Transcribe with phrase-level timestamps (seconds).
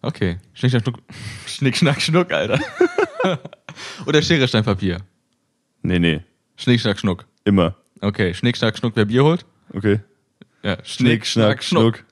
[0.00, 0.38] Okay.
[0.54, 0.98] Schnick, schnack, schnuck.
[1.46, 2.60] Schnick, schnack, schnuck, Alter.
[4.06, 4.98] Oder Schere, Stein, Papier.
[5.82, 6.20] Nee, nee.
[6.56, 7.26] Schnick, schnack, schnuck.
[7.44, 7.74] Immer.
[8.00, 8.32] Okay.
[8.32, 9.44] Schnick, schnack, schnuck, wer Bier holt?
[9.72, 9.98] Okay.
[10.62, 10.78] Ja.
[10.84, 12.04] Schnick, schnack, schnuck.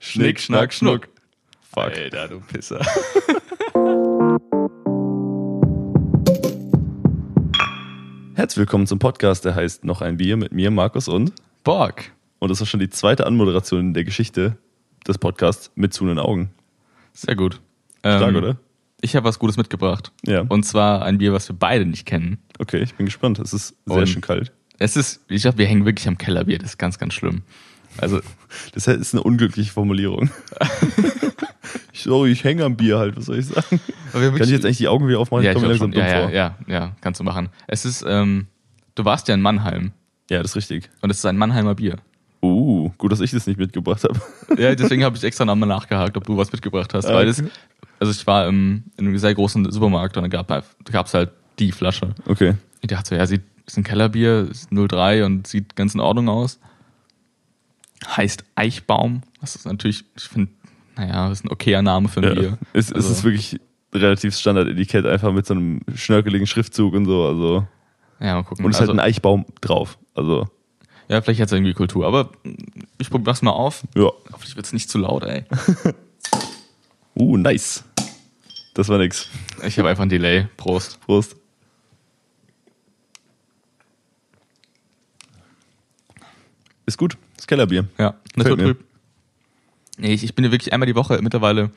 [0.00, 1.08] Schnick, schnack, schnuck.
[1.60, 1.92] Fuck.
[1.96, 2.80] Alter, du Pisser.
[8.34, 11.32] Herzlich willkommen zum Podcast, der heißt Noch ein Bier mit mir, Markus und.
[11.62, 12.12] Borg.
[12.40, 14.56] Und das ist schon die zweite Anmoderation in der Geschichte
[15.06, 16.50] des Podcasts mit zu den Augen.
[17.18, 17.60] Sehr gut.
[17.98, 18.56] Stark, Ähm, oder?
[19.00, 20.12] Ich habe was Gutes mitgebracht.
[20.24, 20.42] Ja.
[20.48, 22.38] Und zwar ein Bier, was wir beide nicht kennen.
[22.60, 23.38] Okay, ich bin gespannt.
[23.40, 24.52] Es ist sehr Und- schön kalt.
[24.78, 26.58] Es ist, ich glaube, wir hängen wirklich am Kellerbier.
[26.58, 27.42] Das ist ganz, ganz schlimm.
[27.96, 28.20] Also,
[28.74, 30.30] Das ist eine unglückliche Formulierung.
[31.92, 33.80] ich, sorry, ich hänge am Bier halt, was soll ich sagen?
[34.12, 35.44] Kann ich jetzt eigentlich die Augen wieder aufmachen?
[35.44, 36.30] ja, ich ich langsam dumm ja, ja, vor.
[36.30, 37.48] ja, ja, kannst du machen.
[37.66, 38.46] Es ist, ähm,
[38.94, 39.90] du warst ja in Mannheim
[40.30, 40.90] ja, das ist richtig.
[41.00, 41.96] und es ist ein Mannheimer Bier.
[42.40, 44.20] Uh, gut, dass ich das nicht mitgebracht habe.
[44.60, 47.06] Ja, deswegen habe ich extra nochmal nachgehakt, ob du was mitgebracht hast.
[47.06, 47.50] Ah, Weil das, okay.
[47.98, 51.72] also ich war im, in einem sehr großen Supermarkt und da gab es halt die
[51.72, 52.14] Flasche.
[52.26, 52.54] Okay.
[52.80, 56.28] Ich dachte so, ja, sieht, ist ein Kellerbier, ist 03 und sieht ganz in Ordnung
[56.28, 56.60] aus.
[58.06, 59.22] Heißt Eichbaum.
[59.40, 60.52] Das ist natürlich, ich finde,
[60.96, 62.34] naja, das ist ein okayer Name für ein Ja.
[62.34, 62.58] Bier.
[62.72, 63.60] Es, es Also- ist wirklich
[63.92, 67.24] relativ Standard-Etikett, einfach mit so einem schnörkeligen Schriftzug und so.
[67.26, 67.66] Also.
[68.20, 68.64] Ja, mal gucken.
[68.64, 69.98] Und es ist also, halt ein Eichbaum drauf.
[70.14, 70.46] Also,
[71.08, 72.30] ja, vielleicht hat es irgendwie Kultur, aber
[72.98, 73.84] ich probiere das mal auf.
[73.94, 74.10] ja.
[74.32, 75.44] Hoffentlich wird es nicht zu laut, ey.
[77.20, 77.82] Uh, nice.
[78.74, 79.28] Das war nix.
[79.66, 80.46] Ich habe einfach ein Delay.
[80.56, 81.00] Prost.
[81.00, 81.34] Prost.
[86.86, 87.16] Ist gut.
[87.36, 87.86] Das Kellerbier.
[87.98, 88.84] Ja, Gefällt naturtrüb.
[89.98, 91.70] Nee, ich, ich bin ja wirklich einmal die Woche mittlerweile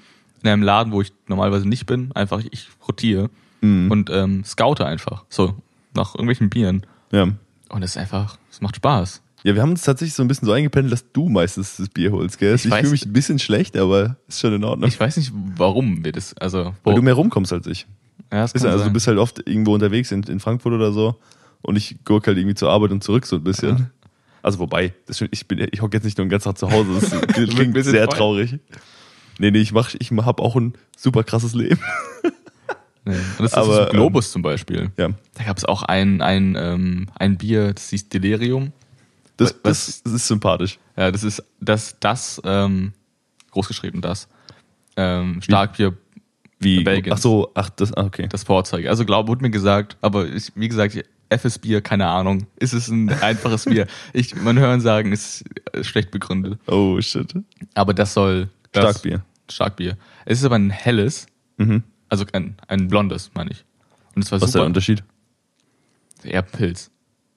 [0.43, 2.11] in einem Laden, wo ich normalerweise nicht bin.
[2.13, 3.29] Einfach, ich, ich rotiere
[3.63, 3.91] Mhm.
[3.91, 5.23] und ähm, scoute einfach.
[5.29, 5.55] So,
[5.93, 6.85] nach irgendwelchen Bieren.
[7.11, 7.27] Ja.
[7.71, 9.21] Und es ist einfach, es macht Spaß.
[9.43, 12.11] Ja, wir haben uns tatsächlich so ein bisschen so eingependelt, dass du meistens das Bier
[12.11, 12.53] holst, gell?
[12.55, 14.87] Ich Ich, fühle mich ein bisschen schlecht, aber ist schon in Ordnung.
[14.87, 17.87] Ich weiß nicht, warum wir das, also, Weil du mehr rumkommst als ich.
[18.31, 18.93] ja, das Ist ja, also du sein.
[18.93, 21.15] bist halt oft irgendwo unterwegs in, in Frankfurt oder so
[21.63, 23.89] und ich gurke halt irgendwie zur Arbeit und zurück so ein bisschen.
[24.43, 26.89] Also wobei, das ich, bin, ich hocke jetzt nicht nur den ganzen Tag zu Hause,
[26.99, 27.09] das
[27.49, 28.15] klingt sehr voll.
[28.17, 28.59] traurig.
[29.39, 31.79] Nee, nee, ich, mach, ich habe auch ein super krasses Leben.
[33.03, 33.15] Nee.
[33.15, 34.91] Und das ist Aber, das Globus zum Beispiel.
[34.97, 38.71] Ja, Da gab es auch ein, ein, ähm, ein Bier, das hieß Delirium.
[39.37, 40.77] das, das, das ist sympathisch.
[40.95, 42.93] Ja, das ist das, das, ähm,
[43.51, 44.27] großgeschrieben, das.
[44.97, 45.97] Ähm, Starkbier,
[46.59, 46.83] Wie?
[46.83, 47.17] Belgiens.
[47.17, 48.27] Ach so, ach, das, ah, okay.
[48.29, 48.89] das Vorzeige.
[48.89, 52.45] Also glaube, wurde mir gesagt, aber ich, wie gesagt, FS Bier, keine Ahnung.
[52.57, 53.87] Ist es ein einfaches Bier?
[54.13, 56.59] Ich, man hören sagen, ist äh, schlecht begründet.
[56.67, 57.33] Oh, shit.
[57.73, 58.49] Aber das soll.
[58.73, 59.23] Das, Starkbier.
[59.49, 59.97] Starkbier.
[60.25, 61.83] Es ist aber ein helles, Mhm.
[62.11, 63.65] Also ein, ein blondes, meine ich.
[64.15, 64.67] Und es war Was ist der super.
[64.67, 65.03] Unterschied?
[66.23, 66.91] Eher Pilz.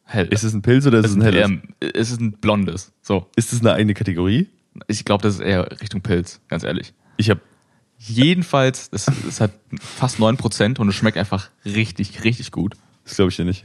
[0.04, 0.26] Hell.
[0.26, 1.50] Ist es ein Pilz oder ist es ein helles?
[1.80, 2.92] Eher, es ist ein blondes.
[3.00, 3.26] So.
[3.36, 4.48] Ist es eine eigene Kategorie?
[4.88, 6.92] Ich glaube, das ist eher Richtung Pilz, ganz ehrlich.
[7.16, 7.40] Ich habe
[7.96, 12.74] Jedenfalls, es, es hat fast 9% und es schmeckt einfach richtig, richtig gut.
[13.04, 13.64] das glaube ich dir nicht.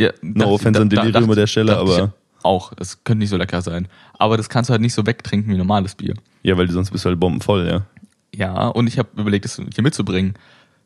[0.00, 3.62] Ja, No offense an Delirium an der Stelle, aber- Auch, es könnte nicht so lecker
[3.62, 3.86] sein.
[4.14, 6.14] Aber das kannst du halt nicht so wegtrinken wie normales Bier.
[6.42, 7.86] Ja, weil du sonst bist du halt bombenvoll, ja.
[8.34, 10.34] Ja, und ich habe überlegt, das hier mitzubringen.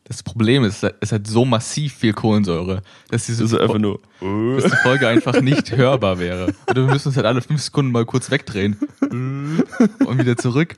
[0.05, 4.01] Das Problem ist, es hat so massiv viel Kohlensäure, dass diese, Das einfach nur.
[4.19, 6.47] dass die Folge einfach nicht hörbar wäre.
[6.67, 10.75] Und wir müssen uns halt alle fünf Sekunden mal kurz wegdrehen und wieder zurück.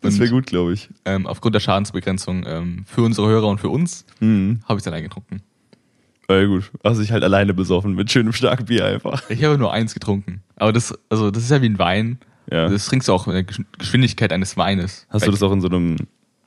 [0.00, 0.88] Das wäre gut, glaube ich.
[1.04, 4.60] Ähm, aufgrund der Schadensbegrenzung ähm, für unsere Hörer und für uns Mhm.
[4.68, 5.42] habe ich dann eingetrunken.
[6.30, 6.70] Ja, gut.
[6.84, 9.28] Also ich halt alleine besoffen mit schönem starken Bier einfach.
[9.28, 10.42] Ich habe nur eins getrunken.
[10.54, 12.18] Aber das, also das ist ja wie ein Wein.
[12.50, 12.68] Ja.
[12.68, 15.06] Das trinkst du auch in der Gesch- Geschwindigkeit eines Weines.
[15.10, 15.96] Hast du das auch in so einem,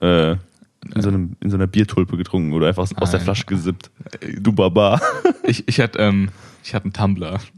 [0.01, 3.21] äh, in so einem, in so einer Biertulpe getrunken oder einfach aus der Nein.
[3.21, 3.91] Flasche gesippt?
[4.39, 5.01] Du Barbar.
[5.43, 6.29] Ich, ich hatte, ähm,
[6.63, 7.39] ich hatte einen Tumbler.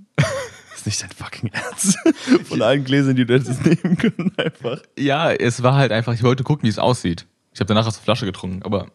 [0.72, 1.98] Das ist nicht dein fucking Ernst.
[2.46, 4.82] Von allen Gläsern, die du hättest nehmen können, einfach.
[4.98, 7.26] Ja, es war halt einfach, ich wollte gucken, wie es aussieht.
[7.54, 8.88] Ich habe danach aus der Flasche getrunken, aber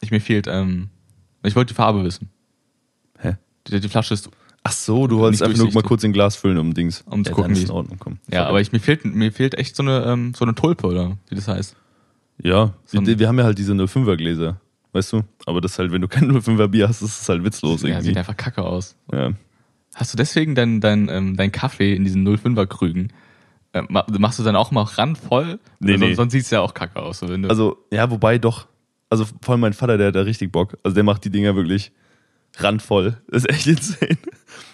[0.00, 0.88] ich, mir fehlt, ähm,
[1.44, 2.30] ich wollte die Farbe wissen.
[3.18, 3.36] Hä?
[3.68, 4.30] Die, die Flasche ist,
[4.62, 7.02] Ach so, du wolltest einfach nur mal kurz in Glas füllen, um Dings.
[7.06, 8.18] Um zu ja, gucken, wie- in Ordnung, komm.
[8.30, 11.16] ja, aber ich, mir fehlt, mir fehlt echt so eine, ähm, so eine Tulpe, oder
[11.28, 11.76] wie das heißt.
[12.42, 14.60] Ja, So wir, wir haben ja halt diese 05er Gläser.
[14.92, 15.22] Weißt du?
[15.46, 17.88] Aber das ist halt, wenn du kein 05er Bier hast, ist es halt witzlos Ja,
[17.90, 18.06] irgendwie.
[18.08, 18.96] sieht einfach kacke aus.
[19.12, 19.32] Ja.
[19.94, 23.12] Hast du deswegen dein, dein, ähm, dein Kaffee in diesen 05er Krügen?
[23.72, 25.60] Äh, ma- machst du dann auch mal randvoll?
[25.78, 26.14] Nee, Sonst- nee.
[26.14, 27.20] Sonst sieht's ja auch kacke aus.
[27.20, 28.66] So, wenn du, Also, ja, wobei doch.
[29.10, 30.76] Also vor allem mein Vater, der hat da richtig Bock.
[30.82, 31.92] Also der macht die Dinger wirklich
[32.56, 33.16] randvoll.
[33.28, 34.18] Das ist echt insane.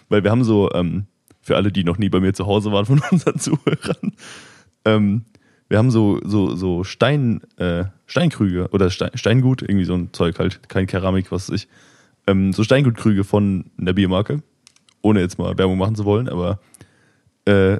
[0.08, 1.06] Weil wir haben so, ähm,
[1.41, 4.12] für alle, die noch nie bei mir zu Hause waren von unseren Zuhörern,
[4.85, 5.25] ähm,
[5.69, 10.38] wir haben so, so, so Stein, äh, Steinkrüge oder Stein, Steingut, irgendwie so ein Zeug
[10.38, 11.69] halt, kein Keramik, was weiß ich.
[12.29, 14.43] Ähm, so Steingutkrüge von einer Biermarke.
[15.03, 16.61] Ohne jetzt mal Werbung machen zu wollen, aber
[17.47, 17.79] äh,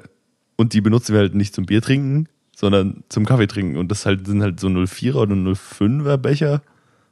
[0.57, 3.77] und die benutzen wir halt nicht zum Bier trinken, sondern zum Kaffee trinken.
[3.77, 6.61] Und das halt, sind halt so 04er oder 05er Becher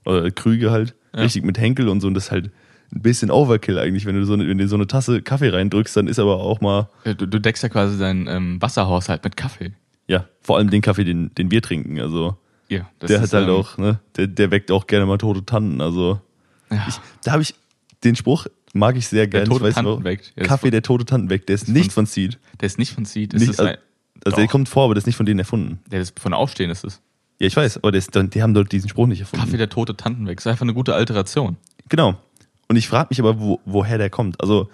[0.06, 1.22] oder Krüge halt, Ja.
[1.22, 2.08] richtig mit Henkel und so.
[2.08, 2.52] Und das halt
[2.95, 4.06] ein bisschen Overkill eigentlich.
[4.06, 6.62] Wenn du so eine, wenn du so eine Tasse Kaffee reindrückst, dann ist aber auch
[6.62, 9.74] mal, Du, du deckst ja quasi deinen ähm, Wasserhaushalt mit Kaffee.
[10.07, 12.00] ja, vor allem den Kaffee, den, den wir trinken.
[12.00, 12.38] Also
[12.69, 15.18] Ja, das der ist, hat halt ähm, auch, ne, der, der weckt auch gerne mal
[15.18, 15.81] tote Tanten.
[15.81, 16.19] Also
[16.71, 17.53] Ja, ich, da habe ich
[18.03, 19.45] den Spruch, mag ich sehr der gerne.
[19.45, 20.27] tote ich weiß Tanten weckt.
[20.27, 22.33] Ja, das Kaffee, ist der tote Tanten weckt, der ist nicht von Seed.
[22.33, 23.33] von, der ist nicht von Seed.
[23.33, 23.77] Das Nicht, ist also, ein,
[24.24, 25.80] also der kommt vor, aber der ist nicht von denen erfunden.
[25.92, 27.01] der ist von Aufstehen ist es.
[27.39, 29.44] Ja, ich weiß, aber der ist, die haben dort diesen Spruch nicht erfunden.
[29.45, 30.39] Kaffee, der tote Tanten weg.
[30.39, 31.57] Ist einfach eine gute Alteration.
[31.89, 32.15] Genau.
[32.68, 34.42] Und ich frage mich aber, wo, woher der kommt.
[34.42, 34.70] Also,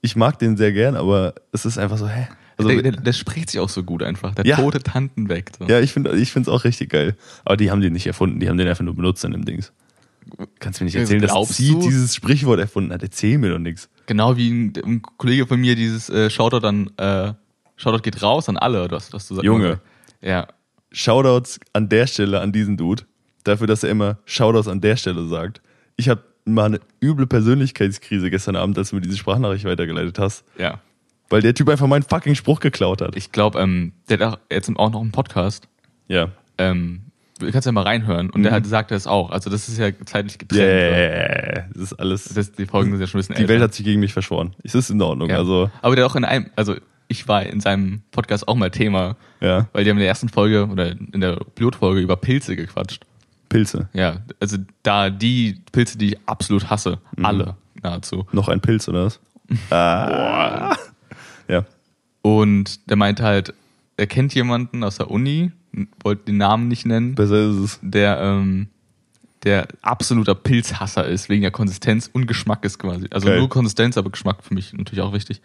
[0.00, 2.28] ich mag den sehr gern, aber es ist einfach so, hä?
[2.56, 4.34] Also, der, der, der spricht sich auch so gut einfach.
[4.34, 4.56] Der Ja.
[4.56, 5.52] tote Tanten weg.
[5.58, 5.66] So.
[5.66, 7.16] ja, ich finde es ich auch richtig geil.
[7.44, 9.72] Aber die haben den nicht erfunden, die haben den einfach nur benutzt in dem Dings.
[10.58, 11.80] Kannst du mir nicht erzählen, dass Glaubst sie du?
[11.80, 13.02] dieses Sprichwort erfunden hat?
[13.02, 13.88] Erzähl mir doch nichts.
[14.06, 17.32] Genau wie ein, ein Kollege von mir dieses äh, Shoutout dann, äh,
[17.76, 19.44] Shoutout geht raus an alle, was, was du sagst.
[19.44, 19.80] Junge.
[20.20, 20.48] Ja.
[20.90, 23.04] Shoutouts an der Stelle an diesen Dude,
[23.44, 25.60] dafür, dass er immer Shoutouts an der Stelle sagt.
[25.96, 26.22] Ich habe
[26.54, 30.80] mal eine üble Persönlichkeitskrise gestern Abend, als du mir diese Sprachnachricht weitergeleitet hast, Ja.
[31.30, 33.16] weil der Typ einfach meinen fucking Spruch geklaut hat.
[33.16, 35.68] Ich glaube, ähm, der hat jetzt auch noch einen Podcast.
[36.08, 36.28] ja.
[36.60, 37.02] Ähm,
[37.38, 38.30] du kannst ja mal reinhören.
[38.30, 39.30] Und der hat sagt das auch.
[39.30, 40.60] Also das ist ja zeitlich getrennt.
[40.60, 42.24] Yeah, das ist alles.
[42.34, 43.52] Das, die Folgen sind ja schon ein bisschen die älter.
[43.54, 44.56] Welt hat sich gegen mich verschworen.
[44.64, 45.30] Es ist in Ordnung.
[45.30, 45.36] ja.
[45.36, 46.74] Also, Aber der auch in einem, also
[47.06, 50.28] ich war in seinem Podcast auch mal Thema, ja, weil die haben in der ersten
[50.28, 53.04] Folge oder in der Pilotfolge über Pilze gequatscht.
[53.48, 53.88] Pilze.
[53.92, 57.24] Ja, also da die Pilze, die ich absolut hasse, Mhm.
[57.24, 58.26] alle nahezu.
[58.32, 59.20] Noch ein Pilz oder was?
[59.70, 60.76] ah.
[61.48, 61.64] Ja.
[62.22, 63.54] Und der meinte halt,
[63.96, 65.52] er kennt jemanden aus der Uni,
[66.02, 67.78] wollte den Namen nicht nennen, Besser ist es.
[67.82, 68.68] der ähm,
[69.44, 73.06] der absoluter Pilzhasser ist, wegen der Konsistenz und Geschmackes quasi.
[73.10, 73.38] Also Geil.
[73.38, 75.40] nur Konsistenz, aber Geschmack für mich natürlich auch wichtig.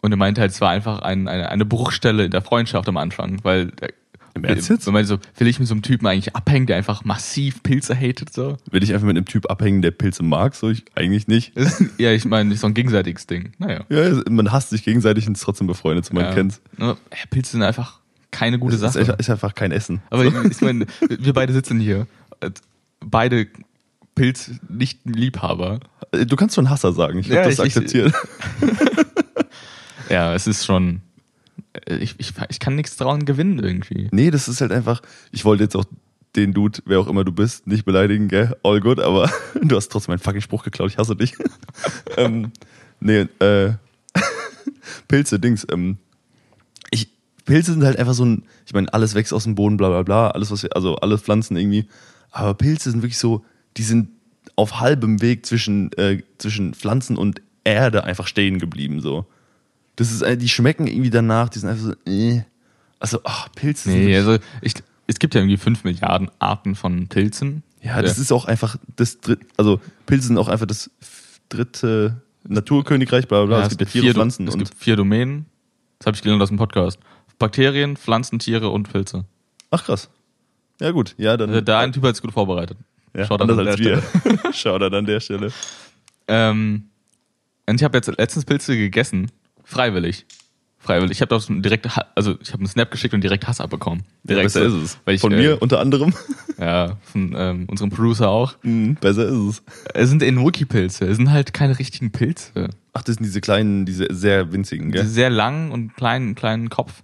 [0.00, 2.96] Und er meinte halt, es war einfach ein, eine, eine Bruchstelle in der Freundschaft am
[2.96, 3.92] Anfang, weil der,
[4.34, 4.86] Im Ernst jetzt?
[4.90, 8.32] Meinte so, will ich mit so einem Typen eigentlich abhängen, der einfach massiv Pilze hatet
[8.32, 8.56] so?
[8.70, 10.54] Will ich einfach mit einem Typ abhängen, der Pilze mag?
[10.54, 11.52] So, ich eigentlich nicht.
[11.60, 13.52] Das ist, ja, ich meine, so ein gegenseitiges Ding.
[13.58, 13.84] Naja.
[13.88, 16.32] Ja, man hasst sich gegenseitig und ist trotzdem befreundet, so man ja.
[16.32, 16.60] kennt's.
[16.78, 16.96] Ja,
[17.30, 18.00] Pilze sind einfach
[18.30, 19.16] keine gute Es ist, Sache.
[19.18, 20.00] ist einfach kein Essen.
[20.10, 22.06] Aber ich, ich meine, wir beide sitzen hier.
[23.00, 23.48] Beide
[24.14, 25.80] Pilz-Nicht-Liebhaber.
[26.26, 27.18] Du kannst schon Hasser sagen.
[27.18, 28.14] Ich Ja, habe das akzeptiert.
[30.08, 31.02] Ja, es ist schon.
[31.86, 34.08] Äh, Ich, ich, ich kann nichts dran gewinnen irgendwie.
[34.12, 35.02] Nee, das ist halt einfach.
[35.32, 35.84] Ich wollte jetzt auch
[36.36, 38.56] den Dude, wer auch immer du bist, nicht beleidigen, gell?
[38.62, 39.30] All good, aber
[39.62, 41.34] du hast trotzdem einen fucking Spruch geklaut, ich hasse dich.
[42.16, 42.52] ähm,
[43.00, 43.72] nee, äh,
[45.08, 45.98] Pilze, Dings, ähm,
[46.90, 47.08] ich,
[47.44, 50.02] Pilze sind halt einfach so ein, ich meine, alles wächst aus dem Boden, bla bla
[50.02, 51.86] bla, alles, was wir, also alle Pflanzen irgendwie,
[52.30, 53.44] aber Pilze sind wirklich so,
[53.76, 54.10] die sind
[54.56, 59.26] auf halbem Weg zwischen, äh, zwischen Pflanzen und Erde einfach stehen geblieben, so.
[59.96, 62.42] Das ist, äh, die schmecken irgendwie danach, die sind einfach so, äh.
[62.98, 64.74] Also, ach, Pilze sind Nee, also ich,
[65.06, 67.62] es gibt ja irgendwie 5 Milliarden Arten von Pilzen.
[67.82, 70.90] Ja, das ist auch einfach das dritte, also Pilze sind auch einfach das
[71.48, 73.58] dritte Naturkönigreich, bla bla bla.
[73.60, 74.64] Ja, es gibt ja Tiere, vier, Pflanzen es und.
[74.64, 75.46] gibt vier Domänen.
[75.98, 76.98] Das habe ich gelernt aus dem Podcast.
[77.38, 79.24] Bakterien, Pflanzen, Tiere und Pilze.
[79.70, 80.10] Ach krass.
[80.80, 81.14] Ja, gut.
[81.18, 81.48] Ja, dann.
[81.50, 82.76] Also der eine Typ hat es gut vorbereitet.
[83.16, 84.02] ja, Schaut anders an der als wir.
[84.02, 84.38] Stelle.
[84.54, 85.52] Schaut an der Stelle.
[86.28, 86.84] Ähm,
[87.66, 89.30] und ich habe jetzt letztens Pilze gegessen.
[89.70, 90.26] Freiwillig.
[90.78, 91.12] Freiwillig.
[91.12, 94.02] Ich habe doch direkt, also ich habe einen Snap geschickt und direkt Hass abbekommen.
[94.24, 94.98] Direkt besser ist es.
[95.06, 96.12] Ich, Von äh, mir unter anderem.
[96.58, 98.54] Ja, von ähm, unserem Producer auch.
[98.62, 99.62] Mhm, besser ist es.
[99.94, 101.06] Es sind in Wookie-Pilze.
[101.06, 102.68] Es sind halt keine richtigen Pilze.
[102.92, 105.04] Ach, das sind diese kleinen, diese sehr winzigen, gell?
[105.04, 107.02] sind sehr lang und kleinen, kleinen Kopf.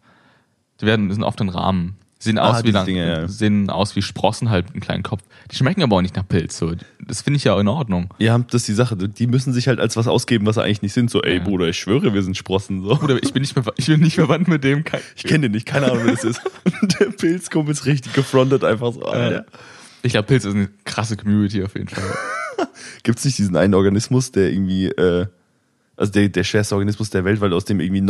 [0.82, 1.96] Die werden, sind oft in Rahmen.
[2.26, 3.28] Sehen Ah, aus wie lang, Dinger, ja.
[3.28, 5.22] sehen aus wie Sprossen halt mit einem kleinen Kopf.
[5.50, 6.58] Die schmecken aber auch nicht nach Pilz.
[6.58, 6.72] So.
[7.06, 8.12] Das finde ich ja in Ordnung.
[8.18, 8.96] Ja, das ist die Sache.
[8.96, 11.10] Die müssen sich halt als was ausgeben, was sie eigentlich nicht sind.
[11.10, 11.42] So, ey, Ja.
[11.44, 12.82] Bruder, ich schwöre, wir sind Sprossen.
[12.82, 12.96] So.
[12.96, 14.84] Bruder, ich bin nicht, mehr, ich bin nicht verwandt mit dem.
[14.84, 16.40] Kein, Ich kenne den nicht, keine Ahnung, wer das ist.
[16.82, 19.02] Und der Pilzkumpel ist richtig gefrontet, einfach so.
[19.04, 19.46] Alter.
[20.02, 22.04] Ich glaube, Pilz ist eine krasse Community auf jeden Fall.
[23.02, 25.26] Gibt es nicht diesen einen Organismus, der irgendwie, äh,
[25.96, 28.00] also der, der schwerste Organismus der Welt, weil aus dem irgendwie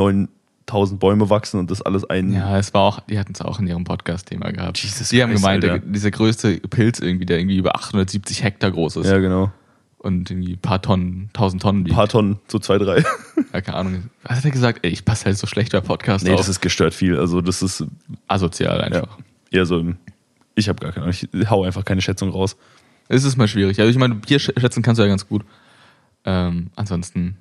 [0.68, 2.32] 9000 Bäume wachsen und das alles ein.
[2.32, 4.78] Ja, es war auch, die hatten es auch in ihrem Podcast-Thema gehabt.
[4.78, 5.78] Jesus die haben Christ, gemeint, Alter.
[5.78, 9.52] der, dieser größte Pilz irgendwie, der irgendwie über 870 Hektar groß ist Ja, genau.
[9.98, 13.04] und irgendwie ein paar Tonnen, 1000 Tonnen Ein paar Tonnen, so zwei, drei.
[13.52, 14.10] Ja, keine Ahnung.
[14.24, 14.80] Was hat er gesagt?
[14.82, 16.38] Ey, ich passe halt so schlecht bei Podcast Nee, auf.
[16.38, 17.16] das ist gestört viel.
[17.18, 17.84] Also, das ist
[18.26, 19.18] asozial ja, einfach.
[19.50, 19.96] eher so im.
[20.56, 21.16] Ich habe gar keine Ahnung.
[21.32, 22.56] Ich hau einfach keine Schätzung raus.
[23.08, 23.78] Es ist mal schwierig.
[23.78, 25.44] Also ich meine, Bier sch- schätzen kannst du ja ganz gut.
[26.24, 27.36] Ähm, ansonsten,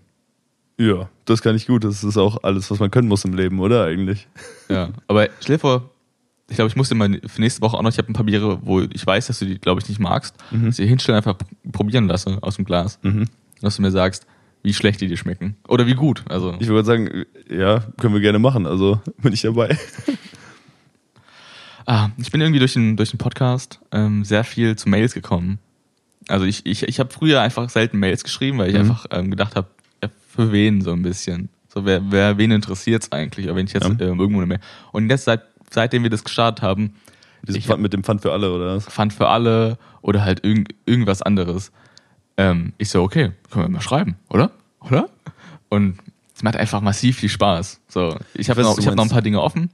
[0.78, 1.84] Ja, das kann ich gut.
[1.84, 4.28] Das ist auch alles, was man können muss im Leben, oder eigentlich?
[4.70, 4.90] ja.
[5.08, 5.90] Aber stell dir vor,
[6.50, 8.26] ich glaube, ich muss dir mal für nächste Woche auch noch, ich habe ein paar
[8.26, 11.36] Biere, wo ich weiß, dass du die, glaube ich, nicht magst, dass ich hinstellen einfach
[11.38, 13.00] pr- probieren lasse aus dem Glas.
[13.04, 13.26] Mhm.
[13.62, 14.28] Dass du mir sagst,
[14.62, 15.56] wie schlecht die dir schmecken.
[15.68, 16.24] Oder wie gut.
[16.30, 18.66] Also, Ich würde sagen, ja, können wir gerne machen.
[18.68, 19.78] Also bin ich dabei.
[21.88, 25.60] Ah, ich bin irgendwie durch den, durch den Podcast ähm, sehr viel zu Mails gekommen.
[26.28, 28.80] Also ich, ich, ich habe früher einfach selten Mails geschrieben, weil ich Mhm.
[28.82, 29.68] einfach ähm, gedacht habe,
[30.36, 31.50] für wen so ein bisschen.
[31.74, 33.90] So, wer, wer wen interessiert's eigentlich, wenn ich jetzt Ja.
[33.90, 34.60] ähm, irgendwo Mail.
[34.92, 36.94] Und jetzt, seit, seitdem wir das gestartet haben,
[37.48, 38.86] Dieses Ich Pfand mit dem Pfand für alle, oder was?
[38.86, 41.72] Pfand für alle oder halt irgend, irgendwas anderes.
[42.38, 44.52] Ähm, ich so, okay, können wir mal schreiben, oder?
[44.82, 45.10] Oder?
[45.70, 45.98] Und
[46.36, 47.82] es macht einfach massiv viel Spaß.
[47.88, 49.70] So, ich habe noch, ich hab noch ein paar Dinge offen.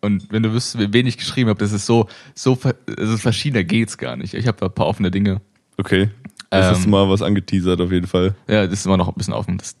[0.00, 2.58] Und wenn du wüsstest, wenig ich geschrieben habe, das ist so, so
[2.98, 4.34] also verschiedener geht's gar nicht.
[4.34, 5.40] Ich habe ein paar offene Dinge.
[5.78, 6.10] Okay.
[6.50, 6.84] Das Ähm.
[6.84, 8.34] du mal was angeteasert auf jeden Fall.
[8.46, 9.56] Ja, das ist immer noch ein bisschen offen.
[9.56, 9.76] Das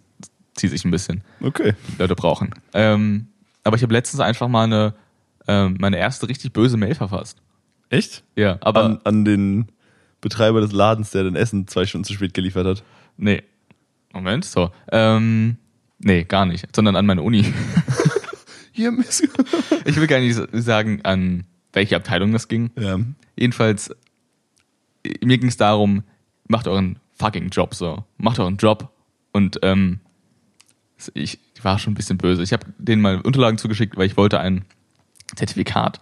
[0.54, 1.22] zieht sich ein bisschen.
[1.40, 1.74] Okay.
[1.88, 2.50] Die Leute brauchen.
[2.72, 3.28] Ähm,
[3.62, 4.94] aber ich habe letztens einfach mal eine,
[5.48, 7.38] ähm, meine erste richtig böse Mail verfasst.
[7.90, 8.24] Echt?
[8.36, 9.66] Ja, aber An, an den
[10.20, 12.82] Betreiber des Ladens, der dein Essen zwei Stunden zu spät geliefert hat.
[13.16, 13.42] Nee.
[14.12, 14.70] Moment, so.
[14.90, 15.56] Ähm,
[15.98, 16.74] nee, gar nicht.
[16.74, 17.52] Sondern an meine Uni.
[18.72, 19.22] Hier, Miss.
[19.86, 21.44] Ich will gar nicht sagen, an
[21.74, 22.70] welche Abteilung das ging.
[22.78, 22.98] ja.
[23.36, 23.94] Jedenfalls,
[25.22, 26.04] mir ging es darum,
[26.48, 28.04] macht euren fucking Job so.
[28.16, 28.90] Macht euren Job.
[29.32, 30.00] Und ähm,
[31.14, 32.42] ich war schon ein bisschen böse.
[32.42, 34.64] Ich habe denen mal Unterlagen zugeschickt, weil ich wollte ein
[35.34, 36.00] Zertifikat.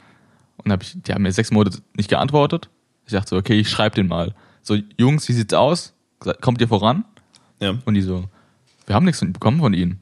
[0.59, 2.69] Und hab ich, die haben mir sechs Monate nicht geantwortet.
[3.07, 4.35] Ich dachte so, okay, ich schreibe den mal.
[4.63, 5.95] So, Jungs, wie sieht's aus?
[6.41, 7.05] Kommt ihr voran?
[7.61, 7.75] ja.
[7.85, 8.25] Und die so,
[8.87, 10.01] wir haben nichts bekommen von ihnen.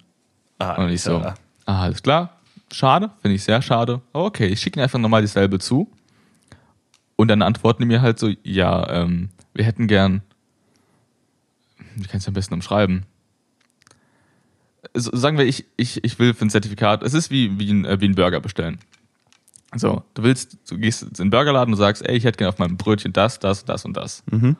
[0.58, 2.36] Ah, Und ich so, ah, alles klar,
[2.70, 4.02] schade, finde ich sehr schade.
[4.12, 5.90] Aber okay, ich schicke ihnen einfach nochmal dieselbe zu.
[7.16, 10.22] Und dann antworten die mir halt so, ja, ähm, wir hätten gern,
[11.96, 13.04] wie kann ich es am besten umschreiben?
[14.94, 18.00] Sagen wir, ich, ich, ich will für ein Zertifikat, es ist wie, wie, ein, äh,
[18.00, 18.78] wie ein Burger bestellen.
[19.76, 22.58] So, du willst, du gehst in den Burgerladen und sagst, ey, ich hätte gern auf
[22.58, 24.24] meinem Brötchen das, das, das und das.
[24.30, 24.56] Mhm.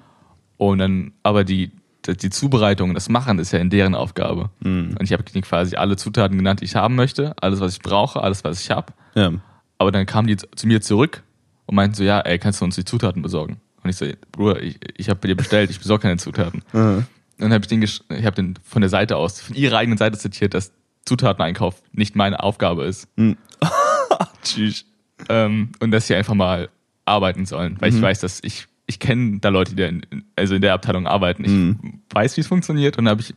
[0.57, 1.73] Und dann, aber die,
[2.07, 4.51] die Zubereitung, das Machen ist ja in deren Aufgabe.
[4.61, 4.97] Mhm.
[4.99, 8.23] Und ich habe quasi alle Zutaten genannt, die ich haben möchte, alles, was ich brauche,
[8.23, 8.93] alles, was ich habe.
[9.15, 9.33] Ja.
[9.79, 11.23] Aber dann kamen die zu zu mir zurück
[11.67, 13.61] und meinten so, ja, ey, kannst du uns die Zutaten besorgen?
[13.83, 16.63] Und ich so, Bruder, ich, ich habe dir bestellt, ich besorge keine Zutaten.
[16.73, 17.07] Mhm.
[17.41, 19.97] Und dann habe ich den, ich habe den von der Seite aus, von ihrer eigenen
[19.99, 20.73] Seite zitiert, dass
[21.07, 23.09] Zutateneinkauf nicht meine Aufgabe ist.
[24.43, 24.85] Tschüss.
[25.29, 26.69] Ähm, und dass sie einfach mal
[27.05, 27.97] arbeiten sollen, weil Mhm.
[27.97, 30.03] ich weiß, dass ich, ich kenne da Leute, die in,
[30.37, 31.45] also in der Abteilung arbeiten.
[31.45, 32.01] Ich Mhm.
[32.11, 33.35] weiß, wie es funktioniert und habe ich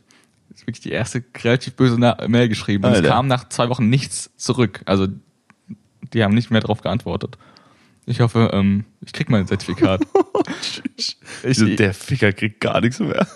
[0.66, 2.86] wirklich die erste relativ böse Mail geschrieben.
[2.86, 4.82] Und es kam nach zwei Wochen nichts zurück.
[4.86, 5.08] Also
[6.14, 7.38] die haben nicht mehr darauf geantwortet.
[8.06, 10.02] Ich hoffe, ähm, ich krieg mein Zertifikat.
[10.98, 11.18] Tschüss.
[11.62, 13.28] Ich- der Ficker kriegt gar nichts mehr.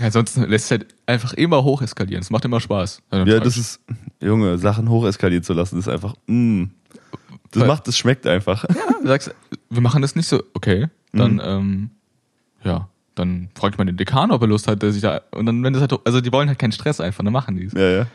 [0.00, 2.22] Ansonsten lässt es halt einfach immer hoch eskalieren.
[2.22, 3.02] Es macht immer Spaß.
[3.12, 3.80] Ja, das ist,
[4.20, 6.64] Junge, Sachen hocheskalieren zu lassen, ist einfach, mm.
[7.50, 8.64] Das Weil- macht, das schmeckt einfach.
[9.02, 9.34] Du sagst,
[9.70, 11.40] wir machen das nicht so, okay, dann, Mhm.
[11.42, 11.90] ähm,
[12.62, 15.46] ja, dann frage ich mal den Dekan, ob er Lust hat, der sich da, und
[15.46, 17.72] dann, wenn das halt, also die wollen halt keinen Stress einfach, dann machen die es.
[17.72, 18.06] Ja, ja.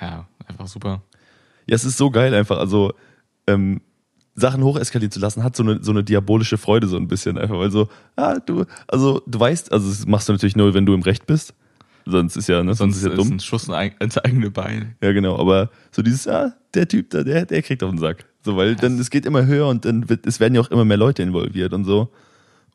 [0.00, 1.00] Ja, einfach super.
[1.66, 2.58] Ja, es ist so geil einfach.
[2.58, 2.92] Also,
[3.46, 3.80] ähm,
[4.34, 7.58] Sachen hocheskalieren zu lassen, hat so eine, so eine diabolische Freude so ein bisschen einfach,
[7.58, 10.94] weil so, ah, du, also du weißt, also das machst du natürlich nur, wenn du
[10.94, 11.54] im Recht bist.
[12.04, 13.36] Sonst ist ja, ne, sonst, Sonst ist ja ist dumm.
[13.36, 13.68] ein Schuss
[14.00, 14.96] ins eigene Bein.
[15.02, 18.24] Ja, genau, aber so dieses, ah, der Typ da, der, der kriegt auf den Sack.
[18.44, 20.84] So, weil dann, es geht immer höher und dann wird, es werden ja auch immer
[20.84, 22.10] mehr Leute involviert und so.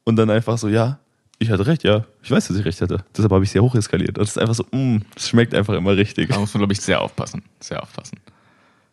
[0.06, 1.00] Und dann einfach so, ja,
[1.40, 3.04] ich hatte recht, ja, ich weiß, dass ich recht hatte.
[3.16, 4.18] Deshalb habe ich sehr hoch eskaliert.
[4.18, 6.30] Das ist einfach so, mm, das schmeckt einfach immer richtig.
[6.30, 7.44] Da muss man, glaube ich, sehr aufpassen.
[7.60, 8.18] Sehr aufpassen.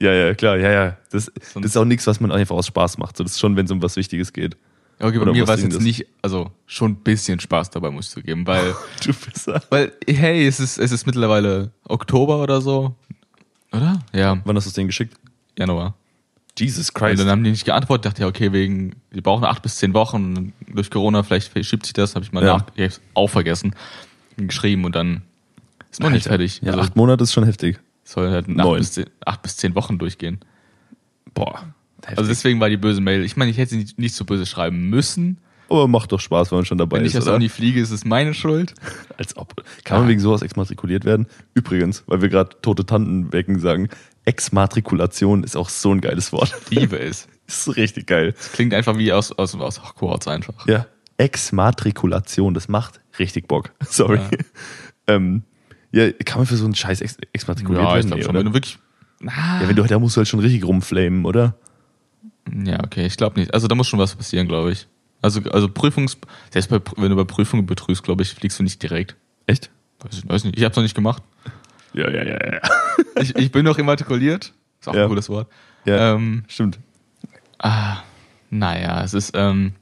[0.05, 0.97] Ja, ja, klar, ja, ja.
[1.11, 3.17] Das, das ist auch nichts, was man einfach aus Spaß macht.
[3.17, 4.57] So, das ist schon, wenn es um was Wichtiges geht.
[5.01, 8.07] Okay, bei Oder mir war es jetzt nicht, also schon ein bisschen Spaß dabei, muss
[8.07, 9.13] ich zugeben, weil, Du
[9.51, 9.61] ja.
[9.71, 12.95] weil, hey, es ist, es ist mittlerweile Oktober oder so.
[13.73, 13.99] Oder?
[14.13, 15.17] Ja, Wann hast du es denen geschickt?
[15.59, 15.95] Januar.
[16.57, 19.77] Jesus Und dann haben die nicht geantwortet, dachte ja, okay, wegen, die brauchen acht bis
[19.77, 22.59] zehn Wochen durch Corona, vielleicht verschiebt sich das, habe ich mal Ja.
[22.59, 23.75] nach, ich hab's auch vergessen,
[24.37, 25.23] geschrieben und dann
[25.91, 26.61] ist noch nicht fertig.
[26.63, 27.81] Ja, also, acht Monate ist schon heftig.
[28.05, 30.41] Soll halt acht bis, zehn, acht bis zehn Wochen durchgehen.
[31.33, 31.65] Boah.
[32.03, 32.19] Heftig.
[32.19, 33.25] Also deswegen war die böse Mail.
[33.25, 35.39] Ich meine, ich hätte sie nicht, nicht so böse schreiben müssen.
[35.71, 37.33] Aber macht doch Spaß, wenn man schon dabei Wenn ich ist, aus oder?
[37.33, 38.75] der Uni fliege, ist es meine Schuld.
[39.17, 39.65] Als ob.
[39.85, 40.11] Kann man Ja.
[40.11, 41.27] wegen sowas exmatrikuliert werden?
[41.55, 43.89] Übrigens, weil wir gerade tote Tanten wecken sagen,
[44.27, 46.55] Exmatrikulation ist auch so ein geiles Wort.
[46.71, 47.27] Liebe es.
[47.47, 48.35] ist richtig geil.
[48.53, 50.67] Klingt einfach wie aus, aus, aus Hogwarts einfach.
[50.67, 50.87] Ja.
[51.17, 53.71] Exmatrikulation, das macht richtig Bock.
[53.89, 54.19] Sorry.
[54.19, 54.39] Ja.
[55.07, 55.43] ähm,
[55.95, 58.07] ja, kann man für so einen Scheiß ex exmatrikuliert Ja, ich werden?
[58.09, 58.31] glaube Nee, schon.
[58.31, 58.39] oder?
[58.41, 58.79] Wenn du wirklich.
[59.27, 61.55] Ah, Ja, wenn du, da musst du halt schon richtig rumflamen, oder?
[62.65, 63.55] Ja, okay, ich glaube nicht.
[63.55, 64.87] Also da muss schon was passieren, glaube ich.
[65.23, 66.19] Also, also Prüfungs...
[66.51, 69.17] Selbst bei, wenn du bei Prüfungen betrügst, glaube ich, fliegst du nicht direkt.
[69.47, 69.71] Echt?
[70.01, 70.59] Weiß ich weiß nicht.
[70.59, 71.23] Ich habe es noch nicht gemacht.
[71.95, 72.61] Ja, ja, ja, ja.
[73.23, 74.53] Ich, ich bin noch immatrikuliert.
[74.81, 75.05] Ist auch Ja.
[75.05, 75.49] ein cooles Wort.
[75.87, 76.79] Ja, Ähm, stimmt.
[77.59, 77.99] ah,
[78.51, 79.33] naja, es ist...
[79.35, 79.73] Ähm,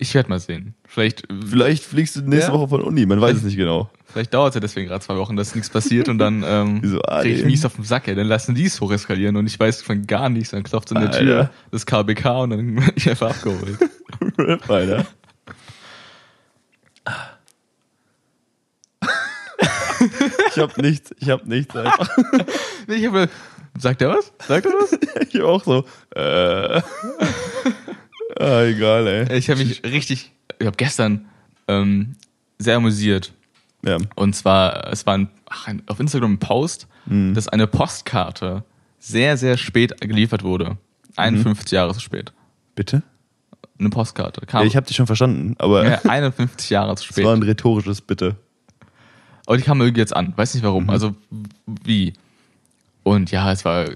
[0.00, 0.74] Ich werde mal sehen.
[0.86, 2.56] Vielleicht, Vielleicht fliegst du nächste Ja.
[2.56, 3.90] Woche von Uni, man weiß es nicht genau.
[4.06, 7.02] vielleicht dauert es ja deswegen gerade zwei Wochen, dass nichts passiert und dann ähm, Wieso,
[7.02, 7.50] ah, krieg ich nee.
[7.50, 8.14] mies auf den Sack, ey.
[8.14, 10.50] Dann lassen die es hocheskalieren und ich weiß von gar nichts.
[10.50, 11.24] Dann klopft es an der Alter.
[11.24, 13.78] Tür, das KBK und dann werde ich einfach abgeholt.
[14.38, 15.04] Rap, Alter.
[20.54, 22.08] ich hab nichts, ich hab nichts einfach.
[22.86, 23.28] Nee, ich habe,
[23.76, 24.32] sagt er was?
[24.46, 24.96] Sagt er was?
[25.28, 26.80] Ich hab auch so, äh.
[28.38, 29.36] Ah, egal, ey.
[29.38, 31.26] Ich habe mich richtig, ich habe gestern
[31.66, 32.16] ähm,
[32.58, 33.32] sehr amüsiert.
[33.84, 33.98] Ja.
[34.16, 37.32] Und zwar, es war ein, ach, ein, auf Instagram ein Post, Mhm.
[37.32, 38.64] dass eine Postkarte
[38.98, 40.76] sehr, sehr spät geliefert wurde.
[41.16, 42.32] 51 Jahre zu spät.
[42.74, 43.02] Bitte?
[43.78, 44.42] Eine Postkarte.
[44.42, 47.24] Ja, Kam ich hab dich schon verstanden, aber ja, 51 Jahre zu spät.
[47.24, 48.36] war ein rhetorisches Bitte.
[49.46, 50.34] Aber die kam irgendwie jetzt an.
[50.36, 50.84] Weiß nicht warum.
[50.84, 50.90] Mhm.
[50.90, 51.14] Also
[51.84, 52.12] wie.
[53.04, 53.86] Und ja, es war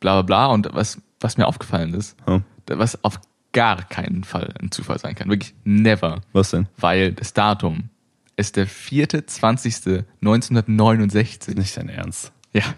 [0.00, 0.46] bla bla bla.
[0.46, 2.40] Und was, was mir aufgefallen ist, Ja.
[2.66, 3.20] was auf
[3.52, 5.28] gar keinen Fall ein Zufall sein kann.
[5.28, 6.20] Wirklich never.
[6.32, 6.68] Was denn?
[6.76, 7.90] Weil das Datum
[8.36, 11.58] ist der 4.20.1969.
[11.58, 12.32] Nicht dein Ernst.
[12.52, 12.64] Ja.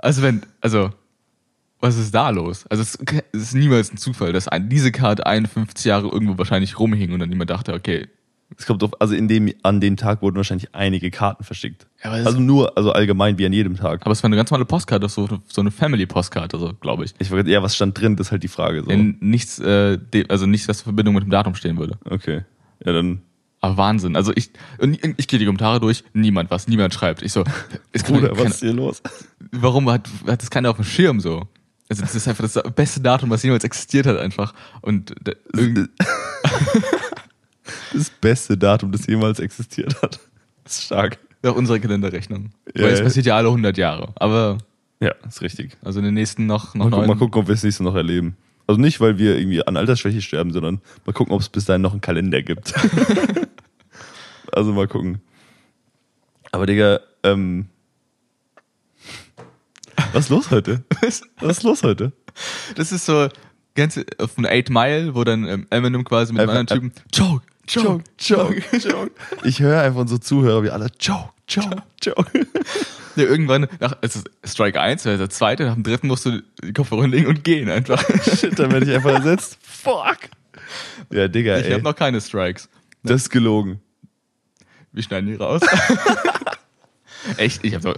[0.00, 0.92] Also wenn, also,
[1.80, 2.64] was ist da los?
[2.68, 2.96] Also es
[3.32, 7.18] es ist niemals ein Zufall, dass ein, diese Karte 51 Jahre irgendwo wahrscheinlich rumhing und
[7.18, 8.06] dann niemand dachte, okay,
[8.56, 11.86] Es kommt auf, also in dem, an dem Tag wurden wahrscheinlich einige Karten verschickt.
[12.02, 14.02] Ja, also nur, also allgemein wie an jedem Tag.
[14.02, 17.14] aber es war eine ganz normale Postkarte, so, so eine Family-Postkarte, so, glaube ich.
[17.18, 18.82] Ich wollte, ja, was stand drin, das ist halt die Frage.
[18.84, 18.90] So.
[18.90, 21.98] In nichts, äh, also nichts, was in Verbindung mit dem Datum stehen würde.
[22.04, 22.42] Okay.
[22.84, 23.20] Ja, dann.
[23.60, 24.14] Aber Wahnsinn.
[24.16, 24.50] Also ich,
[25.16, 27.22] ich gehe die Kommentare durch, niemand was, niemand schreibt.
[27.22, 27.44] Ich so,
[27.92, 29.02] kann, Bruder, keine, was ist hier los?
[29.52, 31.48] warum hat, hat das keiner auf dem Schirm so?
[31.88, 34.52] Also das ist einfach das beste Datum, was jemals existiert hat einfach.
[34.82, 35.88] Und da, irgend,
[37.92, 40.20] Das beste Datum, das jemals existiert hat.
[40.64, 41.18] Das ist stark.
[41.44, 42.50] auf unsere Kalenderrechnung.
[42.74, 44.12] Ja, Weil es passiert ja alle 100 Jahre.
[44.16, 44.58] Aber
[45.00, 45.76] Ja, ist richtig.
[45.82, 47.94] also in den nächsten noch, noch Mal, gucken, mal gucken, ob wir es nächste noch
[47.94, 48.36] erleben.
[48.66, 51.80] Also nicht, weil wir irgendwie an Altersschwäche sterben, sondern mal gucken, ob es bis dahin
[51.80, 52.74] noch einen Kalender gibt.
[54.52, 55.20] also mal gucken.
[56.52, 57.66] Aber Digga, ähm.
[60.12, 60.84] Was ist los heute?
[61.00, 61.22] Was
[61.58, 62.12] ist los heute?
[62.76, 63.28] Das ist so
[63.74, 63.98] ganz
[64.34, 68.62] von 8 Mile, wo dann ähm, Eminem quasi mit einem anderen Typen Joke, Joke, Joke,
[68.78, 69.10] joke.
[69.44, 72.46] Ich höre einfach unsere Zuhörer wie alle Joke, Joke, Joke.
[73.16, 76.72] Ja, irgendwann, nach also Strike 1, also der zweite, nach dem dritten musst du die
[76.72, 78.02] Kopfhörer legen und gehen einfach.
[78.22, 79.58] Shit, dann werde ich einfach ersetzt.
[79.60, 80.18] Fuck.
[81.10, 81.72] Ja, Digga, Ich ey.
[81.72, 82.68] habe noch keine Strikes.
[83.02, 83.80] das ist gelogen.
[84.92, 85.60] Wir schneiden die raus.
[87.36, 87.64] Echt?
[87.64, 87.94] Ich habe so,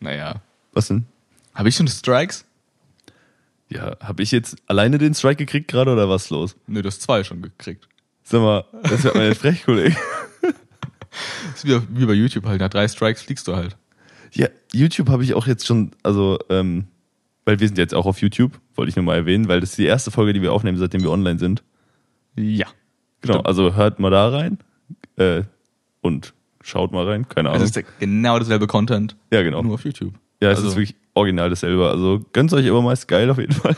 [0.00, 0.36] naja.
[0.72, 1.06] Was denn?
[1.54, 2.44] Habe ich schon Strikes?
[3.70, 6.56] Ja, habe ich jetzt alleine den Strike gekriegt gerade oder was los?
[6.66, 7.88] Nö, du hast zwei schon gekriegt.
[8.30, 9.96] Sag mal, das wird meine Frechkollege.
[10.42, 13.78] Das ist wie, wie bei YouTube halt, nach drei Strikes fliegst du halt.
[14.34, 16.88] Ja, YouTube habe ich auch jetzt schon, also, ähm,
[17.46, 19.78] weil wir sind jetzt auch auf YouTube, wollte ich nur mal erwähnen, weil das ist
[19.78, 21.62] die erste Folge, die wir aufnehmen, seitdem wir online sind.
[22.36, 22.66] Ja.
[23.22, 23.46] Genau, Stimmt.
[23.46, 24.58] also hört mal da rein
[25.16, 25.44] äh,
[26.02, 27.62] und schaut mal rein, keine Ahnung.
[27.62, 29.62] es ist ja genau dasselbe Content, ja, genau.
[29.62, 30.12] nur auf YouTube.
[30.42, 31.88] Ja, es also, ist wirklich original dasselbe.
[31.88, 33.74] Also gönnt euch aber meist geil auf jeden Fall.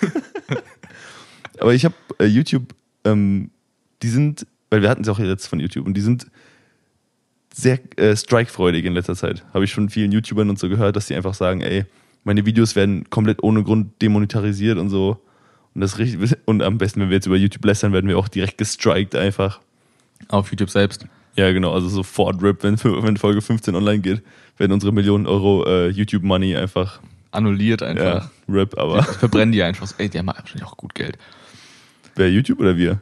[1.60, 3.50] aber ich habe äh, YouTube, ähm,
[4.04, 6.26] die sind, weil wir hatten es auch jetzt von YouTube und die sind
[7.52, 9.44] sehr äh, strikefreudig in letzter Zeit.
[9.54, 11.86] Habe ich von vielen YouTubern und so gehört, dass die einfach sagen, ey,
[12.22, 15.22] meine Videos werden komplett ohne Grund demonetarisiert und so.
[15.74, 18.28] Und das richtig, und am besten, wenn wir jetzt über YouTube lästern, werden wir auch
[18.28, 19.60] direkt gestrikt einfach.
[20.28, 21.06] auf YouTube selbst.
[21.36, 24.22] Ja, genau, also sofort RIP, wenn, wenn Folge 15 online geht,
[24.58, 28.30] werden unsere Millionen Euro äh, YouTube-Money einfach Annulliert einfach.
[28.48, 29.86] ja, RIP, aber Ich verbrennen die einfach.
[29.86, 29.94] so.
[29.98, 31.18] Ey, die haben wahrscheinlich auch gut Geld.
[32.14, 33.00] wer YouTube oder wir?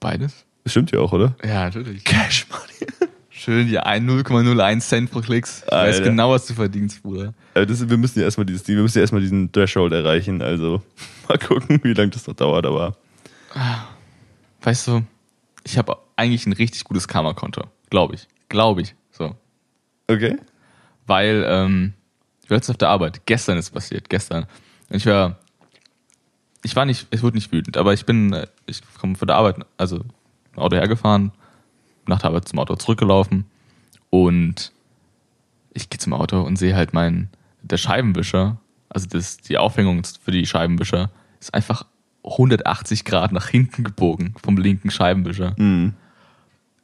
[0.00, 0.44] Beides?
[0.64, 1.34] Das stimmt ja auch, oder?
[1.44, 2.04] Ja, natürlich.
[2.04, 2.92] Cash Money.
[3.30, 5.62] Schön, die ein- 0,01 Cent pro Klicks.
[5.66, 6.10] Ich weiß Alter.
[6.10, 7.32] genau, was du verdienst, Bruder.
[7.54, 10.82] Äh, das, wir müssen ja erstmal dieses, wir müssen ja erstmal diesen Threshold erreichen, also
[11.28, 12.96] mal gucken, wie lange das noch dauert, aber
[14.62, 15.02] Weißt du,
[15.64, 17.64] ich habe eigentlich ein richtig gutes Karma-Konto.
[17.88, 18.28] Glaube ich.
[18.48, 18.94] Glaube ich.
[19.10, 19.34] So.
[20.08, 20.36] okay.
[21.06, 21.94] Weil, ähm,
[22.44, 23.22] ich war jetzt auf der Arbeit.
[23.26, 24.08] Gestern ist passiert.
[24.08, 24.44] Gestern.
[24.88, 25.38] Und ich war,
[26.62, 29.36] ich war nicht, ich wurde nicht wütend, aber ich bin, äh, ich komme von der
[29.36, 30.04] Arbeit, also
[30.56, 31.32] Auto hergefahren,
[32.06, 33.46] nach der Arbeit zum Auto zurückgelaufen
[34.10, 34.72] und
[35.72, 37.28] ich gehe zum Auto und sehe halt mein,
[37.62, 41.86] der Scheibenwischer, also das, die Aufhängung für die Scheibenwischer, ist einfach
[42.24, 45.54] 180 Grad nach hinten gebogen vom linken Scheibenwischer.
[45.56, 45.94] Mhm.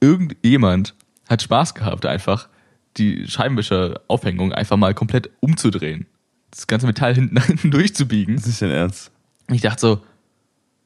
[0.01, 0.95] Irgendjemand
[1.29, 2.49] hat Spaß gehabt, einfach
[2.97, 6.07] die Scheibenwischer-Aufhängung einfach mal komplett umzudrehen.
[6.51, 8.37] Das ganze Metall hinten nach hinten durchzubiegen.
[8.37, 9.11] Das ist dein Ernst.
[9.51, 10.01] Ich dachte so,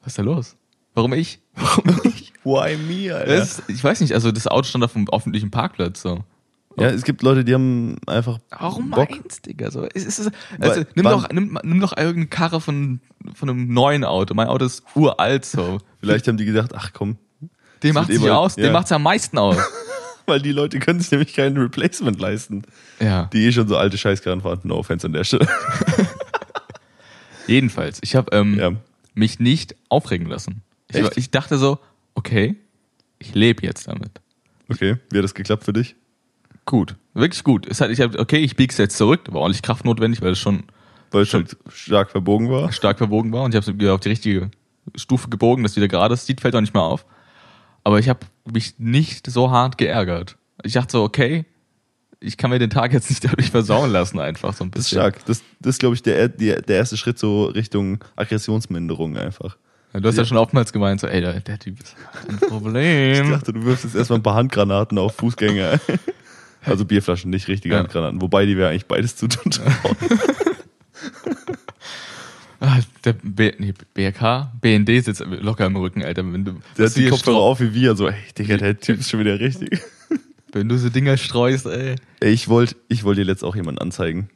[0.03, 0.57] was ist da los?
[0.94, 1.40] Warum ich?
[1.55, 2.33] Warum ich?
[2.44, 3.37] Why me, Alter?
[3.37, 6.25] Das ich weiß nicht, also das Auto stand auf dem öffentlichen Parkplatz so.
[6.79, 9.11] Ja, es gibt Leute, die haben einfach Warum Bock.
[9.11, 9.70] meins, Digga?
[9.70, 13.01] So, es ist, also, Weil- nimm, wann- doch, nimm, nimm doch irgendeine Karre von,
[13.35, 14.35] von einem neuen Auto.
[14.35, 15.79] Mein Auto ist uralt so.
[16.01, 17.18] Vielleicht haben die gedacht, ach komm,
[17.83, 18.62] Dem macht sich eh aus, ja.
[18.64, 19.57] dem macht's am meisten aus.
[20.27, 22.62] weil die Leute können sich nämlich kein Replacement leisten.
[23.01, 23.25] ja.
[23.33, 24.61] Die eh schon so alte Scheißkarren fahren.
[24.62, 25.49] No offense an der Stelle.
[27.51, 28.71] Jedenfalls, ich habe ähm, Ja.
[29.15, 30.63] mich nicht aufregen lassen.
[30.93, 31.79] Ich, war- ich dachte so,
[32.15, 32.55] okay,
[33.19, 34.21] ich lebe jetzt damit.
[34.69, 35.97] Okay, wie hat das geklappt für dich?
[36.65, 37.67] Gut, wirklich gut.
[37.67, 40.33] Es hat, ich hab, okay, ich bieg's jetzt zurück, da war ordentlich Kraft notwendig, weil
[40.33, 40.63] es schon
[41.11, 42.71] Weil es halt stark verbogen war.
[42.73, 44.51] stark verbogen war und ich habe es wieder auf die richtige
[44.95, 47.05] Stufe gebogen, dass wieder gerade ist, sieht, fällt auch nicht mehr auf.
[47.83, 48.21] Aber ich habe
[48.53, 50.37] mich nicht so hart geärgert.
[50.63, 51.47] Ich dachte so, okay,
[52.21, 54.91] ich kann mir den Tag jetzt nicht dadurch versauen lassen, einfach so ein Das ist
[54.91, 54.99] bisschen.
[55.01, 55.25] stark.
[55.27, 59.57] Das, das ist, glaube ich, der, der, der erste Schritt so Richtung Aggressionsminderung einfach.
[59.93, 60.27] Du hast ja, Ja.
[60.27, 61.97] schon oftmals gemeint, so, ey, der, der Typ ist
[62.29, 63.31] ein Ich Problem.
[63.31, 65.81] dachte, du wirfst jetzt erstmal ein paar Handgranaten auf Fußgänger.
[66.63, 67.81] Also Bierflaschen, nicht richtige Ja.
[67.81, 68.21] Handgranaten.
[68.21, 69.51] Wobei, die wäre eigentlich beides zu tun.
[72.63, 76.23] Ah, der B nee, BRK, BND sitzt locker im Rücken, Alter.
[76.31, 77.97] Wenn du, Der hat die Kopfhörer auf wie wir.
[77.97, 79.81] So, ey, Digga, der Typ ist schon wieder richtig.
[80.53, 81.97] Wenn du so Dinger streust, ey.
[82.21, 84.31] Ich wollte ich wollt dir letzt auch jemanden anzeigen.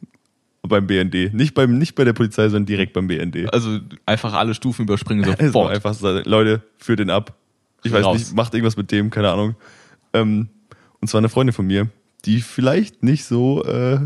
[0.63, 1.33] Beim BND.
[1.33, 3.53] Nicht, beim, nicht bei der Polizei, sondern direkt beim BND.
[3.53, 5.71] Also einfach alle Stufen überspringen Also sofort.
[5.71, 7.35] einfach sagen, Leute, führt den ab.
[7.83, 8.17] Ich weiß Raus.
[8.17, 9.55] nicht, macht irgendwas mit dem, keine Ahnung.
[10.13, 10.49] Ähm,
[11.01, 11.87] und zwar eine Freundin von mir,
[12.25, 13.99] die vielleicht nicht so äh,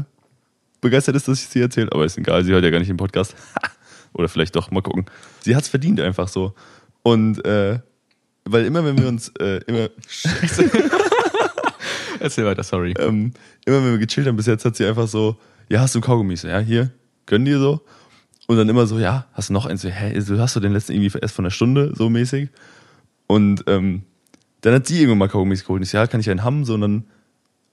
[0.82, 2.98] begeistert ist, dass ich sie erzähle, aber ist egal, sie hört ja gar nicht den
[2.98, 3.36] Podcast.
[4.14, 5.06] Oder vielleicht doch, mal gucken.
[5.42, 6.54] Sie hat's verdient einfach so.
[7.04, 7.80] Und äh,
[8.44, 9.90] weil immer, wenn wir uns äh, immer,
[12.20, 12.94] Erzähl weiter, sorry.
[13.00, 13.34] ähm,
[13.66, 15.38] immer wenn wir gechillt haben bis jetzt, hat sie einfach so,
[15.70, 16.44] ja, hast du Kaugummis?
[16.44, 16.92] Ja, hier,
[17.26, 17.82] gönn dir so.
[18.48, 19.82] Und dann immer so, ja, hast du noch eins?
[19.84, 22.50] So, Hä, hast du den letzten irgendwie erst von einer Stunde, so mäßig.
[23.28, 24.02] Und ähm,
[24.62, 25.80] dann hat sie irgendwann mal Kaugummis geholt.
[25.80, 26.66] Und ich so, ja, kann ich einen haben?
[26.66, 27.04] So, und dann,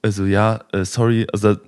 [0.03, 1.25] also, ja, äh, sorry.
[1.33, 1.61] Also, da-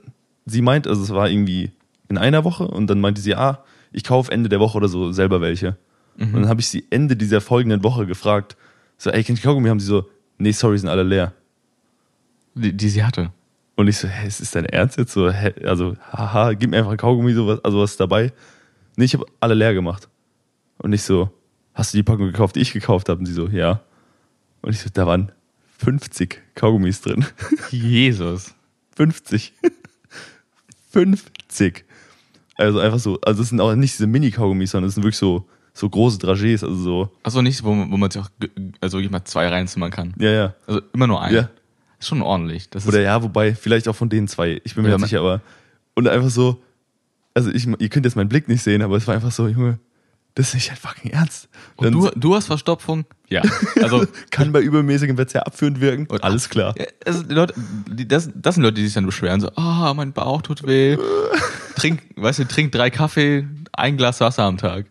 [0.46, 1.72] sie meint, also, es war irgendwie
[2.08, 2.68] in einer Woche.
[2.68, 5.78] Und dann meinte sie, ah, ich kaufe Ende der Woche oder so selber welche.
[6.20, 8.58] Und dann habe ich sie Ende dieser folgenden Woche gefragt,
[8.98, 9.80] so, ey, kann ich Kaugummi haben?
[9.80, 11.34] Sie so, nee, sorry, sind alle leer.
[12.56, 13.32] Die, die sie hatte.
[13.76, 15.14] Und ich so, hä, ist das dein Ernst jetzt?
[15.14, 18.34] So, hä, also, haha, gib mir einfach ein Kaugummi, so was, also was ist dabei?
[18.98, 20.10] Nee, ich habe alle leer gemacht.
[20.80, 21.30] Und ich so,
[21.74, 23.20] hast du die Packung gekauft, die ich gekauft habe?
[23.20, 23.82] Und sie so, ja.
[24.62, 25.32] Und ich so, da waren
[25.78, 27.26] 50 Kaugummis drin.
[27.72, 28.54] Jesus.
[28.96, 29.54] 50.
[30.92, 31.86] 50.
[32.62, 35.48] Also einfach so, also es sind auch nicht diese Mini-Kaugummis, sondern es sind wirklich so,
[35.74, 38.28] so große Dragés, also so, Achso, nicht, wo, man- wo man sich auch
[38.82, 40.14] also wirklich mal zwei reinzimmern kann.
[40.20, 40.54] ja, ja.
[40.68, 41.34] Also immer nur ein.
[41.34, 41.50] Ja.
[42.00, 42.70] Ist schon ordentlich.
[42.70, 44.62] Das Oder ja, wobei, vielleicht auch von denen zwei.
[44.64, 45.42] Ich bin mir Ja, nicht sicher, aber.
[45.96, 46.62] Und einfach so,
[47.34, 49.80] also ich, ihr könnt jetzt meinen Blick nicht sehen, aber es war einfach so, Junge,
[50.36, 51.50] das ist nicht dein fucking Ernst.
[51.76, 53.06] und Dann du, du hast Verstopfung?
[53.28, 53.42] Ja.
[53.82, 56.06] Also, kann bei übermäßigem Verzehr abführend wirken.
[56.08, 56.74] Und- alles klar.
[56.78, 57.54] Ja, also die Leute,
[57.90, 60.98] die, das, das sind Leute, die sich dann beschweren, so, ah, mein Bauch tut weh.
[61.76, 64.86] Trink, weißt du, trink drei Kaffee, ein Glas Wasser am Tag.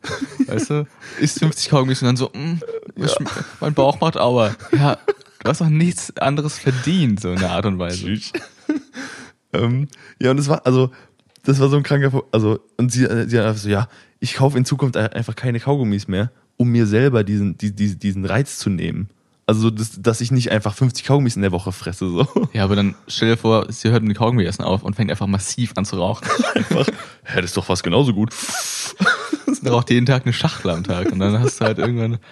[0.46, 0.86] Weißt du?
[1.20, 2.60] Isst 50 Kaugummis und dann so, mm,
[3.02, 3.28] schm-
[3.60, 4.54] mein Bauch macht Aua.
[4.72, 4.96] Ja,
[5.42, 8.08] du hast doch nichts anderes verdient, so in der Art und Weise.
[9.52, 9.88] Ähm,
[10.20, 10.90] ja, und es war, also,
[11.44, 13.88] das war so ein kranker, also, und sie, äh, sie hat einfach so, ja,
[14.20, 17.96] ich kaufe in Zukunft ein- einfach keine Kaugummis mehr, um mir selber diesen, die, die,
[17.98, 19.08] diesen Reiz zu nehmen.
[19.46, 22.28] Also, so, dass, ich nicht einfach 50 Kaugummis in der Woche fresse, so.
[22.52, 25.26] Ja, aber dann stell dir vor, sie hört mit Kaugummi essen auf und fängt einfach
[25.26, 26.28] massiv an zu rauchen.
[26.54, 28.34] Einfach, ja, das ist doch fast genauso gut.
[29.52, 32.18] Sie raucht jeden Tag eine Schachtel am Tag und dann hast du halt irgendwann,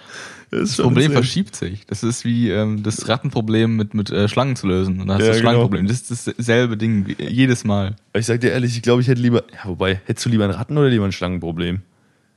[0.49, 1.85] Das, das Problem verschiebt sich.
[1.87, 5.01] Das ist wie ähm, das Rattenproblem mit, mit äh, Schlangen zu lösen.
[5.01, 5.49] Und dann hast du Ja, das genau.
[5.49, 5.87] Schlangenproblem.
[5.87, 7.97] Das ist dasselbe Ding wie, jedes Mal.
[8.13, 9.43] Ich sag dir ehrlich, ich glaube, ich hätte lieber.
[9.53, 11.81] Ja, wobei, hättest du lieber ein Ratten oder lieber ein Schlangenproblem?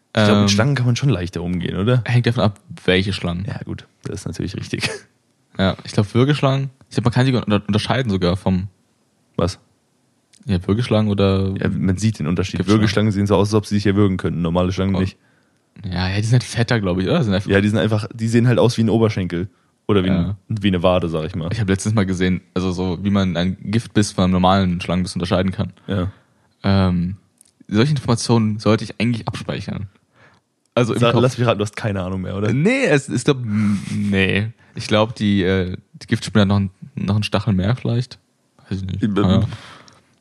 [0.08, 2.02] Ich glaube, Ähm, mit Schlangen kann man schon leichter umgehen, oder?
[2.04, 3.44] Hängt davon ab, welche Schlangen.
[3.46, 4.90] Ja, Ja, gut, das ist natürlich richtig.
[5.84, 6.70] ich glaube Würgeschlangen.
[6.88, 8.66] Ich glaube, man kann unter unterscheiden sogar vom
[9.36, 9.60] Was?
[10.46, 12.66] Ja, Würgeschlangen oder Ja, man sieht den Unterschied.
[12.66, 14.42] Würgeschlangen sehen so aus, als ob sie sich erwürgen könnten.
[14.42, 15.00] Normale Schlangen Oh.
[15.00, 15.16] nicht.
[15.84, 17.22] ja, ja, die sind halt fetter, glaube ich, oder?
[17.22, 19.48] Sind Ja, die sind einfach, die sehen halt aus wie ein Oberschenkel.
[19.88, 20.36] Oder wie, Ja.
[20.48, 21.48] ein, wie eine Wade, sag ich mal.
[21.52, 25.14] Ich habe letztens mal gesehen, also so wie man ein Giftbiss von einem normalen Schlangenbiss
[25.14, 25.72] unterscheiden kann.
[25.88, 26.12] Ja.
[26.62, 27.16] Ähm,
[27.66, 29.88] solche Informationen sollte ich eigentlich abspeichern.
[30.76, 31.22] Also im Sag, Kopf.
[31.22, 32.52] lass mich raten, du hast keine Ahnung mehr, oder?
[32.52, 33.36] Nee, es ist doch.
[33.92, 34.48] Nee.
[34.76, 38.18] Ich glaube, die, äh, die Giftspinne hat noch, ein, noch einen Stachel mehr vielleicht.
[38.68, 39.02] Weiß ich nicht.
[39.02, 39.44] Ähm, Ah,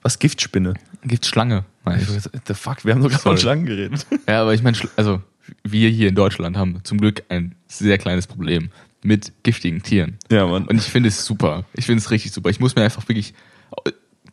[0.01, 0.73] Was, Giftspinne?
[1.03, 1.65] Giftschlange,
[1.97, 2.07] ich.
[2.47, 3.37] The fuck, wir haben doch gerade von.
[3.37, 4.05] Schlangen geredet.
[4.27, 5.21] Ja, aber ich meine, also
[5.63, 8.69] wir hier in Deutschland haben zum Glück ein sehr kleines Problem
[9.03, 10.17] mit giftigen Tieren.
[10.31, 10.65] Ja, Mann.
[10.67, 11.65] Und ich finde es super.
[11.73, 12.49] Ich finde es richtig super.
[12.49, 13.33] Ich muss mir einfach wirklich.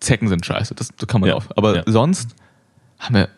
[0.00, 1.36] Zecken sind scheiße, das, das kann man Ja.
[1.36, 1.56] auf.
[1.56, 1.82] Aber Ja.
[1.86, 2.34] sonst
[2.98, 3.28] haben wir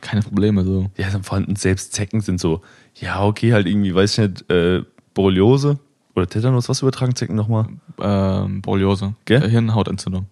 [0.00, 0.90] keine Probleme so.
[0.96, 2.62] Ja, vor allem selbst Zecken sind so,
[2.94, 5.78] ja, okay, halt irgendwie, weiß ich nicht, äh, Borreliose
[6.14, 7.66] oder Tetanus, was übertragen Zecken nochmal?
[8.00, 9.14] Ähm, Borreliose.
[9.26, 9.42] Gell?
[9.42, 10.26] Äh, Hirnhautentzündung.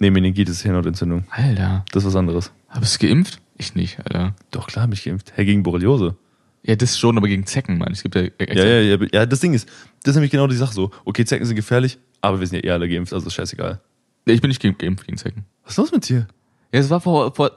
[0.00, 1.24] Nee, Meningitis ist Hirnhautentzündung.
[1.30, 1.84] Alter.
[1.92, 2.50] Das ist was anderes.
[2.68, 3.40] Habest du geimpft?
[3.58, 4.34] Ich nicht, Alter.
[4.50, 5.32] Doch, klar, hab ich geimpft.
[5.36, 6.16] Hey, gegen Borreliose.
[6.62, 7.92] Ja, das schon, aber gegen Zecken, Mann.
[7.92, 9.68] Es gibt ja Ja, ja, ja, ja, das Ding ist,
[10.02, 10.90] das ist nämlich genau die Sache so.
[11.04, 13.80] Okay, Zecken sind gefährlich, aber wir sind ja eh alle geimpft, also ist scheißegal.
[14.24, 15.44] Nee, Ich bin nicht geimpft gegen Zecken.
[15.64, 16.26] Was ist los mit dir?
[16.72, 17.50] Ja, es war vor, vor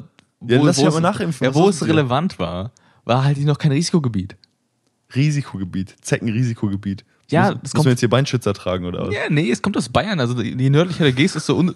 [0.45, 1.45] Ja, lass dich aber nachimpfen.
[1.45, 2.71] Ja, wo es relevant war,
[3.05, 4.35] war halt noch kein Risikogebiet.
[5.15, 7.05] Risikogebiet, Zeckenrisikogebiet.
[7.29, 9.13] Ja, Muss, das müssen kommt- wir jetzt hier Beinschützer tragen oder was?
[9.15, 10.19] Ja, nee, es kommt aus Bayern.
[10.19, 11.73] Also je nördlicher du gehst, desto un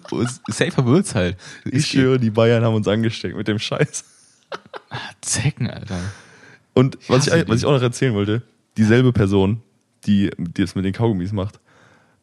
[0.48, 1.36] safer wird's halt.
[1.64, 4.04] Ich schwöre, die Bayern haben uns angesteckt mit dem Scheiß.
[5.20, 5.98] Zecken, Alter.
[6.74, 8.42] Und was ich, was ich auch noch erzählen wollte,
[8.76, 9.62] dieselbe Person,
[10.06, 11.58] die, die das mit den Kaugummis macht.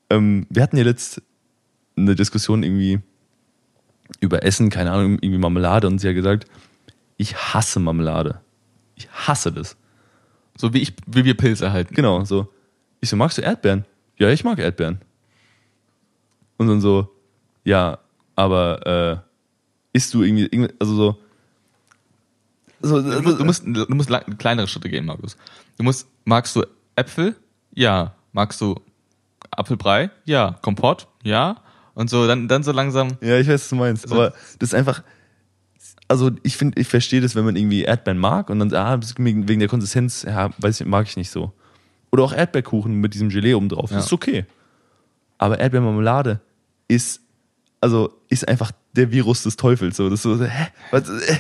[0.10, 1.22] Ähm, wir hatten ja letzt
[1.98, 3.00] eine Diskussion irgendwie
[4.22, 6.46] über Essen, keine Ahnung, irgendwie Marmelade und sie hat gesagt,
[7.18, 8.40] ich hasse Marmelade.
[8.96, 9.76] Ich hasse das.
[10.58, 11.94] So wie ich, wie wir Pilze halten.
[11.96, 12.48] Genau, so.
[13.06, 13.86] Ich so, magst du Erdbeeren?
[14.18, 15.00] Ja, ich mag Erdbeeren.
[16.58, 17.08] Und dann so,
[17.64, 18.00] ja,
[18.36, 19.24] aber
[19.94, 21.18] äh, isst du irgendwie, also so,
[22.82, 25.38] so Du musst, du musst, kleinere Schritte gehen, Markus.
[25.78, 26.64] Du musst, magst du
[26.96, 27.36] Äpfel?
[27.76, 28.16] Ja.
[28.32, 28.82] Magst du
[29.52, 30.10] Apfelbrei?
[30.24, 30.58] Ja.
[30.64, 31.08] Kompott?
[31.22, 31.58] Ja.
[31.94, 33.18] Und so, dann, dann so langsam.
[33.22, 34.06] Ja, ich weiß, was du meinst.
[34.06, 35.04] Also- aber das ist einfach.
[36.08, 39.60] Also, ich finde, ich verstehe das, wenn man irgendwie Erdbeeren mag und dann, ah, wegen
[39.60, 41.54] der Konsistenz, ja, weiß ich, mag ich nicht so.
[42.16, 43.92] Oder auch Erdbeerkuchen mit diesem Gelee oben drauf.
[43.92, 43.98] Ja.
[43.98, 44.46] Das ist okay.
[45.38, 46.40] Aber Erdbeermarmelade
[46.88, 47.20] ist,
[47.82, 49.98] also, ist einfach der Virus des Teufels.
[49.98, 50.68] So, das ist so, hä?
[50.92, 51.38] Was, äh,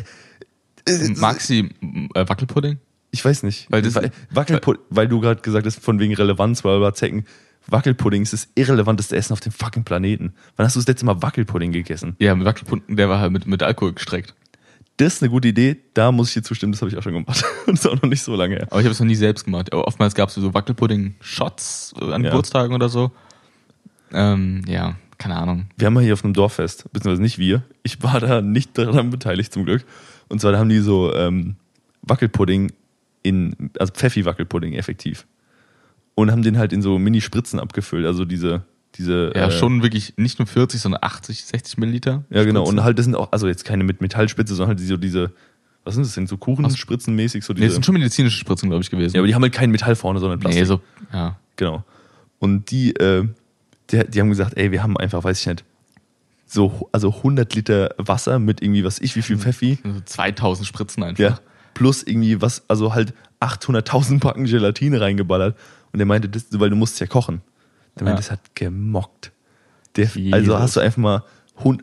[0.90, 1.70] äh, Magst du äh,
[2.14, 2.78] Wackelpudding?
[3.12, 3.72] Ich weiß nicht.
[3.72, 3.98] Weil das-
[4.32, 7.26] Wackelpud weil du gerade gesagt hast, von wegen Relevanz, weil wir Zecken.
[7.68, 10.34] Wackelpudding ist das irrelevanteste Essen auf dem fucking Planeten.
[10.58, 12.18] Wann hast du das letzte Mal Wackelpudding gegessen?
[12.20, 14.36] Ja, mit Wackelpudding, der war halt mit, mit Alkohol gestreckt.
[14.98, 17.14] Das ist eine gute Idee, da muss ich dir zustimmen, das habe ich auch schon
[17.14, 17.44] gemacht.
[17.66, 18.68] Das ist auch noch nicht so lange her.
[18.70, 19.74] Aber ich habe es noch nie selbst gemacht.
[19.74, 22.30] Aber oftmals gab es so Wackelpudding-Shots an Ja.
[22.30, 23.12] Geburtstagen oder so.
[24.14, 25.66] Ähm, ja, keine Ahnung.
[25.78, 29.10] Wir haben mal hier auf einem Dorffest, beziehungsweise nicht wir, ich war da nicht daran
[29.10, 29.84] beteiligt zum Glück.
[30.30, 31.56] Und zwar da haben die so ähm,
[32.04, 32.72] Wackelpudding
[33.24, 35.26] in, also Pfeffi-Wackelpudding effektiv.
[36.14, 38.64] Und haben den halt in so Mini-Spritzen abgefüllt, also diese,
[38.98, 39.32] diese.
[39.36, 42.24] Ja, äh, schon wirklich nicht nur 40, sondern 80, 60 Milliliter.
[42.30, 42.62] Ja, genau.
[42.62, 42.80] Spritzen.
[42.80, 45.32] Und halt, das sind auch, also jetzt keine mit Metallspitze, sondern halt so diese,
[45.84, 48.90] was sind das denn, so Kuchenspritzen-mäßig, so Nee, das sind schon medizinische Spritzen, glaube ich,
[48.90, 49.16] gewesen.
[49.16, 50.62] ja, aber die haben halt kein Metall vorne, sondern Plastik.
[50.62, 50.82] nee, so,
[51.14, 51.38] ja.
[51.58, 51.84] Genau.
[52.40, 53.28] Und die, äh,
[53.92, 55.64] die, die haben gesagt, ey, wir haben einfach, weiß ich nicht,
[56.48, 61.04] so, also 100 Liter Wasser mit irgendwie, was ich, wie viel Pfeffi, So 2000 Spritzen
[61.04, 61.24] einfach.
[61.24, 61.40] ja,
[61.74, 65.58] plus irgendwie was, also halt 800.000 Packen Gelatine reingeballert.
[65.92, 67.42] Und er meinte, das, weil du musst ja kochen.
[67.96, 68.16] Meinte, Ja.
[68.16, 69.32] das hat gemockt.
[69.96, 71.24] Der, also hast du einfach mal,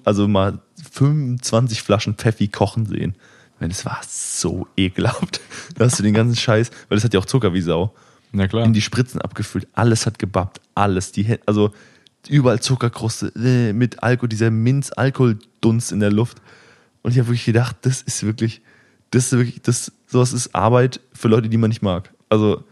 [0.05, 0.59] also mal
[0.93, 3.15] 25 Flaschen Pfeffi kochen sehen.
[3.55, 5.41] Ich meine, das war so ekelhaft.
[5.77, 7.95] Da hast du den ganzen Scheiß, weil das hat ja auch Zucker wie Sau
[8.33, 8.65] Na klar.
[8.65, 9.67] in die Spritzen abgefüllt.
[9.73, 10.61] Alles hat gebappt.
[10.75, 11.13] Alles.
[11.13, 11.73] Die, also
[12.29, 16.43] überall Zuckerkruste äh, mit Alkohol, dieser Minz-Alkoholdunst in der Luft.
[17.03, 18.61] Und ich habe wirklich gedacht, das ist wirklich,
[19.11, 22.13] das ist wirklich, das, sowas ist Arbeit für Leute, die man nicht mag.
[22.29, 22.65] Also,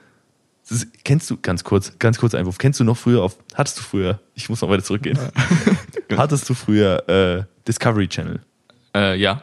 [0.70, 3.82] das kennst du, ganz kurz, ganz kurzer Einwurf, kennst du noch früher auf, hattest du
[3.82, 5.18] früher, ich muss noch weiter zurückgehen,
[6.16, 8.40] hattest du früher äh, Discovery Channel?
[8.94, 9.42] äh, ja.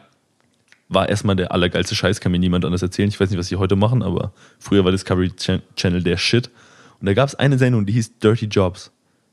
[0.88, 3.08] war erstmal der allergeilste Scheiß, kann mir niemand anders erzählen.
[3.08, 6.50] Ich weiß nicht, was sie heute machen, aber früher war Discovery Ch- Channel der Shit.
[7.00, 8.90] Und da gab es eine Sendung, die hieß Dirty Jobs.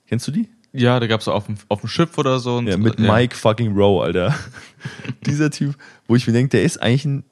[0.08, 0.50] Kennst du die?
[0.74, 2.60] Ja, da gab es auf dem, auf dem Schiff oder so.
[2.62, 4.36] Ja, mit Mike fucking Rowe, Alter.
[5.26, 5.76] Dieser Typ,
[6.08, 7.24] wo ich mir denke, der ist eigentlich ein,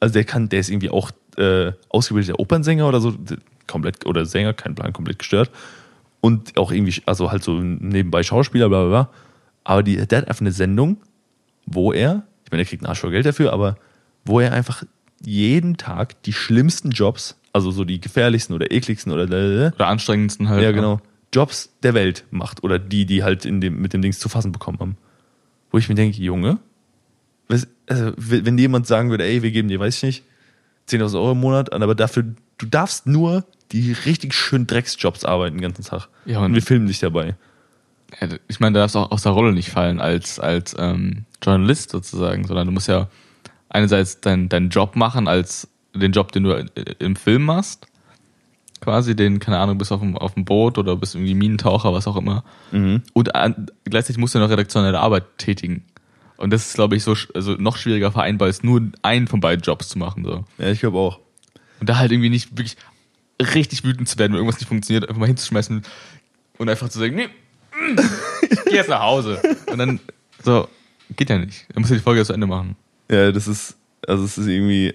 [0.00, 3.14] also der kann, der ist irgendwie auch äh, ausgebildeter Opernsänger oder so,
[3.68, 5.50] komplett, oder Sänger, kein Plan, komplett gestört.
[6.20, 9.10] Und auch irgendwie, also halt so nebenbei Schauspieler, bla bla bla.
[9.62, 10.96] Aber die, der hat einfach eine Sendung,
[11.66, 13.76] wo er, ich meine, er kriegt einen Arsch voll Geld dafür, aber
[14.24, 14.82] wo er einfach
[15.24, 19.24] jeden Tag die schlimmsten Jobs, also so die gefährlichsten oder ekligsten oder
[19.74, 20.62] Oder anstrengendsten halt.
[20.62, 21.00] ja, genau.
[21.32, 24.52] Jobs der Welt macht oder die, die halt in dem, mit dem Dings zu fassen
[24.52, 24.96] bekommen haben.
[25.70, 26.58] Wo ich mir denke, Junge,
[27.48, 30.24] was, also, wenn jemand sagen würde, ey, wir geben dir, weiß ich nicht,
[30.88, 32.24] 10.000 Euro im Monat, aber dafür,
[32.56, 36.08] du darfst nur die richtig schönen Drecksjobs arbeiten den ganzen Tag.
[36.24, 37.36] Ja, und, und- wir filmen dich dabei.
[38.48, 41.90] Ich meine, da darfst du auch aus der Rolle nicht fallen als, als ähm, Journalist
[41.90, 43.08] sozusagen, sondern du musst ja
[43.68, 46.66] einerseits deinen deinen Job machen als den Job, den du äh,
[47.00, 47.86] im Film machst.
[48.80, 52.06] Quasi den, keine Ahnung, bist auf dem, auf dem Boot oder bist irgendwie Minentaucher, was
[52.06, 52.44] auch immer.
[53.12, 55.84] Und an, gleichzeitig musst du noch redaktionelle Arbeit tätigen.
[56.36, 59.62] Und das ist, glaube ich, so also noch schwieriger vereinbar, als nur einen von beiden
[59.62, 60.24] Jobs zu machen.
[60.24, 60.44] So.
[60.58, 61.18] Ja, ich glaube auch.
[61.80, 62.76] Und da halt irgendwie nicht wirklich
[63.40, 65.82] richtig wütend zu werden, wenn irgendwas nicht funktioniert, einfach mal hinzuschmeißen
[66.58, 67.28] und einfach zu sagen, nee,
[68.50, 69.40] ich geh jetzt nach Hause.
[69.70, 70.00] Und dann
[70.42, 70.68] so,
[71.16, 71.66] geht ja nicht.
[71.72, 72.76] Dann musst du die Folge zu Ende machen.
[73.10, 74.94] Ja, das ist, also es ist irgendwie,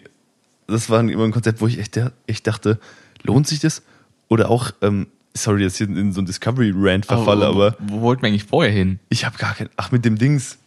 [0.67, 2.79] das war immer ein Konzept, wo ich echt, echt dachte,
[3.23, 3.82] lohnt sich das?
[4.27, 8.01] Oder auch, ähm, sorry, dass ich hier in so ein Discovery-Rant verfalle, aber wo, wo
[8.01, 8.99] wollten wir eigentlich vorher hin?
[9.10, 10.58] ich habe gar kein, ach, mit dem Dings,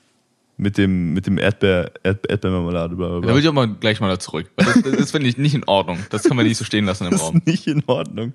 [0.59, 2.97] Mit dem, mit dem Erdbeer, Erdbeer Erdbeermarmelade.
[2.97, 3.35] Bla, bla, Da bla.
[3.35, 4.51] will ich auch mal gleich mal da zurück.
[4.57, 5.99] Das, das finde ich nicht in Ordnung.
[6.11, 7.37] Das kann man nicht so stehen lassen im Das Raum.
[7.37, 8.33] ist nicht in Ordnung.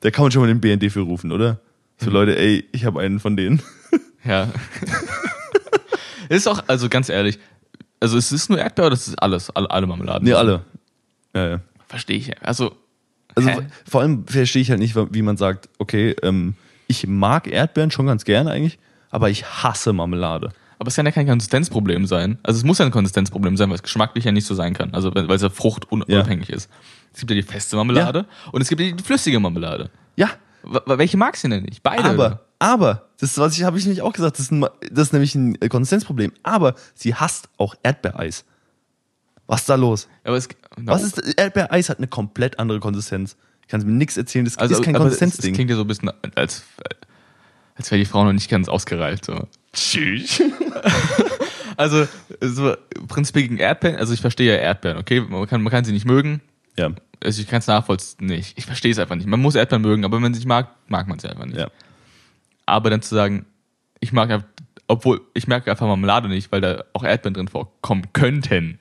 [0.00, 1.60] Da kann man schon mal den BND für rufen, oder?
[1.98, 3.62] So, Leute, ey, ich habe einen von denen.
[4.24, 4.48] Ja.
[6.28, 7.38] ist auch, also ganz ehrlich,
[8.00, 10.24] also es ist nur Erdbeer oder das ist alles, alle, alle Marmeladen?
[10.26, 10.64] Nee, alle.
[11.34, 11.60] Ja, ja.
[11.86, 12.26] Verstehe ich.
[12.28, 12.34] ja.
[12.42, 12.74] Also,
[13.34, 13.58] Also Hä?
[13.88, 16.54] vor allem verstehe ich halt nicht, wie man sagt, okay, ähm,
[16.88, 18.78] ich mag Erdbeeren schon ganz gerne eigentlich,
[19.10, 20.50] aber ich hasse Marmelade.
[20.78, 22.38] Aber es kann ja kein Konsistenzproblem sein.
[22.42, 24.94] Also es muss ja ein Konsistenzproblem sein, weil es geschmacklich ja nicht so sein kann.
[24.94, 26.70] Also weil es ja fruchtunabhängig ist.
[27.12, 29.90] Es gibt ja die feste Marmelade und es gibt ja die flüssige Marmelade.
[30.16, 30.30] Ja,
[30.62, 31.82] W welche magst du denn nicht?
[31.82, 32.04] Beide.
[32.04, 35.08] aber, aber, das ist, was ich, habe ich nämlich auch gesagt, das ist, ein, das
[35.08, 38.44] ist nämlich ein äh, Konsistenzproblem, aber sie hasst auch Erdbeereis.
[39.46, 40.08] Was ist da los?
[40.24, 43.36] Aber es, Was ist, Erdbeereis hat eine komplett andere Konsistenz.
[43.62, 45.54] Ich kann mir nichts erzählen, das also, ist kein Konsistenzding.
[45.54, 46.64] klingt ja so ein bisschen, als,
[47.78, 49.24] als wäre die Frau noch nicht ganz ausgereift.
[49.24, 49.46] So.
[49.72, 50.42] Tschüss.
[51.76, 52.08] Also,
[52.40, 52.74] so
[53.06, 55.20] prinzipiell gegen Erdbeeren, also ich verstehe ja Erdbeeren, okay?
[55.20, 56.40] Man kann, man kann sie nicht mögen.
[56.76, 56.90] Ja,
[57.22, 58.26] Also ich kann es nachvollziehen.
[58.26, 58.58] nicht.
[58.58, 59.28] Ich verstehe es einfach nicht.
[59.28, 61.56] Man muss Erdbeeren mögen, aber wenn man sie nicht mag, mag man sie einfach nicht.
[61.58, 61.68] ja.
[62.66, 63.46] Aber dann zu sagen,
[64.00, 64.48] ich mag einfach,
[64.88, 68.80] obwohl ich merke einfach Marmelade nicht, weil da auch Erdbeeren drin vorkommen könnten.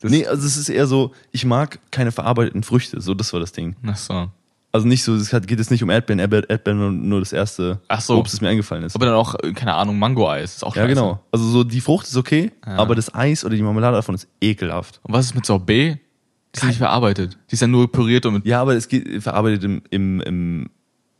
[0.00, 3.40] Das, Nee, also es ist eher so, ich mag keine verarbeiteten Früchte, so das war
[3.40, 3.76] das Ding.
[3.86, 4.30] Ach so.
[4.74, 7.80] Also nicht so, es geht jetzt nicht um Erdbeeren, Erdbeeren, Erdbeeren nur, nur das erste
[7.88, 8.16] Ach so.
[8.16, 8.94] Obst, das mir eingefallen ist.
[8.96, 10.94] Aber dann auch, äh, keine Ahnung, Mango-Eis ist auch ja, scheiße.
[10.94, 11.20] genau.
[11.30, 12.76] Also so die Frucht ist okay, Ja.
[12.76, 15.00] aber das Eis oder die Marmelade davon ist ekelhaft.
[15.02, 15.98] Und was ist mit Sorbet?
[16.54, 17.36] Die ist nicht verarbeitet.
[17.50, 18.46] Die ist ja nur püriert und mit.
[18.46, 20.70] Ja, aber es geht verarbeitet im, im, im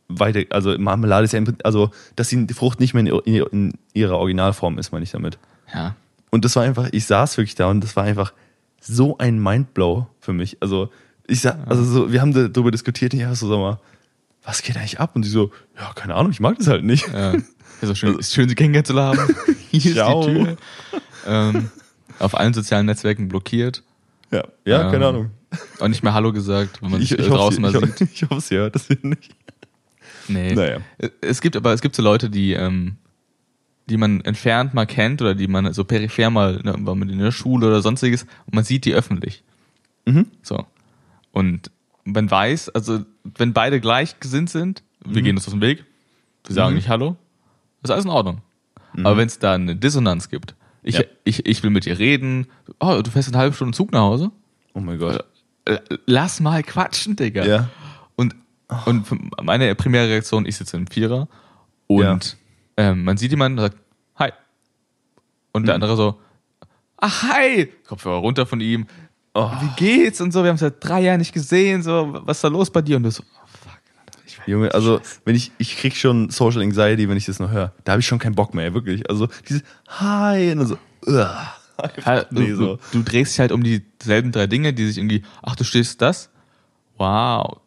[0.07, 3.51] weiter, also Marmelade ist ja im, Prin- also dass die Frucht nicht mehr in, ihr-
[3.53, 5.37] in ihrer Originalform ist, meine ich damit.
[5.73, 5.95] Ja.
[6.31, 8.33] Und das war einfach, ich saß wirklich da und das war einfach
[8.81, 10.57] so ein Mindblow für mich.
[10.59, 10.89] Also
[11.27, 13.79] ich sa also so, wir haben da- darüber diskutiert, ja, so sag mal,
[14.43, 15.15] was geht eigentlich ab?
[15.15, 17.07] Und die so, ja, keine Ahnung, ich mag das halt nicht.
[17.13, 17.33] Ja.
[17.81, 19.19] Also schön, ist schön, Sie kennengelernt zu haben.
[19.71, 20.21] Hier Ciao.
[20.21, 20.57] ist die Tür.
[21.25, 21.69] Ähm,
[22.19, 23.83] auf allen sozialen Netzwerken blockiert
[24.31, 24.91] Ja, ja, Ja.
[24.91, 25.31] keine Ahnung.
[25.79, 28.09] und nicht mehr Hallo gesagt, wenn man Ich, sich ich, draußen hoffe, mal ich, sieht.
[28.11, 29.35] ich, ich hoffe, sie hört das nicht.
[30.27, 30.53] Nee.
[30.53, 30.77] Naja.
[31.21, 32.95] Es gibt aber, es gibt so Leute, die, ähm,
[33.89, 37.19] die man entfernt mal kennt oder die man so peripher mal, ne, war man in
[37.19, 39.43] der Schule oder sonstiges und man sieht die öffentlich.
[40.05, 40.27] Mhm.
[40.41, 40.65] So.
[41.33, 41.69] Und
[42.05, 45.25] man weiß, also wenn beide gleich gesinnt sind, wir Mhm.
[45.25, 45.83] gehen uns aus dem Weg,
[46.45, 47.17] wir sagen nicht Hallo,
[47.81, 48.41] ist alles in Ordnung.
[48.97, 51.01] Aber wenn es da eine Dissonanz gibt, ich, Mhm.
[51.01, 51.07] Ja.
[51.25, 52.47] ich, ich will mit dir reden,
[52.79, 54.31] oh, du fährst eine halbe Stunde Zug nach Hause,
[54.75, 55.23] Oh mein Gott.
[55.65, 57.45] Äh, lass mal quatschen, Digga.
[57.45, 57.69] Ja.
[58.15, 58.35] Und,
[58.85, 59.05] und
[59.43, 61.27] meine primäre Reaktion, ich sitze im Vierer
[61.87, 62.37] und
[62.77, 63.77] ähm, man sieht jemanden und sagt,
[64.17, 64.31] hi.
[65.51, 65.65] Und Mhm.
[65.67, 66.19] der andere so,
[66.97, 67.67] ach, hi.
[67.87, 68.87] Kopfhörer runter von ihm.
[69.35, 69.49] Oh.
[69.61, 70.21] Wie geht's?
[70.21, 72.69] Und so, wir haben es seit drei Jahren nicht gesehen, so, was ist da los
[72.69, 72.97] bei dir?
[72.97, 73.71] Und du so, oh, fuck.
[74.05, 77.39] Alter, Ich weiß Junge, also wenn ich, ich krieg schon Social Anxiety, wenn ich das
[77.39, 77.73] noch höre.
[77.83, 79.09] Da habe ich schon keinen Bock mehr, wirklich.
[79.09, 81.53] Also dieses Hi und so, uah.
[82.05, 82.79] Ja, nee, du, so.
[82.91, 86.29] du, drehst dich halt um dieselben drei Dinge, die sich irgendwie, ach, du stehst das?
[86.97, 87.57] Wow.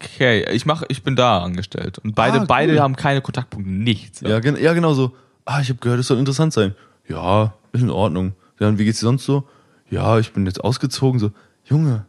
[0.00, 1.98] Okay, ich mach, ich bin da angestellt.
[1.98, 2.46] Und beide, Ah, cool.
[2.46, 4.20] beide haben keine Kontaktpunkte, nichts.
[4.20, 5.16] Ja, ja, genau so.
[5.44, 6.74] Ah, ich habe gehört, es soll interessant sein.
[7.08, 8.34] Ja, ist in Ordnung.
[8.60, 9.48] Ja, und wie geht's dir sonst so?
[9.90, 11.18] Ja, ich bin jetzt ausgezogen.
[11.20, 11.30] So,
[11.64, 12.06] Junge,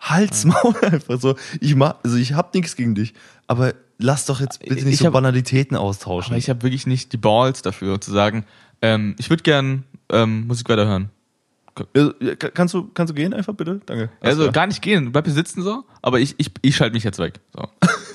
[0.00, 1.36] Hals, Maul einfach so.
[1.60, 3.14] Ich mach, also ich hab nichts gegen dich,
[3.46, 6.36] aber lass doch jetzt bitte nicht Ich so hab- Banalitäten Aber austauschen.
[6.36, 8.44] ich habe wirklich nicht die Balls dafür, zu sagen,
[8.82, 11.10] ähm, ich würde gern ähm, Musik weiterhören.
[11.96, 13.80] Ja, ja, ka- kannst du, kannst du gehen einfach bitte?
[13.86, 14.10] Danke.
[14.20, 14.52] Also klar.
[14.52, 17.40] gar nicht gehen, bleib hier sitzen so, aber ich, ich, ich schalte mich jetzt weg.
[17.52, 17.68] So.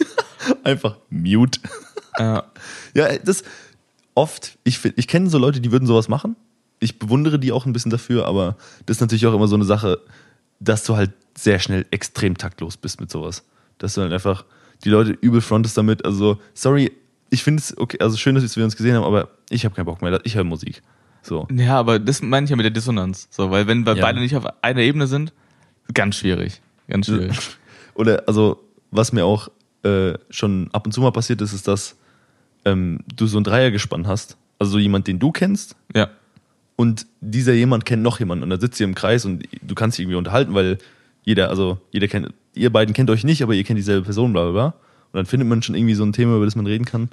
[0.64, 1.60] einfach mute.
[2.18, 2.42] äh,
[2.94, 3.44] Ja, das
[4.16, 6.36] oft, ich, ich kenne so Leute, die würden sowas machen.
[6.80, 9.66] Ich bewundere die auch ein bisschen dafür, aber das ist natürlich auch immer so eine
[9.66, 10.00] Sache,
[10.60, 13.46] dass du halt sehr schnell extrem taktlos bist mit sowas.
[13.78, 14.46] Dass du halt einfach
[14.84, 16.06] die Leute übel frontest damit.
[16.06, 16.92] Also, sorry,
[17.30, 19.86] ich finde es okay, also schön, dass wir uns gesehen haben, aber ich habe keinen
[19.86, 20.20] Bock mehr.
[20.24, 20.82] Ich höre Musik.
[21.22, 21.48] So.
[21.52, 23.28] ja, aber das meine ich ja mit der Dissonanz.
[23.30, 24.02] So, weil wenn wir Ja.
[24.06, 25.34] beide nicht auf einer Ebene sind,
[25.94, 26.62] ganz schwierig.
[26.88, 27.38] Ganz schwierig.
[27.94, 29.50] Oder, also, was mir auch
[29.84, 31.98] äh, schon ab und zu mal passiert ist, ist, dass
[32.66, 34.38] ähm, du so ein Dreiergespann hast.
[34.60, 36.10] Also so jemand, den du kennst, ja.
[36.80, 39.98] Und dieser jemand kennt noch jemanden und da sitzt ihr im Kreis und du kannst
[39.98, 40.78] dich irgendwie unterhalten, weil
[41.26, 44.44] jeder, also jeder kennt, ihr beiden kennt euch nicht, aber ihr kennt dieselbe Person, bla
[44.44, 44.66] bla bla.
[45.12, 47.10] Und dann findet man schon irgendwie so ein Thema, über das man reden kann.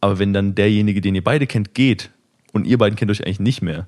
[0.00, 2.10] Aber wenn dann derjenige, den ihr beide kennt, geht
[2.52, 3.86] und ihr beiden kennt euch eigentlich nicht mehr,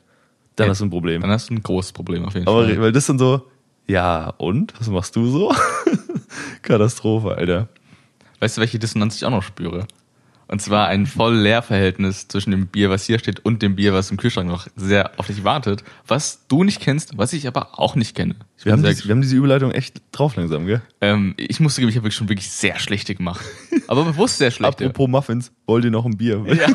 [0.54, 1.22] dann Ja, hast du ein Problem.
[1.22, 2.80] Dann hast du ein großes Problem auf jeden Aber Fall.
[2.80, 3.42] weil das dann so,
[3.88, 4.74] ja, und?
[4.78, 5.52] Was machst du so?
[6.62, 7.66] Katastrophe, Alter.
[8.38, 9.88] Weißt du, welche Dissonanz ich auch noch spüre?
[10.50, 14.10] Und zwar ein voll Leerverhältnis zwischen dem Bier, was hier steht, und dem Bier, was
[14.10, 17.94] im Kühlschrank noch sehr auf dich wartet, was du nicht kennst, was ich aber auch
[17.94, 18.34] nicht kenne.
[18.64, 20.82] Wir haben, diese, wir haben, diese Überleitung echt drauf langsam, gell?
[21.00, 23.46] Ähm, ich musste geben, ich habe schon wirklich sehr schlechte gemacht.
[23.86, 24.86] Aber bewusst sehr schlechte.
[24.86, 26.44] Apropos Muffins, wollt ihr noch ein Bier?
[26.52, 26.66] ja.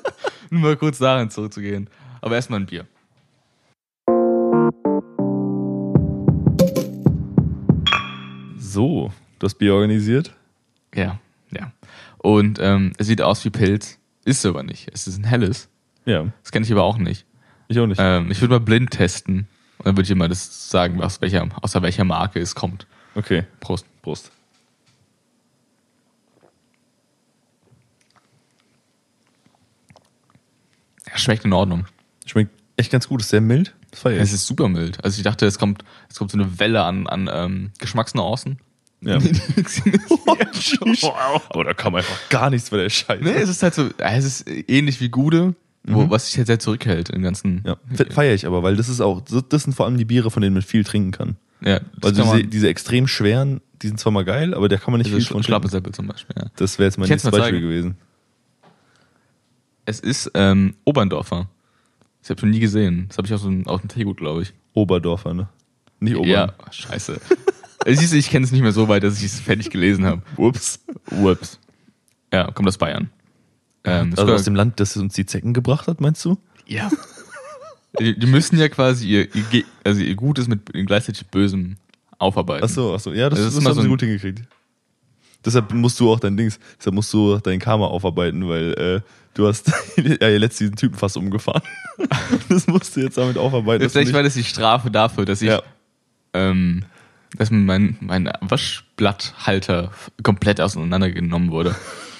[0.50, 1.88] Nur mal kurz darin zurückzugehen.
[2.20, 2.84] Aber erstmal ein Bier.
[8.58, 10.34] So, das Bier organisiert?
[10.94, 11.18] Ja,
[11.50, 11.72] ja.
[12.22, 14.88] Und ähm, es sieht aus wie Pilz, ist es aber nicht.
[14.92, 15.68] Es ist ein helles.
[16.04, 17.26] Ja, Das kenne ich aber auch nicht.
[17.68, 17.98] ich auch nicht.
[18.00, 19.48] Ähm, ich würde mal blind testen.
[19.78, 22.86] Und dann würde ich immer das sagen, aus welcher, außer welcher Marke es kommt.
[23.16, 23.86] Okay, Prost.
[24.02, 24.30] Prost.
[31.08, 31.86] Ja, schmeckt in Ordnung.
[32.26, 33.74] Schmeckt echt ganz gut, ist sehr mild.
[33.90, 34.34] Das feier Es ich.
[34.36, 35.04] ist super mild.
[35.04, 38.58] Also ich dachte, es kommt, es kommt so eine Welle an, an ähm, Geschmacksnuancen.
[39.04, 39.18] Ja.
[39.18, 39.32] nee,
[41.48, 43.34] Aber da kam einfach gar nichts bei der Scheiße.
[43.34, 47.10] es ist halt so, es ist ähnlich wie Gude, wo, was sich halt sehr zurückhält
[47.10, 47.64] im ganzen.
[47.66, 47.76] Ja,
[48.10, 50.54] feiere ich aber, weil das ist auch, das sind vor allem die Biere, von denen
[50.54, 51.36] man viel trinken kann.
[51.60, 54.92] ja Also diese, man, diese extrem schweren, die sind zwar mal geil, aber da kann
[54.92, 55.86] man nicht viel von Schlappe trinken.
[55.86, 56.36] Seppel zum Beispiel.
[56.38, 56.46] Ja.
[56.56, 57.60] Das wäre jetzt mein nächstes Beispiel zeigen.
[57.60, 57.96] gewesen.
[59.84, 61.48] Es ist ähm, Oberndorfer.
[62.20, 63.06] Das habe ich noch nie gesehen.
[63.08, 64.52] Das habe ich aus dem, aus dem Teegut, glaube ich.
[64.74, 65.48] Oberdorfer, ne?
[65.98, 66.30] Nicht Obern.
[66.30, 67.20] Ja, scheiße.
[67.86, 70.22] Siehst du, ich kenne es nicht mehr so weit, dass ich es fertig gelesen habe.
[70.36, 70.80] Ups.
[71.10, 71.58] Ups.
[72.32, 73.10] Ja, kommt aus Bayern.
[73.84, 76.38] Ähm, Also aus dem Land, das uns die Zecken gebracht hat, meinst du?
[76.66, 76.90] Ja.
[77.98, 81.76] die, die müssen ja quasi ihr, ihr, also ihr Gutes mit gleichzeitig Bösem
[82.18, 82.64] aufarbeiten.
[82.64, 83.12] Ach so, ach so.
[83.12, 84.42] Ja, das, Also das, das ist immer haben so sie ein- gut hingekriegt.
[85.44, 89.00] Deshalb musst du auch dein Dings, deshalb musst du dein Karma aufarbeiten, weil äh,
[89.34, 91.62] du hast ja letztens diesen Typen fast umgefahren.
[92.48, 93.90] das musst du jetzt damit aufarbeiten.
[93.90, 95.60] Vielleicht war das die Strafe dafür, dass ich, Ja.
[96.32, 96.84] ähm,
[97.36, 99.90] dass mein, mein Waschblatthalter
[100.22, 101.74] komplett auseinandergenommen wurde.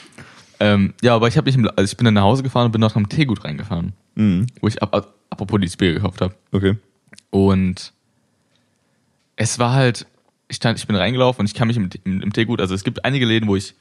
[0.60, 2.72] ähm, ja, aber ich habe mich, im- also ich bin dann nach Hause gefahren und
[2.72, 4.46] bin noch am Teegut reingefahren, Mhm.
[4.60, 6.34] wo ich ab, ab, apropos dieses Bier gekauft habe.
[6.52, 6.76] Okay.
[7.30, 7.92] Und
[9.36, 10.06] es war halt,
[10.48, 12.84] ich, stand, ich bin reingelaufen und ich kann mich im, im, im Teegut, also es
[12.84, 13.74] gibt einige Läden, wo ich.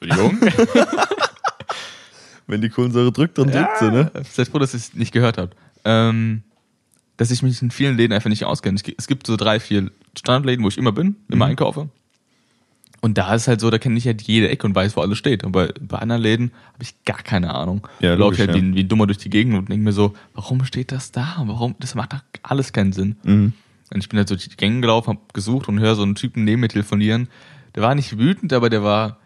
[0.00, 0.40] Entschuldigung.
[2.46, 4.10] Wenn die Kohlensäure drückt, dann drückt sie, ne?
[4.28, 5.56] Seid froh, dass ihr es nicht gehört habt.
[5.84, 6.42] Ähm,
[7.20, 8.76] dass ich mich in vielen Läden einfach nicht auskenne.
[8.76, 11.50] Es gibt- Es gibt so drei, vier Standardläden, wo ich immer bin, immer Mhm.
[11.50, 11.90] einkaufe.
[13.02, 15.18] Und da ist halt so, da kenne ich halt jede Ecke und weiß, wo alles
[15.18, 15.44] steht.
[15.44, 17.86] Und bei, bei anderen Läden habe ich gar keine Ahnung.
[18.00, 18.56] Ja, laufe ich halt ja.
[18.62, 21.42] wie, wie Dummer durch die Gegend und denke mir so, warum steht das da?
[21.44, 21.74] Warum?
[21.78, 23.16] Das macht doch alles keinen Sinn.
[23.22, 23.52] Mhm.
[23.92, 26.14] Und ich bin halt so durch die Gänge gelaufen, hab gesucht und höre so einen
[26.14, 27.28] Typen neben mir telefonieren.
[27.74, 29.18] Der war nicht wütend, aber der war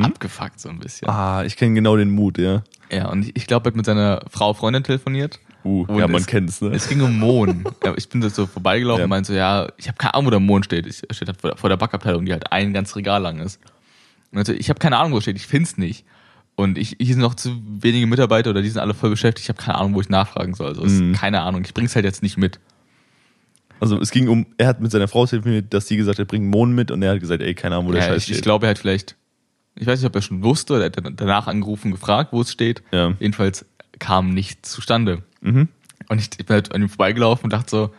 [0.00, 1.08] abgefuckt so ein bisschen.
[1.08, 1.14] Hm?
[1.14, 2.62] Ah, ich kenne genau den Mut, ja.
[2.90, 5.38] Ja, und ich, ich glaube, er hat mit seiner Frau, Freundin telefoniert.
[5.64, 6.68] Uh, Und ja, man es- kennt's, ne?
[6.68, 7.64] Es ging um Mohn.
[7.96, 9.04] Ich bin so vorbeigelaufen Ja.
[9.04, 10.86] und meinte so, ja, ich habe keine Ahnung, wo der Mohn steht.
[10.86, 13.60] Ich er steht halt vor, der Backabteilung, die halt ein ganz Regal lang ist.
[14.30, 16.04] Und meinte, ich habe keine Ahnung, wo es steht, ich find's nicht.
[16.54, 19.44] Und ich, hier sind noch zu wenige Mitarbeiter oder die sind alle voll beschäftigt.
[19.44, 20.68] Ich habe keine Ahnung, wo ich nachfragen soll.
[20.68, 21.62] Also, es ist keine Ahnung.
[21.64, 22.58] Ich bring's halt jetzt nicht mit.
[23.80, 26.50] Also es ging um, er hat mit seiner Frau telefoniert, dass sie gesagt hat, bring
[26.50, 28.36] Mohn mit und er hat gesagt, ey, keine Ahnung, wo der Ja, Scheiß ich, steht.
[28.36, 29.14] ich glaube, er hat vielleicht,
[29.76, 32.50] ich weiß nicht, ob er schon wusste, oder er hat danach angerufen, gefragt, wo es
[32.50, 32.82] steht.
[32.90, 33.14] Ja.
[33.20, 33.64] Jedenfalls
[34.00, 35.22] kam nichts zustande.
[35.40, 35.68] Mhm.
[36.08, 37.94] Und ich, ich bin halt an ihm vorbeigelaufen und dachte so,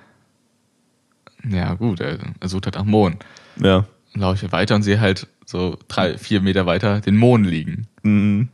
[1.47, 3.17] ja gut, er, er sucht halt nach Mohn.
[3.57, 3.85] Ja.
[4.13, 7.87] Dann laufe ich weiter und sehe halt so drei, vier Meter weiter den Mohn liegen.
[8.03, 8.49] Mhm.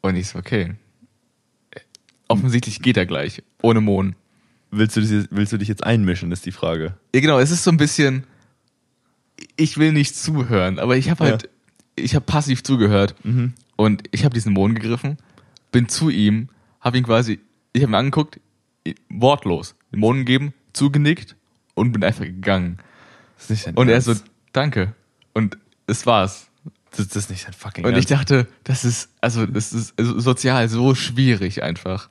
[0.00, 0.74] Und ich so, okay.
[2.28, 4.16] Offensichtlich geht er gleich, ohne Mohn.
[4.70, 6.94] Willst, du dich, willst du dich jetzt einmischen, ist die Frage.
[7.14, 8.24] Ja, genau, es ist so ein bisschen,
[9.56, 11.48] ich will nicht zuhören, aber ich habe halt,
[11.96, 13.14] ich habe passiv zugehört
[13.76, 15.16] und ich habe diesen Mohn gegriffen,
[15.70, 16.48] bin zu ihm,
[16.80, 17.40] habe ihn quasi,
[17.74, 18.40] ich habe ihn angeguckt,
[19.10, 21.36] wortlos, den Mohn gegeben, zugenickt
[21.74, 22.78] und bin einfach gegangen.
[23.36, 24.06] Das ist nicht dein Und er Ernst.
[24.06, 24.14] so,
[24.52, 24.94] danke.
[25.34, 26.48] Und es war's.
[26.96, 28.30] das, das ist nicht dein fucking Und ich Ernst.
[28.30, 32.08] dachte, das ist, also, das ist also sozial so schwierig einfach.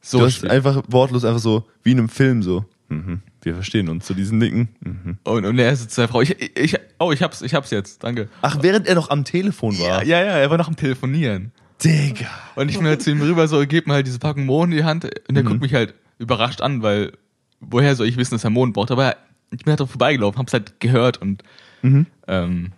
[0.00, 0.52] So du hast schwierig.
[0.52, 3.20] einfach wortlos einfach so, wie in einem Film so, mhm.
[3.42, 4.68] wir verstehen uns, zu diesen Nicken.
[4.80, 5.18] Mhm.
[5.24, 8.02] Und, und er ist zu seiner Frau, ich, ich, oh, ich hab's, ich hab's jetzt,
[8.04, 8.28] danke.
[8.42, 10.04] Ach, während er noch am Telefon Ja, war.
[10.04, 11.52] ja, ja, er war noch am Telefonieren.
[11.84, 12.26] Digga.
[12.54, 14.78] Und ich bin halt zu ihm rüber, so, gib mir halt diese Packung Mohn in
[14.78, 15.04] die Hand.
[15.04, 15.46] Und er Mhm.
[15.48, 17.12] guckt mich halt überrascht an, weil,
[17.60, 18.90] woher soll ich wissen, dass er Mohn braucht?
[18.90, 19.16] Aber
[19.50, 21.42] ich bin halt drauf vorbeigelaufen, hab's halt gehört und,
[21.82, 22.06] Mhm.
[22.26, 22.72] ähm,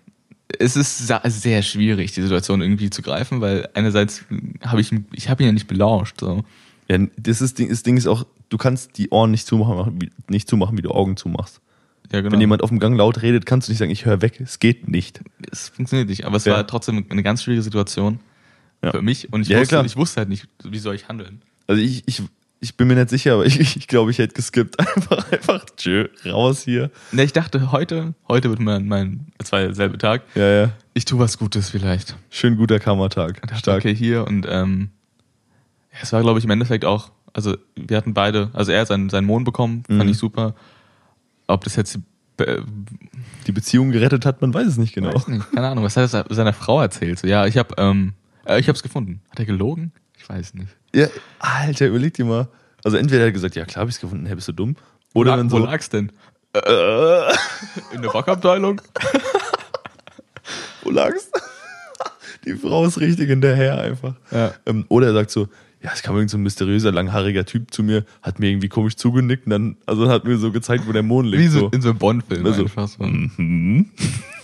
[0.59, 4.25] es ist sehr schwierig, die Situation irgendwie zu greifen, weil einerseits
[4.65, 6.43] habe ich, ich habe ihn ja nicht belauscht, so.
[6.89, 10.49] Ja, das, ist, das Ding ist auch, du kannst die Ohren nicht zumachen, wie, nicht
[10.49, 11.61] zumachen, wie du Augen zumachst.
[12.11, 12.33] Ja, genau.
[12.33, 14.41] Wenn jemand auf dem Gang laut redet, kannst du nicht sagen, ich höre weg.
[14.41, 15.21] Es geht nicht.
[15.53, 16.55] es funktioniert nicht, aber es Ja.
[16.55, 18.21] war trotzdem eine ganz schwierige Situation
[18.83, 18.93] Ja.
[18.93, 19.85] für mich und ich, Ja, wusste, klar.
[19.85, 21.43] ich wusste halt nicht, wie soll ich handeln.
[21.67, 22.23] Also ich, ich,
[22.61, 24.79] ich bin mir nicht sicher, aber ich, ich glaube, ich hätte geskippt.
[24.97, 26.91] Einfach, einfach, tschö, raus hier.
[27.13, 30.71] Ne, ich dachte, heute, heute wird mein, mein, es war derselbe Tag, Ja, ja.
[30.95, 32.17] ich tue was Gutes vielleicht.
[32.31, 32.77] Schön guter.
[32.87, 33.79] Und dachte, Stark.
[33.79, 34.91] okay, hier und ähm,
[35.93, 38.89] ja, es war, glaube ich, im Endeffekt auch, also wir hatten beide, also er hat
[38.89, 40.09] seinen, seinen Mohn bekommen, fand Mhm.
[40.11, 40.55] ich super.
[41.49, 41.99] Ob das jetzt,
[42.39, 42.61] äh,
[43.47, 45.13] Die Beziehung gerettet hat, man weiß es nicht genau.
[45.27, 47.19] nicht, keine Ahnung, was hat er seiner Frau erzählt?
[47.19, 48.13] So, ja, ich habe, ähm,
[48.49, 49.21] äh, ich habe es gefunden.
[49.31, 49.93] Hat er gelogen?
[50.17, 50.77] Ich weiß nicht.
[50.95, 51.07] Ja,
[51.39, 52.49] Alter, überleg dir mal.
[52.85, 54.77] Also entweder hat er gesagt, ja klar, hab ich's gefunden, hey, bist du dumm?
[55.15, 56.13] Oder wo, dann lag, wo so, lag's denn?
[56.55, 57.33] Äh,
[57.95, 58.81] In der Rockabteilung?
[60.83, 61.31] wo lag's?
[62.45, 64.15] Die Frau ist richtig hinterher einfach.
[64.31, 64.55] Ja.
[64.67, 65.49] Ähm, oder er sagt so,
[65.83, 68.97] ja, es kam irgend so ein mysteriöser, langhaariger Typ zu mir, hat mir irgendwie komisch
[68.97, 71.43] zugenickt und dann, also hat mir so gezeigt, wo der Mond liegt.
[71.43, 71.69] Wie so so.
[71.69, 73.05] in so einem Bond-Film Also, einfach so.
[73.05, 73.91] Mhm.
[73.97, 74.38] Das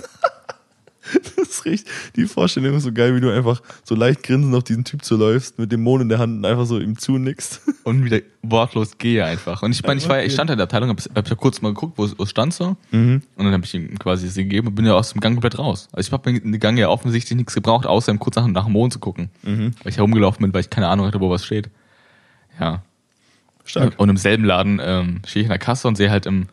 [1.65, 4.85] ist richtig, die Vorstellung ist so geil, wie du einfach so leicht grinsend auf diesen
[4.85, 7.61] Typ zuläufst, mit dem Mond in der Hand und einfach so ihm zunickst.
[7.85, 9.62] Und wieder wortlos gehe einfach.
[9.62, 11.61] Und ich meine, ich, war, ja- ich stand in der Abteilung, hab, hab ja kurz
[11.61, 12.77] mal geguckt, wo es, wo es stand so.
[12.93, 15.59] Und dann habe ich ihm quasi sie gegeben und bin ja aus dem Gang komplett
[15.59, 15.89] raus.
[15.93, 18.65] Also ich habe in den Gang ja offensichtlich nichts gebraucht, außer ihm kurz nach, nach
[18.65, 19.29] dem Mond zu gucken.
[19.43, 21.69] Weil ich herumgelaufen bin, weil ich keine Ahnung hatte, wo was steht.
[22.59, 22.83] Ja.
[23.67, 23.95] Stark.
[23.99, 26.47] Und im selben Laden ähm, stehe ich in der Kasse und sehe halt im,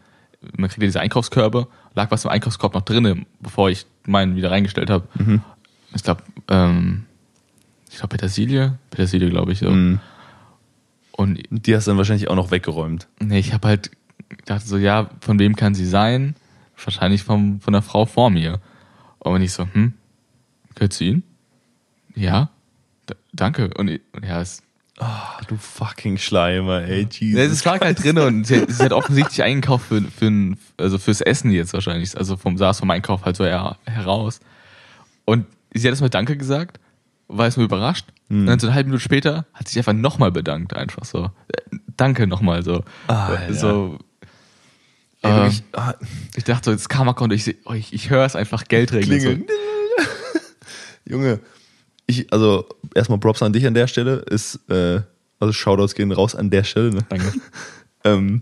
[0.57, 4.51] man kriegt ja diese Einkaufskörbe, lag was im Einkaufskorb noch drinne, bevor ich meinen wieder
[4.51, 5.07] reingestellt habe.
[5.93, 7.05] Ich glaube, ähm,
[7.89, 9.69] ich glaube Petersilie, Petersilie glaube ich so.
[9.69, 9.99] Mhm.
[11.11, 13.07] Und Die hast du dann wahrscheinlich auch noch weggeräumt.
[13.19, 13.91] nee, ich habe halt
[14.29, 16.35] gedacht so, ja, von wem kann sie sein?
[16.83, 18.59] Wahrscheinlich vom, von der Frau vor mir.
[19.19, 19.93] Und wenn ich so, hm,
[20.73, 21.23] gehört zu Ihnen?
[22.15, 22.49] Ja,
[23.33, 23.69] danke.
[23.77, 24.63] Und, ich- und ja, es,
[24.99, 27.39] Ah, du fucking Schleimer, ey, Jesus.
[27.39, 31.21] Ja, es lag halt drin und sie, sie hat offensichtlich eingekauft für, für also fürs
[31.21, 32.15] Essen jetzt wahrscheinlich.
[32.17, 34.39] Also vom saß vom Einkauf halt so her, heraus.
[35.25, 36.79] Und sie hat erstmal Danke gesagt,
[37.27, 38.05] war erstmal überrascht.
[38.29, 41.31] Und dann so eine halbe Minute später hat sie sich einfach nochmal bedankt, einfach so.
[41.49, 42.83] Äh, Danke nochmal so.
[43.07, 43.53] Alter.
[43.53, 43.99] So.
[45.21, 45.93] Ey, ähm, wirklich, ah,
[46.35, 49.19] Ich dachte so, jetzt Karma-Konto, ich, seh- oh, ich, ich höre es einfach Geld regnen.
[49.19, 49.27] So.
[49.27, 49.47] Klingeln.
[51.05, 51.39] Junge,
[52.11, 55.01] ich, also erstmal Props an dich an der Stelle, ist, äh,
[55.39, 57.05] also Shoutouts gehen raus an der Stelle, ne?
[57.09, 57.33] Danke.
[58.03, 58.41] Ähm,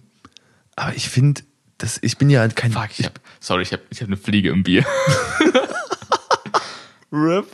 [0.78, 1.42] aber ich finde,
[1.80, 4.16] das, ich bin ja halt kein Fuck, ich hab, sorry, ich hab, ich hab eine
[4.16, 4.86] Fliege im Bier.
[7.12, 7.46] Rip.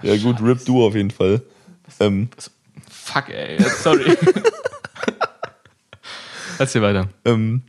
[0.00, 1.42] Ja gut, Rip du auf jeden Fall.
[2.00, 2.30] Ähm,
[2.88, 4.16] Fuck, ey, sorry.
[6.58, 7.10] Erzähl weiter.
[7.26, 7.60] ähm,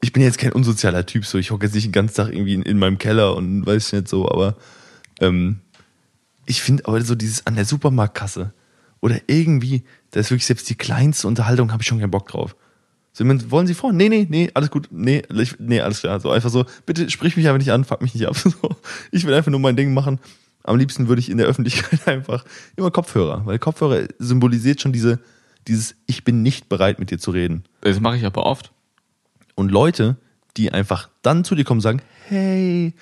[0.00, 2.54] ich bin jetzt kein unsozialer Typ, so ich hocke jetzt nicht den ganzen Tag irgendwie
[2.54, 4.56] in, in meinem Keller und weiß ich nicht so, aber
[5.20, 5.60] ähm,
[6.48, 8.52] ich finde aber so dieses an der Supermarktkasse
[9.00, 12.56] oder irgendwie, da ist wirklich selbst die kleinste Unterhaltung, habe ich schon keinen Bock drauf.
[13.12, 13.92] So, wollen Sie vor?
[13.92, 14.88] Nee, nee, nee, alles gut.
[14.90, 15.22] Nee,
[15.58, 16.20] nee, alles klar.
[16.20, 18.36] So einfach so, bitte sprich mich aber nicht an, fuck mich nicht ab.
[18.42, 18.76] So,
[19.12, 20.20] ich will einfach nur mein Ding machen.
[20.64, 22.44] Am liebsten würde ich in der Öffentlichkeit einfach
[22.76, 25.20] immer Kopfhörer, weil Kopfhörer symbolisiert schon diese,
[25.66, 27.64] dieses Ich bin nicht bereit, mit dir zu reden.
[27.82, 28.72] Das mache ich aber oft.
[29.54, 30.16] Und Leute,
[30.56, 32.94] die einfach dann zu dir kommen und sagen, hey,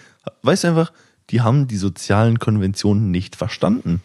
[0.43, 0.93] weißt du einfach,
[1.31, 4.01] die haben die sozialen Konventionen nicht verstanden.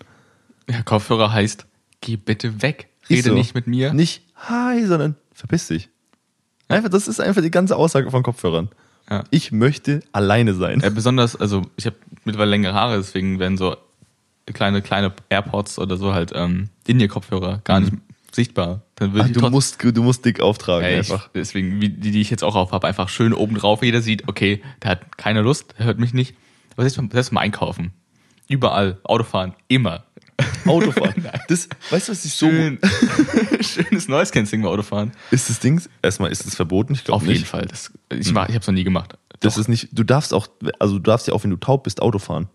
[0.69, 1.65] Ja, Kopfhörer heißt,
[2.01, 2.87] geh bitte weg.
[3.09, 3.33] Rede so.
[3.33, 3.93] nicht mit mir.
[3.93, 5.89] Nicht hi, sondern verpiss dich.
[6.67, 8.69] Einfach, das ist einfach die ganze Aussage von Kopfhörern.
[9.09, 9.23] Ja.
[9.29, 10.79] Ich möchte alleine sein.
[10.79, 13.75] Ja, besonders, also ich habe mittlerweile längere Haare, deswegen werden so
[14.45, 17.93] kleine, kleine AirPods oder so halt ähm, In-Ear-Kopfhörer gar nicht
[18.31, 18.81] sichtbar.
[18.95, 21.29] Dann Ach, ich du, musst, du musst dick auftragen Ja, ich, einfach.
[21.33, 23.83] deswegen, wie die, die ich jetzt auch auf habe, einfach schön oben drauf.
[23.83, 26.35] Jeder sieht, okay, der hat keine Lust, der hört mich nicht.
[26.73, 27.91] Aber selbst beim, selbst beim Einkaufen.
[28.47, 28.99] Überall.
[29.03, 29.53] Autofahren.
[29.67, 30.03] Immer.
[30.65, 31.27] Autofahren.
[31.47, 32.49] Das, weißt du, was ich so.
[32.49, 32.79] Schön,
[33.61, 35.11] schönes Noise Cancelling beim Autofahren.
[35.29, 36.93] Ist das Ding, erstmal ist es verboten?
[36.93, 37.37] Ich glaube Auf nicht.
[37.37, 37.65] jeden Fall.
[37.65, 39.17] Das, ich mach, ich habe es noch nie gemacht.
[39.39, 40.47] Das ist nicht, du darfst auch,
[40.79, 42.47] also du darfst ja auch, wenn du taub bist, Auto fahren.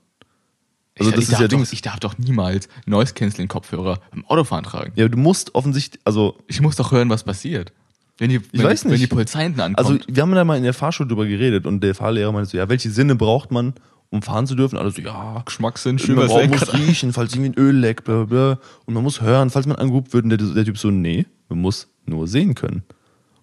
[0.99, 1.69] Also ich, das ich ist ja Dings.
[1.69, 4.93] doch, ich darf doch niemals Noise Cancelling Kopfhörer beim Autofahren tragen.
[4.97, 7.73] Ja, du musst offensichtlich, also Ich muss doch hören, was passiert.
[8.19, 9.03] Wenn die, wenn, weiß die, wenn nicht.
[9.03, 9.87] die Polizei hinten ankommt.
[9.87, 12.57] Also wir haben da mal in der Fahrschule drüber geredet und der Fahrlehrer meinte so,
[12.57, 13.75] ja, welche Sinne braucht man,
[14.11, 14.79] um fahren zu dürfen?
[14.79, 18.25] Alle so, ja, Geschmackssinn, schön man braucht, muss riechen, falls irgendwie ein Öl leckt, bla,
[18.25, 18.59] bla.
[18.85, 20.25] Und man muss hören, falls man angerufen wird.
[20.25, 22.83] Und der, der Typ so, nee, man muss nur sehen können.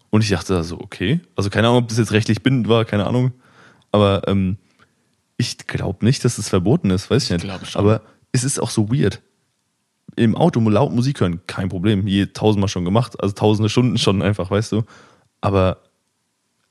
[0.09, 1.21] Und ich dachte da so, okay.
[1.35, 3.31] Also keine Ahnung, ob das jetzt rechtlich bindend war, keine Ahnung.
[3.91, 4.57] Aber ähm,
[5.37, 7.43] ich glaube nicht, dass es verboten ist, weiß ich nicht.
[7.43, 7.79] glaube schon.
[7.79, 8.01] Aber
[8.31, 9.21] es ist auch so weird.
[10.15, 12.05] Im Auto laut Musik hören, kein Problem.
[12.07, 14.83] Je tausendmal schon gemacht, also tausende Stunden schon einfach, weißt du.
[15.41, 15.79] Aber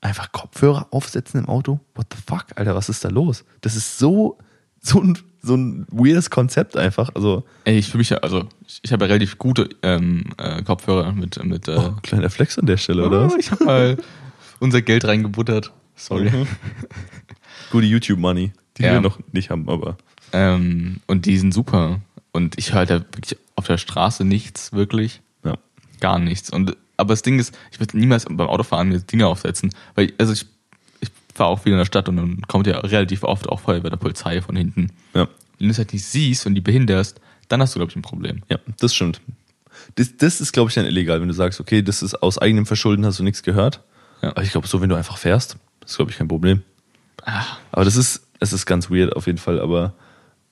[0.03, 1.79] einfach Kopfhörer aufsetzen im Auto?
[1.95, 3.43] What the fuck, Alter, was ist da los?
[3.61, 4.37] Das ist so,
[4.81, 7.09] so ein, so ein weirdes Konzept einfach.
[7.15, 10.61] Also, Ey, ich fühle mich ja, also ich, ich habe ja relativ gute ähm, äh,
[10.63, 13.35] Kopfhörer mit, mit äh, oh, kleiner Flex an der Stelle, oder was?
[13.37, 13.97] Ich habe mal
[14.59, 15.71] unser Geld reingebuttert.
[15.95, 16.29] Sorry.
[16.29, 16.47] Mhm.
[17.71, 18.93] Gute YouTube-Money, die Ja.
[18.93, 19.97] wir noch nicht haben, aber.
[20.31, 21.99] Ähm, und die sind super.
[22.31, 25.21] Und ich höre halt da wirklich auf der Straße nichts, wirklich.
[25.45, 25.53] Ja.
[25.99, 26.49] Gar nichts.
[26.49, 29.73] Und aber das Ding ist, ich würde niemals beim Autofahren mir Dinge aufsetzen.
[29.95, 30.45] Weil, also ich,
[31.01, 33.89] ich fahre auch wieder in der Stadt und dann kommt ja relativ oft auch Feuerwehr
[33.89, 34.91] der Polizei von hinten.
[35.13, 35.27] Ja.
[35.57, 37.19] Wenn du es halt nicht siehst und die behinderst,
[37.49, 38.43] dann hast du, glaube ich, ein Problem.
[38.49, 39.21] Ja, das stimmt.
[39.95, 42.65] Das, das ist, glaube ich, dann illegal, wenn du sagst, okay, das ist aus eigenem
[42.65, 43.81] Verschulden, hast du nichts gehört.
[44.21, 44.29] Ja.
[44.29, 46.61] Aber ich glaube, so, wenn du einfach fährst, ist, glaube ich, kein Problem.
[47.25, 49.93] Ah, Aber das ist, es ist ganz weird auf jeden Fall, aber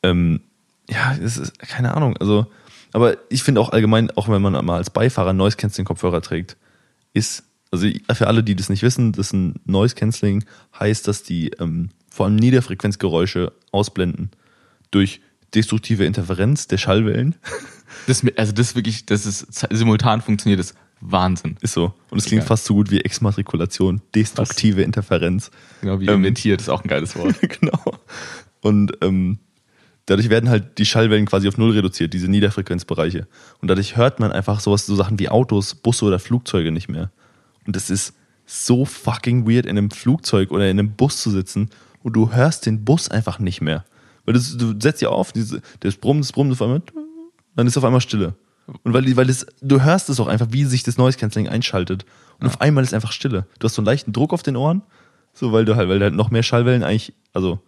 [0.03, 0.41] ähm,
[0.89, 2.17] ja, es ist, keine Ahnung.
[2.17, 2.47] Also,
[2.93, 6.57] aber ich finde auch allgemein, auch wenn man mal als Beifahrer Noise Cancelling Kopfhörer trägt,
[7.13, 10.43] ist Also für alle, die das nicht wissen, das ist ein Noise Cancelling
[10.77, 14.31] heißt, dass die ähm, vor allem Niederfrequenzgeräusche ausblenden
[14.91, 15.21] durch
[15.53, 17.35] destruktive Interferenz der Schallwellen.
[18.07, 21.57] Das, also das wirklich, dass es simultan funktioniert, ist Wahnsinn.
[21.61, 21.93] Ist so.
[22.09, 22.47] Und es klingt Egal.
[22.47, 25.51] fast so gut wie Exmatrikulation, destruktive Interferenz.
[25.81, 27.35] Genau wie Ähm, inventiert, ist auch ein geiles Wort.
[27.59, 27.99] genau.
[28.61, 29.39] Und ähm,
[30.05, 33.27] dadurch werden halt die Schallwellen quasi auf null reduziert, diese Niederfrequenzbereiche.
[33.61, 37.11] Und dadurch hört man einfach sowas, so Sachen wie Autos, Busse oder Flugzeuge nicht mehr.
[37.65, 38.13] Und das ist
[38.45, 41.69] so fucking weird, in einem Flugzeug oder in einem Bus zu sitzen
[42.03, 43.85] und du hörst den Bus einfach nicht mehr.
[44.25, 46.81] Weil das, du setzt ja auf, diese, das Brummen, das Brummen, auf einmal,
[47.55, 48.35] dann ist auf einmal Stille.
[48.83, 52.05] Und weil, weil das, du hörst es auch einfach, wie sich das Noise Cancelling einschaltet.
[52.39, 53.45] Und auf einmal ist einfach Stille.
[53.59, 54.81] Du hast so einen leichten Druck auf den Ohren,
[55.33, 57.59] so weil du halt, weil du halt noch mehr Schallwellen eigentlich, also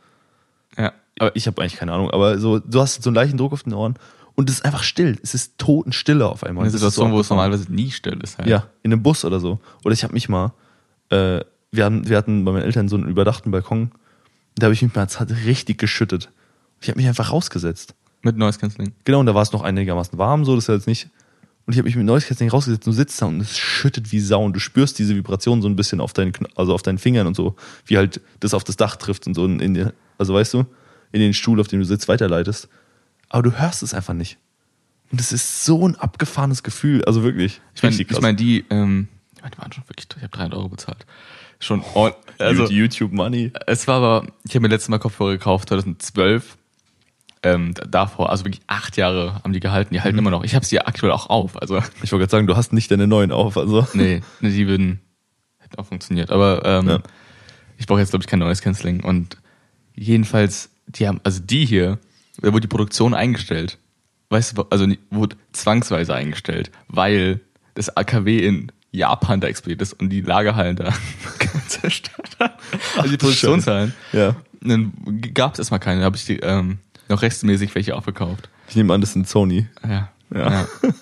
[0.77, 3.53] ja, aber ich habe eigentlich keine Ahnung, aber so, du hast so einen leichten Druck
[3.53, 3.95] auf den Ohren
[4.36, 5.20] und es ist einfach still.
[5.22, 6.64] Es ist Totenstille auf einmal.
[6.64, 8.47] eine Situation, wo es normalerweise nie still ist halt.
[8.47, 9.59] Ja, in einem Bus oder so.
[9.84, 10.53] Oder ich habe mich mal,
[11.09, 11.41] äh,
[11.72, 13.91] wir, hatten, wir hatten bei meinen Eltern so einen überdachten Balkon,
[14.55, 16.30] da habe ich mich mal hat richtig geschüttet.
[16.82, 17.95] Ich habe mich einfach rausgesetzt.
[18.22, 18.93] Mit Noise Cancelling.
[19.03, 21.09] Genau, und da war es noch einigermaßen warm, so, das ist ja jetzt nicht.
[21.66, 24.20] Und ich habe mich mit Noise Cancelling rausgesetzt und sitzt da und es schüttet wie
[24.20, 27.28] Sau und du spürst diese Vibration so ein bisschen auf deinen, also auf deinen Fingern
[27.28, 27.55] und so,
[27.86, 30.66] wie halt das auf das Dach trifft und so in, in also weißt du,
[31.14, 32.68] in den Stuhl, auf dem du sitzt, weiterleitest.
[33.30, 34.38] Aber du hörst es einfach nicht.
[35.11, 37.61] Und es ist so ein abgefahrenes Gefühl, also wirklich.
[37.76, 40.57] Ich meine, ich mein, die, ähm, ich mein, die waren schon wirklich, ich habe 300
[40.57, 41.05] Euro bezahlt.
[41.59, 43.53] Schon, all, also, YouTube Money.
[43.68, 46.57] es war aber, ich habe mir letztes Mal Kopfhörer gekauft, 2012.
[47.45, 50.03] Ähm, davor, also wirklich acht Jahre haben die gehalten, die Mhm.
[50.05, 50.43] halten immer noch.
[50.45, 53.05] Ich habe sie aktuell auch auf, also Ich wollte gerade sagen, du hast nicht deine
[53.05, 53.86] neuen auf, also.
[53.93, 54.99] nee, nee die würden,
[55.59, 56.32] hätten auch funktioniert.
[56.32, 56.99] Aber ähm, Ja.
[57.78, 59.03] ich brauche jetzt, glaube ich, kein neues Canceling.
[59.03, 59.38] Und
[59.93, 61.99] jedenfalls, die haben, also die hier,
[62.41, 63.77] da wurde die Produktion eingestellt.
[64.29, 67.39] Weißt du, also wurde zwangsweise eingestellt, weil
[67.75, 70.93] das AKW in Japan da explodiert ist und die Lagerhallen da
[71.67, 72.53] zerstört haben.
[72.95, 73.93] Also die du Produktionshallen.
[74.11, 74.36] Ja.
[74.61, 74.93] Und dann
[75.34, 76.79] gab es erstmal keine, da habe ich die, ähm,
[77.09, 78.49] noch rechtsmäßig welche aufgekauft.
[78.69, 79.67] Ich nehme an, das sind Sony.
[79.84, 80.09] Ja.
[80.34, 80.51] Ja.
[80.51, 80.67] ja.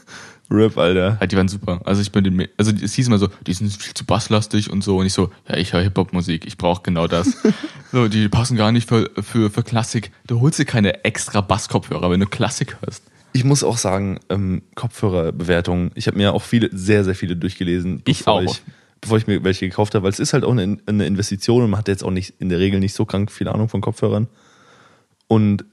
[0.52, 1.18] Rip, Alter.
[1.20, 1.82] Halt, die waren super.
[1.86, 4.84] Also ich bin den, also es hieß immer so, die sind viel zu basslastig und
[4.84, 4.98] so.
[4.98, 7.38] Und ich so, ja, ich höre Hip-Hop-Musik, ich brauche genau das.
[7.92, 10.12] so, die passen gar nicht für, für, für Klassik.
[10.28, 13.04] Du holst dir keine extra Basskopfhörer, wenn du Klassik hörst.
[13.34, 18.02] Ich muss auch sagen, ähm, Kopfhörerbewertungen, ich habe mir auch viele, sehr, sehr viele durchgelesen,
[18.06, 18.44] Ich bevor auch.
[18.44, 18.62] ich,
[19.00, 21.70] bevor ich mir welche gekauft habe, weil es ist halt auch eine, eine Investition und
[21.70, 24.28] man hat jetzt auch nicht in der Regel nicht so krank viel Ahnung von Kopfhörern.
[25.28, 25.64] Und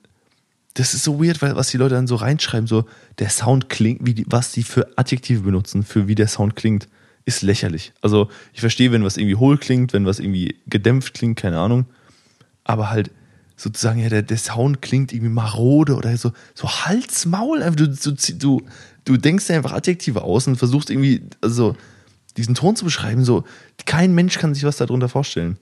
[0.75, 2.85] das ist so weird, weil was die Leute dann so reinschreiben, so
[3.19, 6.89] der Sound klingt, wie die, was die für Adjektive benutzen, für wie der Sound klingt,
[7.25, 7.93] ist lächerlich.
[8.01, 11.87] Also ich verstehe, wenn was irgendwie hohl klingt, wenn was irgendwie gedämpft klingt, keine Ahnung.
[12.65, 13.11] Aber halt
[13.57, 17.63] sozusagen, ja, der, der Sound klingt irgendwie marode oder so, so Hals, Maul.
[17.63, 18.63] einfach, Du, du, du,
[19.05, 21.77] du denkst dir einfach Adjektive aus und versuchst irgendwie, also
[22.37, 23.45] diesen Ton zu beschreiben, so,
[23.85, 25.59] kein Mensch kann sich was darunter vorstellen.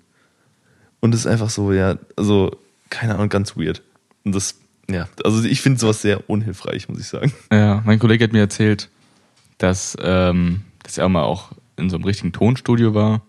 [1.00, 2.56] Und es ist einfach so, ja, also,
[2.90, 3.82] keine Ahnung, ganz weird.
[4.24, 4.56] Und das,
[4.90, 7.32] ja, also ich finde sowas sehr unhilfreich, muss ich sagen.
[7.52, 8.88] Ja, mein Kollege hat mir erzählt,
[9.58, 13.22] dass, ähm, dass er mal auch in so einem richtigen Tonstudio war.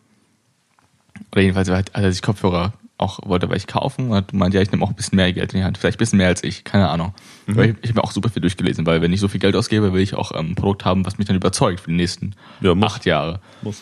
[1.32, 4.62] Oder jedenfalls hat er sich Kopfhörer auch wollte weil ich kaufen und hat gemeint, ja,
[4.62, 5.78] ich nehme auch ein bisschen mehr Geld in die Hand.
[5.78, 7.14] Vielleicht ein bisschen mehr als ich, keine Ahnung.
[7.48, 9.56] Aber ich, ich habe mir auch super viel durchgelesen, weil wenn ich so viel Geld
[9.56, 12.34] ausgebe, will ich auch ähm, ein Produkt haben, was mich dann überzeugt für die nächsten
[12.62, 13.40] Ja, acht Jahre.
[13.62, 13.82] Muss.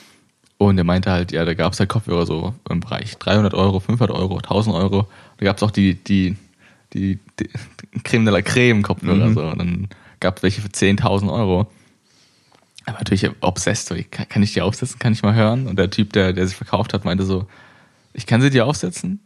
[0.58, 3.80] Und er meinte halt, ja, da gab es halt Kopfhörer so im Bereich 300 Euro,
[3.80, 5.08] 500 Euro, 1000 Euro.
[5.38, 6.36] Da gab es auch die, die,
[6.96, 7.50] die, die
[8.04, 9.28] Creme de la Creme Kopfhörer.
[9.30, 9.34] Mhm.
[9.34, 9.44] So.
[9.44, 9.88] Und dann
[10.20, 11.68] gab es welche für 10.000 Euro.
[12.86, 13.88] Aber natürlich obsessed.
[13.88, 15.00] So, kann, kann ich die aufsetzen?
[15.00, 15.68] Kann ich mal hören?
[15.68, 17.48] Und der Typ, der, der sich verkauft hat, meinte so,
[18.14, 19.20] ich kann sie dir aufsetzen,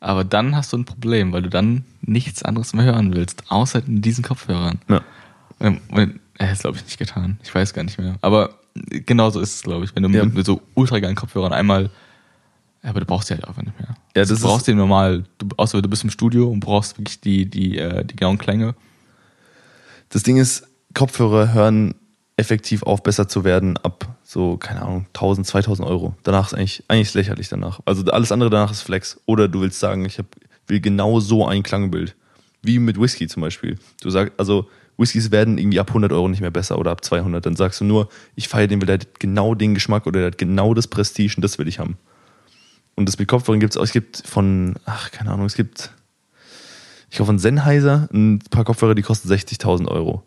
[0.00, 3.82] aber dann hast du ein Problem, weil du dann nichts anderes mehr hören willst, außer
[3.86, 4.80] in diesen Kopfhörern.
[4.88, 5.02] Ja.
[5.60, 7.38] Ähm, und Er hat es, glaube ich, nicht getan.
[7.44, 8.16] Ich weiß gar nicht mehr.
[8.22, 8.58] Aber
[8.90, 9.94] genau so ist es, glaube ich.
[9.94, 10.24] Wenn du Ja.
[10.24, 11.90] mit, mit so ultra geilen Kopfhörern einmal.
[12.84, 13.96] Ja, aber du brauchst die halt einfach nicht mehr.
[14.14, 16.98] Ja, Also das du brauchst die normal, du, außer du bist im Studio und brauchst
[16.98, 18.74] wirklich die, die, äh, die genauen Klänge.
[20.10, 21.94] Das Ding ist, Kopfhörer hören
[22.36, 26.14] effektiv auf, besser zu werden ab so, keine Ahnung, 1000, 2000 Euro.
[26.24, 27.80] Danach ist eigentlich, eigentlich ist lächerlich danach.
[27.84, 29.20] Also alles andere danach ist Flex.
[29.26, 30.26] Oder du willst sagen, ich hab,
[30.66, 32.16] will genau so ein Klangbild.
[32.62, 33.78] Wie mit Whisky zum Beispiel.
[34.02, 37.44] Du sagst, also Whiskys werden irgendwie ab 100 Euro nicht mehr besser oder ab 200.
[37.44, 40.26] Dann sagst du nur, ich feiere den, weil der hat genau den Geschmack oder der
[40.28, 41.96] hat genau das Prestige und das will ich haben.
[42.96, 43.84] Und das mit Kopfhörern gibt es auch.
[43.84, 45.92] Es gibt von, ach, keine Ahnung, es gibt,
[47.10, 50.22] ich glaube von Sennheiser ein paar Kopfhörer, die kosten 60.000 Euro.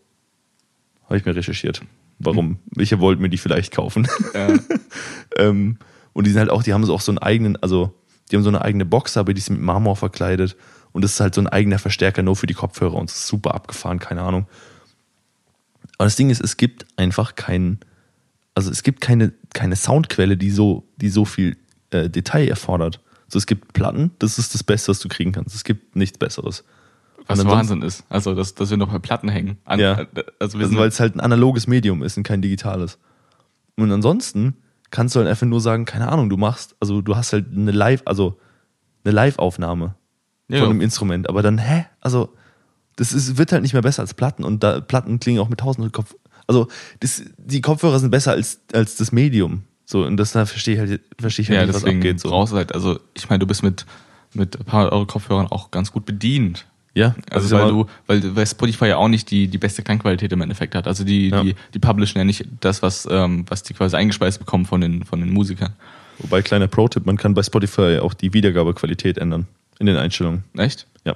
[1.05, 1.81] Habe ich mir recherchiert.
[2.19, 2.59] Warum?
[2.71, 4.07] Welche wollten mir die vielleicht kaufen?
[4.33, 4.55] Ja.
[5.37, 5.77] ähm,
[6.13, 7.93] und die sind halt auch, die haben so auch so einen eigenen, also
[8.29, 10.57] die haben so eine eigene Box, aber die ist mit Marmor verkleidet.
[10.91, 13.27] Und das ist halt so ein eigener Verstärker nur für die Kopfhörer und es ist
[13.27, 14.47] super abgefahren, keine Ahnung.
[15.97, 17.79] Aber das Ding ist, es gibt einfach keinen,
[18.55, 21.57] also es gibt keine, keine Soundquelle, die so, die so viel
[21.91, 22.99] äh, Detail erfordert.
[23.27, 25.53] So, es gibt Platten, das ist das Beste, was du kriegen kannst.
[25.53, 26.63] Es gibt nichts Besseres.
[27.27, 28.05] Was Wahnsinn ist.
[28.07, 29.57] Also, dass, dass wir noch bei Platten hängen.
[29.65, 30.05] An, Ja.
[30.39, 32.97] Also, Also, weil es halt ein analoges Medium ist und kein digitales.
[33.75, 34.55] Und ansonsten
[34.91, 37.71] kannst du halt einfach nur sagen, keine Ahnung, du machst, also du hast halt eine
[37.71, 38.39] Live, also
[39.03, 39.95] eine Live-Aufnahme
[40.47, 40.69] Ja, von ja.
[40.69, 41.27] einem Instrument.
[41.27, 41.85] Aber dann, hä?
[41.99, 42.33] Also,
[42.95, 45.59] das ist, wird halt nicht mehr besser als Platten und da, Platten klingen auch mit
[45.59, 46.15] tausend Kopf.
[46.47, 46.69] Also,
[47.01, 49.63] das, die Kopfhörer sind besser als, als das Medium.
[49.89, 52.19] So, und das da verstehe ich halt, verstehe ich halt ja, nicht, was deswegen abgeht.
[52.19, 52.29] So.
[52.29, 53.85] brauchst halt, also ich meine, du bist mit,
[54.33, 56.65] mit ein paar Euro Kopfhörern auch ganz gut bedient.
[56.93, 60.31] Ja, Also sag weil du, weil, weil Spotify ja auch nicht die, die beste Klangqualität
[60.33, 60.87] im Endeffekt hat.
[60.87, 61.41] Also die, Ja.
[61.41, 65.05] die, die publishen ja nicht das, was, ähm, was die quasi eingespeist bekommen von den,
[65.05, 65.73] von den Musikern.
[66.17, 69.47] Wobei, kleiner Pro-Tipp, man kann bei Spotify auch die Wiedergabequalität ändern.
[69.79, 70.43] In den Einstellungen.
[70.57, 70.85] Echt?
[71.05, 71.15] Ja.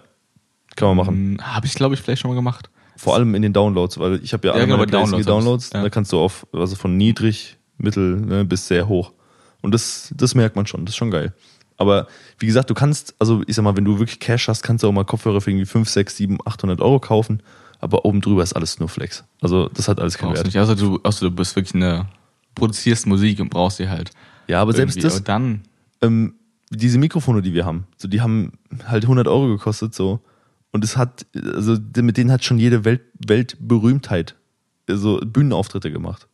[0.77, 1.15] Kann man machen.
[1.15, 2.69] Hm, Habe ich, glaube ich, vielleicht schon mal gemacht.
[2.95, 5.69] Vor allem in den Downloads, weil ich habe ja Ja, alle genau, meine Downloads, Downloads
[5.73, 5.81] ja.
[5.81, 9.11] da kannst du auf, also von niedrig, mittel ne, bis sehr hoch.
[9.61, 11.33] Und das, das merkt man schon, das ist schon geil.
[11.77, 12.07] Aber
[12.37, 14.87] wie gesagt, du kannst, also ich sag mal, wenn du wirklich Cash hast, kannst du
[14.87, 17.41] auch mal Kopfhörer für irgendwie 5, 6, 7, 800 Euro kaufen.
[17.79, 19.23] Aber oben drüber ist alles nur Flex.
[19.41, 20.45] Also das hat alles keinen Wert.
[20.45, 20.57] nicht.
[20.57, 22.07] Also du, also du bist wirklich eine,
[22.55, 24.11] produzierst Musik und brauchst sie halt.
[24.47, 25.61] Ja, aber selbst das, Aber dann,
[26.01, 26.35] ähm,
[26.69, 28.53] diese Mikrofone, die wir haben, so die haben
[28.85, 30.21] halt 100 Euro gekostet so
[30.71, 34.35] und es hat, also mit denen hat schon jede Welt, Weltberühmtheit
[34.87, 36.27] so Bühnenauftritte gemacht.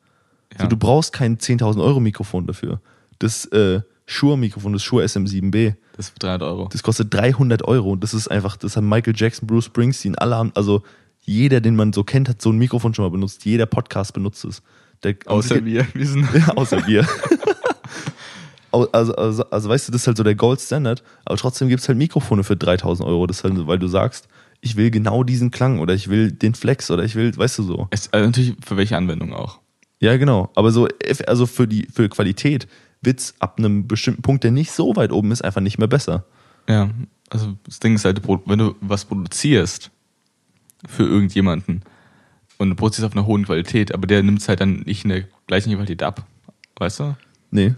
[0.58, 0.64] Ja.
[0.64, 2.82] So, du brauchst kein 10.000 Euro Mikrofon dafür.
[3.20, 6.70] Das äh, Shure-Mikrofon, das Shure SM7B, das für 300 Euro.
[6.72, 10.36] das kostet 300 Euro und das ist einfach, das haben Michael Jackson, Bruce Springsteen, alle
[10.36, 10.84] haben, also
[11.22, 13.44] jeder, den man so kennt, hat so ein Mikrofon schon mal benutzt.
[13.44, 14.62] Jeder Podcast benutzt es.
[15.04, 15.86] Der, Außer wir.
[15.94, 17.06] Wir sind, ja, außer wir.
[18.70, 21.82] Also, also, also weißt du, das ist halt so der Gold Standard, aber trotzdem gibt
[21.82, 23.26] es halt Mikrofone für 3000 Euro.
[23.26, 24.28] Das ist halt, weil du sagst,
[24.62, 27.64] ich will genau diesen Klang oder ich will den Flex oder ich will, weißt du
[27.64, 27.88] so.
[27.92, 29.60] es, also natürlich für welche Anwendung auch.
[30.00, 30.52] Ja, genau.
[30.56, 30.88] Aber so,
[31.26, 32.68] also für die für Qualität
[33.02, 36.26] wird's ab einem bestimmten Punkt, der nicht so weit oben ist, einfach nicht mehr besser.
[36.68, 36.90] Ja,
[37.30, 39.92] also das Ding ist halt, wenn du was produzierst
[40.88, 41.82] für irgendjemanden
[42.58, 45.10] und du produzierst auf einer hohen Qualität, aber der nimmt es halt dann nicht in
[45.10, 46.26] der gleichen Qualität ab.
[46.78, 47.16] Weißt du?
[47.52, 47.74] Nee.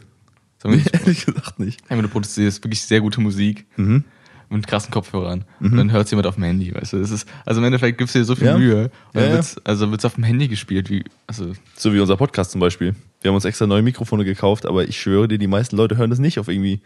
[0.62, 1.82] Sagen ehrlich gesagt nicht.
[1.90, 4.04] wenn du produzierst wirklich sehr gute Musik Mhm.
[4.50, 7.00] Mit krassen Kopfhörern und dann hört jemand auf dem Handy, weißt du?
[7.00, 8.58] Das ist, also im Endeffekt gibst du dir so viel Ja.
[8.58, 8.84] Mühe
[9.14, 12.18] und Ja, dann wird's, also wird's auf dem Handy gespielt, wie, also So wie unser
[12.18, 12.96] Podcast zum Beispiel.
[13.22, 16.10] Wir haben uns extra neue Mikrofone gekauft, aber ich schwöre dir, die meisten Leute hören
[16.10, 16.82] das nicht auf irgendwie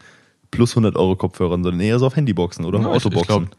[0.50, 3.44] plus 100 Euro Kopfhörern, sondern eher so auf Handyboxen oder auf Ja, ich- ich Autoboxen.
[3.46, 3.56] glaub,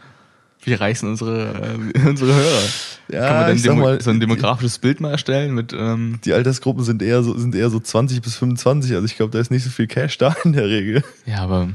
[0.64, 2.62] wir reißen unsere, äh, unsere Hörer.
[3.12, 6.20] Ja, Kann man dann ich demo mal, so ein demografisches Bild mal erstellen mit, ähm,
[6.26, 8.94] die Altersgruppen sind eher so, sind eher so 20 bis 25.
[8.94, 11.04] Also ich glaube, da ist nicht so viel Cash da in der Regel.
[11.26, 11.70] ja, aber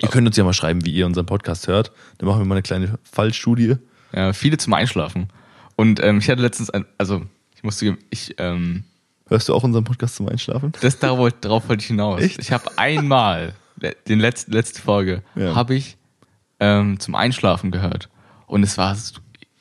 [0.00, 1.92] Ihr könnt uns ja mal schreiben, wie ihr unseren Podcast hört.
[2.18, 3.76] Dann machen wir mal eine kleine Fallstudie.
[4.14, 5.28] Ja, viele zum Einschlafen.
[5.76, 7.22] Und ähm, ich hatte letztens ein, also
[7.54, 8.84] ich musste, ich, ähm,
[9.28, 10.72] Hörst du auch unseren Podcast zum Einschlafen?
[10.82, 12.20] das darauf, wollte- darauf wollte ich hinaus.
[12.20, 12.38] Echt?
[12.38, 13.54] Ich habe einmal,
[14.08, 15.54] den letzten, letzte Folge, Ja.
[15.54, 15.96] habe ich
[16.60, 18.08] ähm, zum Einschlafen gehört.
[18.46, 19.14] Und es war das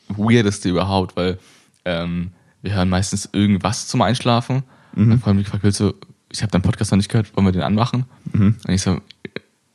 [0.10, 1.40] weirdeste überhaupt, weil
[1.86, 4.64] ähm, wir hören meistens irgendwas zum Einschlafen.
[4.94, 5.08] Mhm.
[5.10, 5.94] Mein Freund mich gefragt, willst du,
[6.32, 8.06] ich habe deinen Podcast noch nicht gehört, wollen wir den anmachen?
[8.34, 8.58] Mhm.
[8.68, 9.00] Und ich so,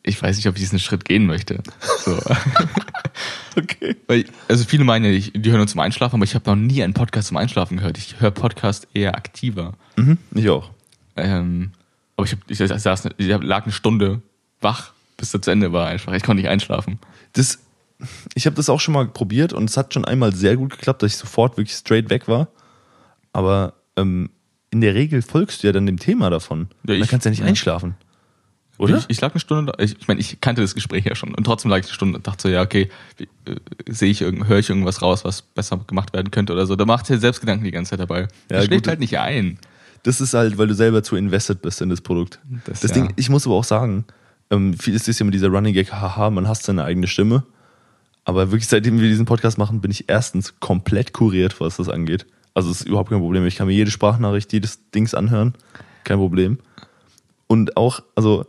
[0.06, 1.62] ich weiß nicht, ob ich diesen Schritt gehen möchte.
[2.04, 2.18] So.
[3.58, 3.96] Okay.
[4.06, 6.56] Weil, also viele meinen ja, ich- die hören uns zum Einschlafen, aber ich habe noch
[6.56, 7.96] nie einen Podcast zum Einschlafen gehört.
[7.96, 9.72] Ich höre Podcast eher aktiver.
[9.96, 10.70] Mhm, ich auch.
[11.16, 11.70] Ähm,
[12.18, 14.20] aber ich, hab, ich, saß, ich lag eine Stunde
[14.60, 16.12] wach, bis das zu Ende war einfach.
[16.12, 16.98] Ich konnte nicht einschlafen.
[17.32, 17.58] Das,
[18.34, 21.02] ich habe das auch schon mal probiert und es hat schon einmal sehr gut geklappt,
[21.02, 22.48] dass ich sofort wirklich straight weg war.
[23.32, 24.28] Aber ähm,
[24.70, 26.68] in der Regel folgst du ja dann dem Thema davon.
[26.82, 27.46] Ja, dann ich- kannst du ja nicht ja.
[27.46, 27.94] einschlafen.
[28.78, 28.98] Oder?
[28.98, 29.72] Ich, ich lag eine Stunde.
[29.78, 31.34] Ich, ich meine, ich kannte das Gespräch ja schon.
[31.34, 33.26] Und trotzdem lag ich eine Stunde und dachte so, ja, okay, äh,
[33.88, 36.76] sehe ich irgend, höre ich irgendwas raus, was besser gemacht werden könnte oder so.
[36.76, 38.28] Da macht er selbst Gedanken die ganze Zeit dabei.
[38.50, 38.88] Ja, schläft gut.
[38.88, 39.58] halt nicht ein.
[40.02, 42.38] Das ist halt, weil du selber zu invested bist in das Produkt.
[42.66, 43.02] Das, Das ja.
[43.02, 44.04] Ding, ich muss aber auch sagen,
[44.50, 47.44] ähm, viel ist es ja mit dieser Running Gag, haha, man hasst seine eigene Stimme.
[48.24, 52.26] Aber wirklich, seitdem wir diesen Podcast machen, bin ich erstens komplett kuriert, was das angeht.
[52.54, 53.46] Also es ist überhaupt kein Problem.
[53.46, 55.54] Ich kann mir jede Sprachnachricht, jedes Dings anhören.
[56.04, 56.58] Kein Problem.
[57.46, 58.46] Und auch, also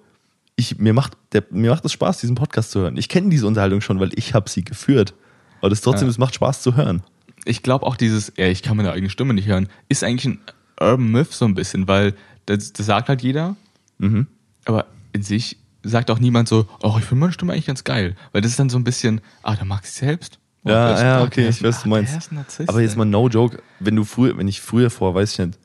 [0.58, 2.98] ich, mir, macht der, mir macht es Spaß, diesen Podcast zu hören.
[2.98, 5.14] Ich kenne diese Unterhaltung schon, weil ich habe sie geführt.
[5.62, 6.12] Aber das trotzdem, Ja.
[6.12, 7.04] es macht Spaß zu hören.
[7.46, 10.40] ich glaube auch dieses, ja, ich kann meine eigene Stimme nicht hören, ist eigentlich ein
[10.82, 12.14] Urban Myth so ein bisschen, weil
[12.46, 13.56] das, das sagt halt jeder,
[14.00, 14.28] Mhm.
[14.66, 18.16] aber in sich sagt auch niemand so, oh, ich finde meine Stimme eigentlich ganz geil,
[18.34, 20.40] weil das ist dann so ein bisschen, ah, der mag sich selbst.
[20.64, 22.32] Oh, Ja, ja, okay, der ich weiß, was du ah, meinst.
[22.32, 25.40] Narzisst, Aber jetzt mal no joke, wenn du früher, wenn ich früher vor, weiß ich
[25.46, 25.60] nicht,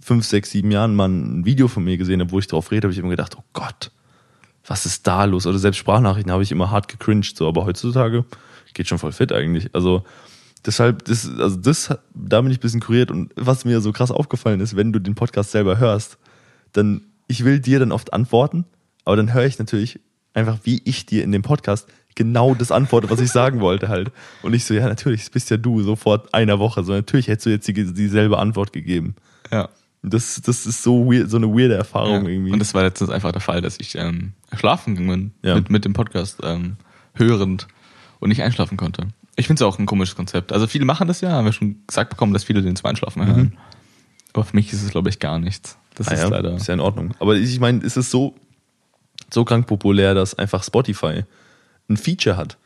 [0.00, 2.86] fünf, sechs, sieben Jahren mal ein Video von mir gesehen habe, wo ich drauf rede,
[2.86, 3.90] habe ich immer gedacht, oh Gott,
[4.66, 5.46] was ist da los?
[5.46, 8.24] Oder selbst Sprachnachrichten habe ich immer hart gecringed, so, aber heutzutage
[8.74, 9.74] geht schon voll fit eigentlich.
[9.74, 10.02] Also
[10.64, 14.12] Deshalb, das, also das, da bin ich ein bisschen kuriert und was mir so krass
[14.12, 16.18] aufgefallen ist, wenn du den Podcast selber hörst,
[16.72, 18.64] dann, ich will dir dann oft antworten,
[19.04, 19.98] aber dann höre ich natürlich
[20.34, 24.12] einfach, wie ich dir in dem Podcast genau das antworte, was ich sagen wollte halt.
[24.42, 27.26] Und ich so, ja, natürlich, das bist ja du, so vor einer Woche, so natürlich
[27.26, 29.16] hättest du jetzt die, dieselbe Antwort gegeben.
[29.50, 29.68] Ja.
[30.02, 32.30] Das, das ist so weird, so eine weirde Erfahrung ja.
[32.30, 32.52] irgendwie.
[32.52, 35.54] Und das war letztens einfach der Fall, dass ich ähm, schlafen gegangen bin Ja.
[35.54, 36.76] mit, mit dem Podcast ähm,
[37.14, 37.68] hörend
[38.18, 39.08] und nicht einschlafen konnte.
[39.36, 40.52] Ich finde es auch ein komisches Konzept.
[40.52, 43.24] Also viele machen das ja, haben wir schon gesagt bekommen, dass viele den zum Einschlafen
[43.26, 43.56] hören.
[44.32, 45.78] Aber für mich ist es, glaube ich, gar nichts.
[45.94, 46.54] Das Ah ist ja, leider.
[46.56, 47.14] ist ja in Ordnung.
[47.20, 48.34] Aber ich meine, es ist so,
[49.32, 51.24] so krank populär, dass einfach Spotify
[51.88, 52.58] ein Feature hat.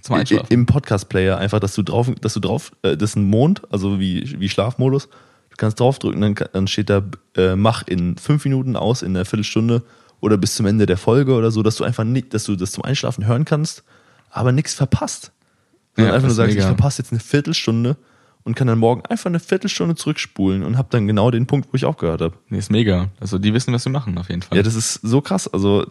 [0.00, 0.46] Zum Einschlafen.
[0.48, 3.98] Im Podcast-Player einfach, dass du drauf, dass du drauf, äh, das ist ein Mond, also
[4.00, 5.08] wie, wie Schlafmodus.
[5.58, 7.02] Du kannst draufdrücken, dann, dann steht da,
[7.36, 9.82] äh, mach in fünf Minuten aus, in einer Viertelstunde
[10.20, 12.70] oder bis zum Ende der Folge oder so, dass du einfach nicht, dass du das
[12.70, 13.82] zum Einschlafen hören kannst,
[14.30, 15.32] aber nichts verpasst.
[15.96, 16.68] Sondern Ja, einfach nur sagst, ich mega.
[16.68, 17.96] verpasse jetzt eine Viertelstunde
[18.44, 21.76] und kann dann morgen einfach eine Viertelstunde zurückspulen und habe dann genau den Punkt, wo
[21.76, 22.36] ich aufgehört habe.
[22.50, 23.08] Nee, ist mega.
[23.18, 24.58] Also die wissen, was sie machen, auf jeden Fall.
[24.58, 25.52] Ja, das ist so krass.
[25.52, 25.84] Also,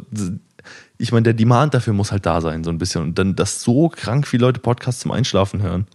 [0.97, 3.01] ich meine, der Demand dafür muss halt da sein, so ein bisschen.
[3.03, 5.87] Und dann, dass so krank viele Leute Podcasts zum Einschlafen hören.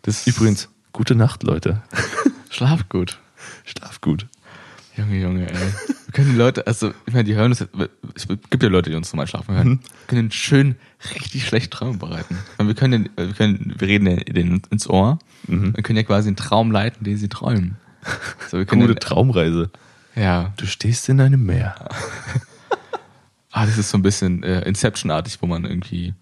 [0.00, 1.82] das Übrigens, gute Nacht, Leute.
[2.52, 3.18] Schlaf gut.
[3.64, 4.26] Schlaf gut.
[4.96, 5.56] Junge, Junge, ey.
[5.56, 7.66] Wir können die Leute, also, ich meine, die hören das,
[8.14, 9.68] es gibt ja Leute, die uns zum Einschlafen hören.
[9.68, 9.80] Mhm.
[9.80, 10.76] Wir können schön
[11.14, 12.36] richtig schlecht Träume bereiten.
[12.58, 15.18] Meine, wir können, wir können, wir reden denen ins Ohr.
[15.46, 15.74] Mhm.
[15.74, 17.76] Wir können ja quasi einen Traum leiten, den sie träumen.
[18.50, 19.70] So, wir können Gute den, Traumreise.
[20.14, 20.52] ja.
[20.58, 21.74] Du stehst in einem Meer.
[23.54, 26.14] Ah, das ist so ein bisschen äh, Inception-artig, wo man irgendwie,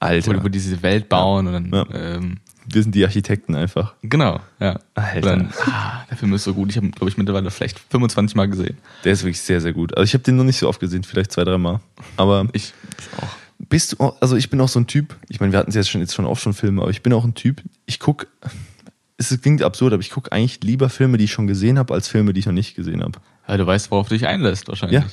[0.00, 0.42] wo, Alter.
[0.42, 1.86] wo die diese Welt bauen und dann, Ja.
[1.94, 3.94] ähm, Wir sind die Architekten einfach.
[4.02, 4.78] genau, ja.
[4.94, 5.20] Alter.
[5.20, 6.70] Dann, ah, der Film ist so gut.
[6.70, 8.78] Ich habe, glaube ich, mittlerweile vielleicht 25 Mal gesehen.
[9.04, 9.96] Der ist wirklich sehr, sehr gut.
[9.96, 11.80] Also ich habe den noch nicht so oft gesehen, vielleicht zwei, drei Mal.
[12.16, 13.28] Aber Ich, ich auch.
[13.68, 15.74] bist du, auch- also ich bin auch so ein Typ, ich meine, wir hatten es
[15.74, 18.26] jetzt schon, jetzt schon oft schon Filme, aber ich bin auch ein Typ, ich gucke,
[19.16, 22.08] es klingt absurd, aber ich gucke eigentlich lieber Filme, die ich schon gesehen habe, als
[22.08, 23.18] Filme, die ich noch nicht gesehen habe.
[23.46, 25.00] Weil du weißt, worauf du dich einlässt, wahrscheinlich.
[25.02, 25.06] Ja.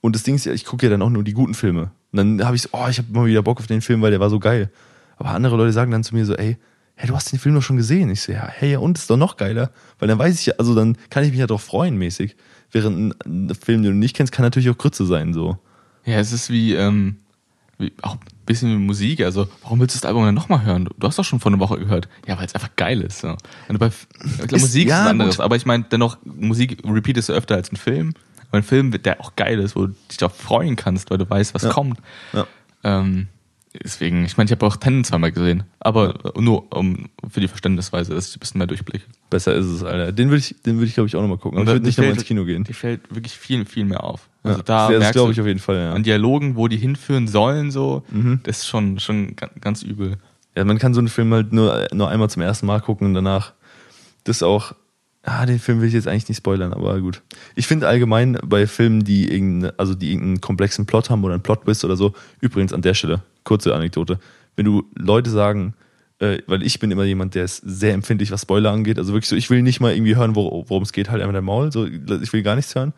[0.00, 1.90] Und das Ding ist ja, ich gucke ja dann auch nur die guten Filme.
[2.12, 4.10] Und dann habe ich so, oh, ich habe immer wieder Bock auf den Film, weil
[4.10, 4.70] der war so geil.
[5.16, 6.56] Aber andere Leute sagen dann zu mir so, ey,
[6.96, 8.10] hey, du hast den Film doch schon gesehen.
[8.10, 9.70] Ich so, ja, hey, ja, und ist doch noch geiler.
[9.98, 12.36] Weil dann weiß ich ja, also dann kann ich mich ja drauf freuen, mäßig.
[12.72, 15.58] Während ein, Film, den du nicht kennst, kann natürlich auch Grütze sein, so.
[16.04, 17.16] Ja, es ist wie, ähm,
[17.78, 19.20] wie auch ein bisschen wie Musik.
[19.20, 20.88] Also, warum willst du das Album dann nochmal hören?
[20.98, 22.08] Du, hast doch schon vor einer Woche gehört.
[22.26, 23.20] Ja, weil es einfach geil ist.
[23.20, 23.28] So.
[23.28, 23.38] Und
[23.68, 25.36] du bei, Ist- Musik ja, ist was anderes.
[25.36, 25.44] gut.
[25.44, 28.14] Aber ich meine, dennoch, Musik repeatest du öfter als ein Film.
[28.48, 31.28] Aber ein Film, der auch geil ist, wo du dich darauf freuen kannst, weil du
[31.28, 31.70] weißt, was Ja.
[31.70, 31.98] kommt.
[32.32, 32.46] Ja.
[32.84, 33.28] Ähm,
[33.82, 35.64] deswegen, ich meine, ich habe auch Tennen zweimal gesehen.
[35.80, 39.04] Aber nur um, für die Verständnisweise, dass ich ein bisschen mehr durchblicke.
[39.30, 40.12] Besser ist es, Alter.
[40.12, 41.58] Den würde ich, den würde ich, glaube ich, auch nochmal gucken.
[41.58, 42.64] Aber ich würde nicht nochmal ins Kino gehen.
[42.64, 44.28] Die fällt wirklich viel, viel mehr auf.
[44.42, 45.92] Also Ja, da das merkst glaube ich auf jeden Fall, ja.
[45.92, 48.40] an Dialogen, wo die hinführen sollen, so, Mhm.
[48.44, 50.18] das ist schon, schon ga- ganz übel.
[50.56, 53.14] Ja, man kann so einen Film halt nur, nur einmal zum ersten Mal gucken und
[53.14, 53.52] danach
[54.24, 54.72] das auch.
[55.28, 57.20] Ah, den Film will ich jetzt eigentlich nicht spoilern, aber gut.
[57.56, 61.42] Ich finde allgemein bei Filmen, die irgendeinen, also die irgendeinen komplexen Plot haben oder einen
[61.42, 64.18] Plot-Twist oder so, übrigens an der Stelle, kurze Anekdote,
[64.56, 65.72] wenn du Leute sagen,
[66.18, 69.28] äh, weil ich bin immer jemand, der ist sehr empfindlich, was Spoiler angeht, also wirklich
[69.28, 71.72] so, ich will nicht mal irgendwie hören, wor- worum es geht, halt einfach der Maul,
[71.72, 72.92] so, ich will gar nichts hören.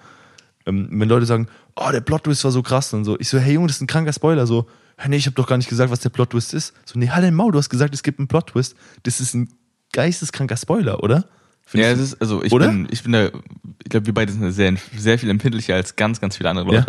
[0.67, 3.55] Ähm, wenn Leute sagen, oh, der Plot-Twist war so krass und so, ich so, hey
[3.55, 5.91] Junge, das ist ein kranker Spoiler, so, hey, nee, ich habe doch gar nicht gesagt,
[5.91, 6.75] was der Plot-Twist ist.
[6.85, 8.75] So, nee, halt dein Maul, du hast gesagt, es gibt einen Plot-Twist.
[9.05, 9.49] Das ist ein
[9.93, 11.17] geisteskranker Spoiler, oder?
[11.19, 11.25] Ja,
[11.67, 12.69] Findest es ist, also ich Oder?
[12.69, 15.97] bin, ich bin da, ich glaube, wir beide sind da sehr, sehr viel empfindlicher als
[15.97, 16.87] ganz, ganz viele andere Ja.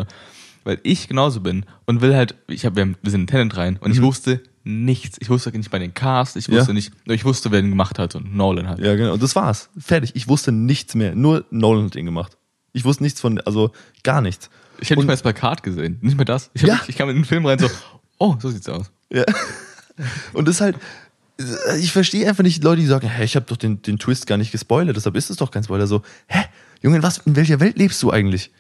[0.70, 3.58] Weil ich genauso bin und will halt, ich hab, wir, haben- wir sind in Tenant
[3.58, 5.18] rein und ich wusste nichts.
[5.20, 6.68] Ich wusste nicht bei den Cast, ich wusste Mhm.
[6.68, 6.74] Ja.
[6.76, 8.78] nicht, ich wusste, wer den gemacht hat und Nolan halt.
[8.78, 9.14] Ja, genau.
[9.14, 9.72] Und das war's.
[9.80, 10.12] Fertig.
[10.14, 11.16] Ich wusste nichts mehr.
[11.16, 12.38] Nur Nolan hat ihn gemacht.
[12.72, 13.72] Ich wusste nichts von, also
[14.04, 14.52] gar nichts.
[14.80, 16.52] Ich habe Und- nicht mal das Plakat gesehen, nicht mal das.
[16.54, 16.80] Ich, hab, Ja.
[16.88, 17.68] ich kam in den Film rein so,
[18.20, 18.92] oh, so sieht's aus.
[19.12, 19.24] Ja.
[20.34, 20.76] Und das ist halt,
[21.80, 24.38] ich verstehe einfach nicht Leute, die sagen, hä, ich habe doch den, den Twist gar
[24.38, 25.88] nicht gespoilert, deshalb ist es doch kein Spoiler.
[25.88, 26.44] So, hä,
[26.84, 28.52] Junge, in was, in welcher Welt lebst du eigentlich?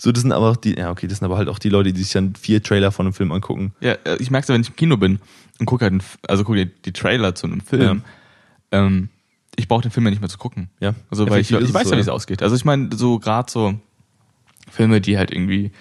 [0.00, 1.92] So, das sind aber auch die, ja, okay, das sind aber halt auch die Leute,
[1.92, 3.74] die sich dann vier Trailer von einem Film angucken.
[3.80, 5.18] Ja, äh, ich merke es, wenn ich im Kino bin
[5.58, 8.02] und gucke halt, einen also gucke die, die Trailer zu einem Film.
[8.70, 9.08] Ähm,
[9.56, 10.70] ich brauche den Film ja nicht mehr zu gucken.
[10.78, 12.42] Ja, Also weil ich, ich weiß es ja, wie so, es ausgeht.
[12.44, 13.74] Also ich meine, so gerade so
[14.70, 15.72] Filme, die halt irgendwie,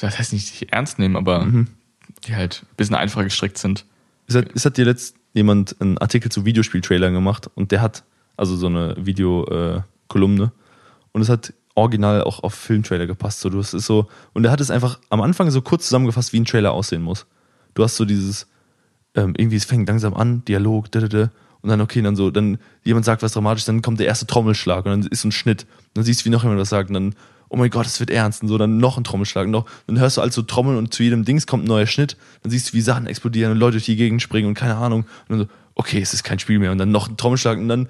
[0.00, 1.66] das heißt nicht sich ernst nehmen, aber Mhm.
[2.28, 3.86] die halt ein bisschen einfacher gestrickt sind.
[4.28, 8.04] Es hat, es hat dir letzt jemand einen Artikel zu Videospieltrailern gemacht und der hat,
[8.36, 10.52] also so eine Videokolumne,
[11.12, 13.40] und es hat original auch auf Filmtrailer gepasst.
[13.40, 16.32] So, du hast es so, und er hat es einfach am Anfang so kurz zusammengefasst,
[16.32, 17.26] wie ein Trailer aussehen muss.
[17.74, 18.46] Du hast so dieses,
[19.14, 21.30] ähm, irgendwie, es fängt langsam an, Dialog, da, da, da,
[21.62, 24.86] und dann, okay, dann so, dann jemand sagt was dramatisch, dann kommt der erste Trommelschlag
[24.86, 25.62] und dann ist so ein Schnitt.
[25.62, 27.14] Und dann siehst du, wie noch jemand was sagt und dann,
[27.48, 29.98] oh mein Gott, es wird ernst und so, dann noch ein Trommelschlag und noch, dann
[29.98, 32.72] hörst du also Trommeln und zu jedem Dings kommt ein neuer Schnitt, dann siehst du,
[32.74, 35.00] wie Sachen explodieren und Leute durch die Gegend springen und keine Ahnung.
[35.28, 36.72] Und dann so, okay, es ist kein Spiel mehr.
[36.72, 37.88] Und dann noch ein Trommelschlag und dann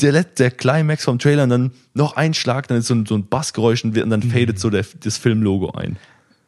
[0.00, 3.14] der, der Climax vom Trailer und dann noch ein Schlag, dann ist so ein, so
[3.14, 5.96] ein Bassgeräusch und, dann fadet so der, das Filmlogo ein.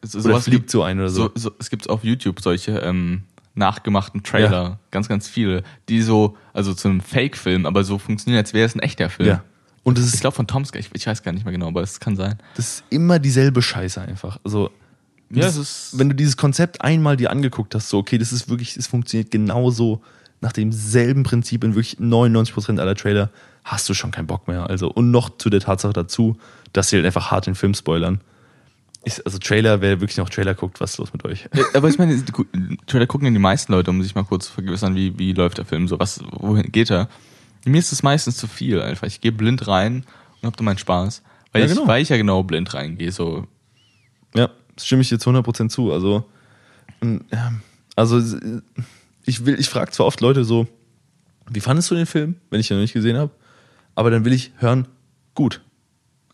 [0.03, 1.23] So, Oder fliegt so ein oder so.
[1.27, 3.23] so, so es gibt auf YouTube solche ähm,
[3.55, 8.53] nachgemachten Trailer, ganz, ganz viele, die so, also zu einem Fake-Film, aber so funktionieren, als
[8.53, 9.29] wäre es ein echter Film.
[9.29, 9.43] Ja.
[9.83, 11.81] Und das Ich ist, glaube von Tom's, ich, ich weiß gar nicht mehr genau, aber
[11.81, 12.37] es kann sein.
[12.55, 14.37] das ist immer dieselbe Scheiße einfach.
[14.43, 14.69] Also,
[15.31, 18.49] Ja, das, ist- wenn du dieses Konzept einmal dir angeguckt hast, so, okay, das ist
[18.49, 20.01] wirklich, es funktioniert genauso
[20.41, 23.29] nach demselben Prinzip in wirklich 99% aller Trailer,
[23.63, 24.69] hast du schon keinen Bock mehr.
[24.69, 26.37] Also, und noch zu der Tatsache dazu,
[26.73, 28.21] dass sie halt einfach hart den Film spoilern.
[29.03, 31.47] Ist, also, Trailer, wer wirklich noch Trailer guckt, was ist los mit euch?
[31.73, 32.21] Aber ich meine,
[32.87, 35.57] Trailer gucken ja die meisten Leute, um sich mal kurz zu vergewissern, wie, wie läuft
[35.57, 37.09] der Film, so was, wohin geht er.
[37.65, 39.07] Mir ist es meistens zu viel einfach.
[39.07, 40.05] Ich gehe blind rein
[40.41, 41.23] und hab dann meinen Spaß.
[41.51, 41.87] Weil, Ja, ich, genau.
[41.87, 43.11] weil ich ja genau blind reingehe.
[43.11, 43.47] So,
[44.35, 45.91] Ja, das stimme ich dir zu 100% zu.
[45.91, 46.25] Also,
[47.01, 47.53] ähm, ja,
[47.95, 48.21] also
[49.27, 50.67] ich will, ich frage zwar oft Leute so,
[51.49, 53.31] wie fandest du den Film, wenn ich ihn noch nicht gesehen habe,
[53.95, 54.87] aber dann will ich hören,
[55.35, 55.61] gut.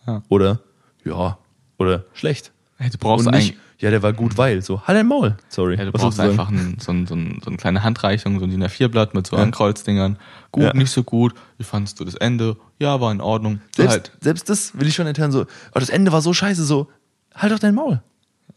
[0.08, 0.22] Ja.
[0.30, 0.60] Oder,
[1.06, 1.38] ja,
[1.78, 2.52] oder schlecht.
[2.78, 5.76] hey, du brauchst Und nicht, ja, der war gut, weil, so, halt dein Maul, sorry.
[5.78, 8.46] ja, du Was brauchst einfach ein, so, ein, so, ein, so eine kleine Handreichung, so
[8.46, 9.44] ein DIN A4-Blatt mit so Ja.
[9.44, 10.18] Ankreuzdingern.
[10.52, 10.74] Gut, Ja.
[10.74, 11.34] nicht so gut.
[11.58, 12.58] Wie fandest du das Ende?
[12.80, 13.62] Ja, war in Ordnung.
[13.76, 14.12] Selbst, halt.
[14.22, 15.42] selbst das will ich schon entfernen, so,
[15.72, 16.90] aber das Ende war so scheiße, so,
[17.36, 18.02] halt doch dein Maul.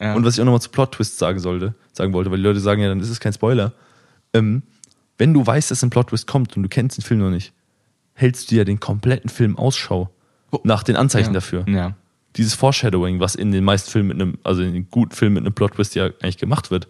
[0.01, 0.15] Ja.
[0.15, 2.83] Und was ich auch nochmal zu Plot-Twist sagen sollte, sagen wollte, weil die Leute sagen
[2.83, 3.73] ja, dann ist es kein Spoiler.
[4.37, 4.63] Ähm,
[5.19, 7.53] wenn du weißt, dass ein Plot-Twist kommt und du kennst den Film noch nicht,
[8.15, 10.11] hältst du ja den kompletten Film Ausschau
[10.53, 10.61] Oh.
[10.63, 11.35] nach den Anzeichen ja.
[11.35, 11.65] dafür.
[11.69, 11.97] Ja.
[12.37, 15.45] Dieses Foreshadowing, was in den meisten Filmen mit einem, also in den guten Filmen mit
[15.45, 16.87] einem Plot-Twist ja eigentlich gemacht wird.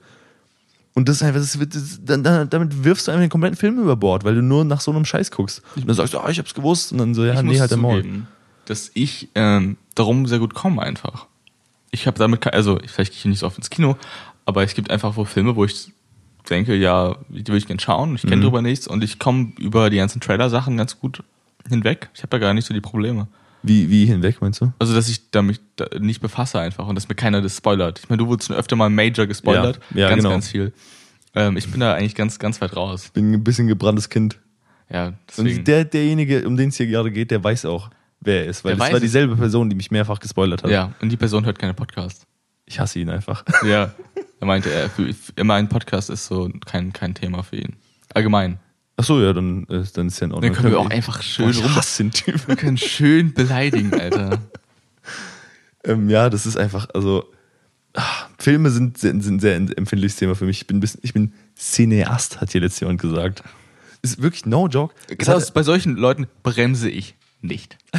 [0.92, 3.78] Und das ist einfach, das wird, das, dann, damit wirfst du einfach den kompletten Film
[3.78, 5.62] über Bord, weil du nur nach so einem Scheiß guckst.
[5.74, 6.92] Und dann sagst du, ah, ich hab's gewusst.
[6.92, 8.04] Und dann so, ja, ich nee, halt der Maul.
[8.66, 11.26] dass ich ähm, darum sehr gut komme einfach.
[11.90, 13.96] Ich habe damit, also vielleicht gehe ich nicht so oft ins Kino,
[14.44, 15.92] aber es gibt einfach wo Filme, wo ich
[16.46, 18.28] denke, ja, die will ich gerne schauen, ich Mhm.
[18.30, 21.22] kenne drüber nichts und ich komme über die ganzen Trailer-Sachen ganz gut
[21.68, 22.08] hinweg.
[22.14, 23.28] Ich habe da gar nicht so die Probleme.
[23.62, 24.72] Wie, wie hinweg, meinst du?
[24.78, 27.98] Also, dass ich damit da nicht befasse einfach und dass mir keiner das spoilert.
[27.98, 29.80] Ich meine, du wurdest schon öfter mal Major gespoilert.
[29.92, 30.30] Ja, ja, ganz, genau.
[30.30, 30.72] ganz viel.
[31.34, 33.10] Ähm, ich bin da eigentlich ganz, ganz weit raus.
[33.12, 34.38] Bin ein bisschen gebranntes Kind.
[34.88, 35.58] Ja, deswegen.
[35.58, 37.90] Und der, derjenige, um den es hier gerade geht, der weiß auch,
[38.20, 38.64] wer er ist.
[38.64, 39.02] Weil Der das war es.
[39.02, 40.70] dieselbe Person, die mich mehrfach gespoilert hat.
[40.70, 42.24] ja, und die Person hört keine Podcasts.
[42.66, 43.44] Ich hasse ihn einfach.
[43.66, 43.92] Ja.
[44.40, 47.76] Er meinte, er, für, immer ein Podcast ist so kein, kein Thema für ihn.
[48.14, 48.58] Allgemein.
[48.98, 50.52] Ach so, ja, dann, äh, dann ist ja in Ordnung.
[50.52, 51.82] Dann können wir auch einfach schön Boah, rum.
[51.98, 52.48] den Typ.
[52.48, 54.40] Wir können schön beleidigen, Alter.
[55.84, 57.24] ähm, ja, das ist einfach, also
[57.94, 60.62] ah, Filme sind, sind, sind ein sehr empfindliches Thema für mich.
[60.62, 63.42] Ich bin, ein bisschen, ich bin Cineast, hat hier letztes jemand gesagt.
[64.02, 64.94] Ist wirklich no joke.
[65.08, 67.76] Genau, bei solchen Leuten bremse ich nicht.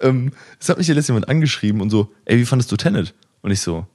[0.00, 3.14] ähm, es hat mich ja letztens jemand angeschrieben und so, ey, wie fandest du Tenet?
[3.42, 3.86] Und ich so,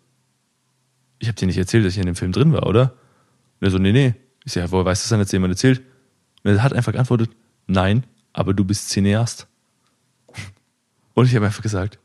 [1.19, 2.93] ich habe dir nicht erzählt, dass ich in dem Film drin war, oder?
[3.59, 4.13] Und er so, nee, nee.
[4.45, 5.81] Ich so, ja, woher weißt du das denn, dir jemand erzählt?
[6.43, 7.31] Und er hat einfach geantwortet,
[7.67, 9.47] nein, aber du bist Cineast.
[11.13, 11.99] Und ich habe einfach gesagt,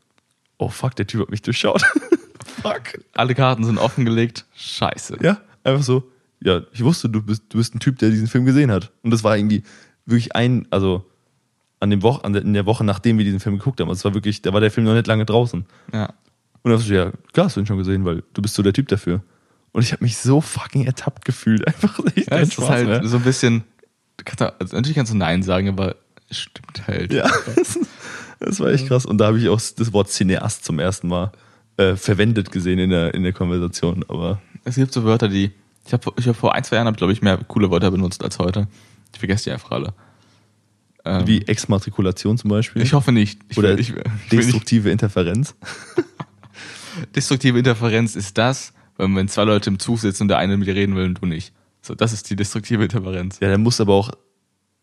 [0.57, 1.81] oh fuck, der Typ hat mich durchschaut.
[2.61, 2.99] fuck.
[3.13, 4.45] Alle Karten sind offengelegt.
[4.55, 5.17] Scheiße.
[5.21, 6.11] Ja, einfach so,
[6.41, 8.91] ja, ich wusste, du bist, du bist ein Typ, der diesen Film gesehen hat.
[9.03, 9.63] Und das war irgendwie
[10.05, 11.05] wirklich ein, also
[11.79, 13.89] an dem Woche, an der, in der Woche, nachdem wir diesen Film geguckt haben.
[13.89, 15.65] Also es war wirklich, da war der Film noch nicht lange draußen.
[15.93, 16.13] Ja.
[16.69, 18.73] Und dann so, ja, klar hast du ihn schon gesehen, weil du bist so der
[18.73, 19.21] Typ dafür.
[19.71, 21.65] Und ich habe mich so fucking ertappt gefühlt.
[21.67, 23.07] Einfach echt Ja, es ist halt mehr.
[23.07, 23.63] so ein bisschen.
[24.17, 25.95] du Kannst, da- also natürlich kannst du Nein sagen, aber
[26.29, 27.13] es stimmt halt.
[27.13, 27.29] Ja,
[28.39, 29.05] das war echt krass.
[29.05, 31.31] Und da habe ich auch das Wort Cineast zum ersten Mal
[31.77, 34.05] äh, verwendet gesehen in der, in der Konversation.
[34.07, 35.51] Aber Es gibt so Wörter, die.
[35.85, 38.37] Ich habe ich hab vor ein, zwei Jahren, glaube ich, mehr coole Wörter benutzt als
[38.37, 38.67] heute.
[39.13, 39.93] Ich vergesse die einfach alle.
[41.05, 42.81] Ähm, wie Exmatrikulation zum Beispiel.
[42.81, 43.39] Ich hoffe nicht.
[43.49, 44.47] Ich Oder will, ich, will- ich will nicht.
[44.47, 45.55] destruktive Interferenz.
[47.15, 50.75] Destruktive Interferenz ist das, wenn, zwei Leute im Zug sitzen und der eine mit dir
[50.75, 51.53] reden will und du nicht.
[51.81, 53.39] So, das ist die destruktive Interferenz.
[53.39, 54.11] Ja, der muss aber auch.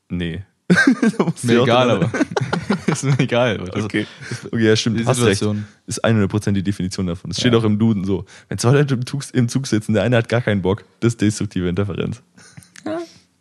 [0.09, 0.43] Nee.
[1.43, 2.11] Mir egal, dann- aber.
[2.87, 3.59] ist mir egal.
[3.59, 4.07] Das, Okay.
[4.47, 4.99] okay, ja, stimmt.
[4.99, 5.39] Die Hast recht.
[5.39, 5.67] Situation.
[5.87, 7.31] Ist 100% die Definition davon.
[7.31, 7.59] Es steht Ja.
[7.59, 8.25] auch im Duden so.
[8.49, 11.13] Wenn zwei Leute im Zug, im Zug sitzen, der eine hat gar keinen Bock, das
[11.13, 12.23] ist destruktive Interferenz.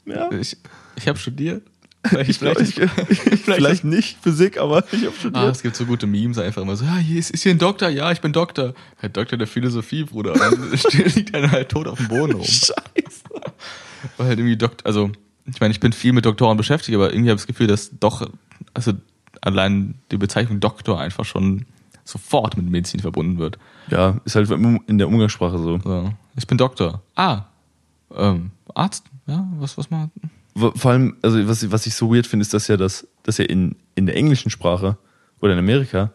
[0.05, 0.30] Ja.
[0.34, 0.57] Ich,
[0.97, 1.63] ich habe studiert.
[2.27, 2.75] Ich, vielleicht, ich,
[3.43, 5.51] vielleicht nicht Physik, aber ich habe Ah, studiert.
[5.55, 7.89] es gibt so gute Memes einfach immer so, ja, hier ist, ist hier ein Doktor,
[7.89, 8.73] ja, ich bin Doktor.
[8.97, 10.33] Herr Doktor der Philosophie, Bruder.
[10.33, 10.71] Und dann
[11.15, 12.43] liegt einer halt tot auf dem Boden rum.
[12.43, 12.73] Scheiße.
[14.17, 15.11] Weil halt irgendwie Doktor, also,
[15.45, 17.91] ich meine, ich bin viel mit Doktoren beschäftigt, aber irgendwie habe ich das Gefühl, dass
[17.99, 18.27] doch,
[18.73, 18.93] also
[19.41, 21.65] allein die Bezeichnung Doktor einfach schon
[22.03, 23.57] sofort mit Medizin verbunden wird.
[23.89, 25.79] Ja, ist halt in der Umgangssprache so.
[25.79, 27.01] So, ich bin Doktor.
[27.15, 27.43] Ah,
[28.15, 30.09] ähm, Arzt, ja, was, was mal.
[30.57, 33.45] Vor allem, also was, was ich so weird finde, ist, dass ja das, dass ja
[33.45, 34.97] in, in der englischen Sprache
[35.41, 36.11] oder in Amerika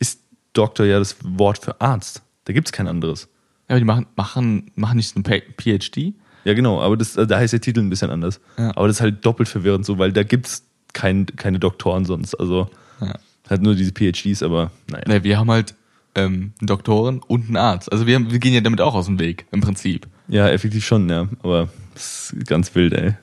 [0.00, 0.20] ist
[0.52, 2.22] Doktor ja das Wort für Arzt.
[2.44, 3.28] Da gibt es kein anderes.
[3.68, 6.12] Ja, aber die machen, machen, machen nicht so ein PhD.
[6.44, 8.40] Ja, genau, aber das, da heißt der Titel ein bisschen anders.
[8.58, 8.76] Ja.
[8.76, 12.34] Aber das ist halt doppelt verwirrend so, weil da gibt's kein, keine Doktoren sonst.
[12.34, 12.68] Also
[13.00, 13.14] Ja.
[13.48, 15.04] halt nur diese PhDs, aber naja.
[15.06, 15.74] Ne, wir haben halt
[16.16, 17.90] ähm, einen Doktoren und einen Arzt.
[17.92, 20.06] Also wir, haben, wir gehen ja damit auch aus dem Weg, im Prinzip.
[20.28, 21.28] Ja, effektiv schon, ja.
[21.42, 23.14] Aber das ist ganz wild, ey.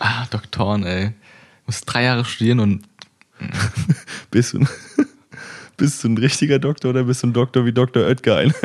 [0.00, 1.12] Ah, Doktoren, ey.
[1.66, 2.82] Muss drei Jahre studieren und
[4.30, 4.66] Bist du,
[5.76, 8.04] bist du ein richtiger Doktor oder bist du ein Doktor wie Dr.
[8.06, 8.52] Oetker ein?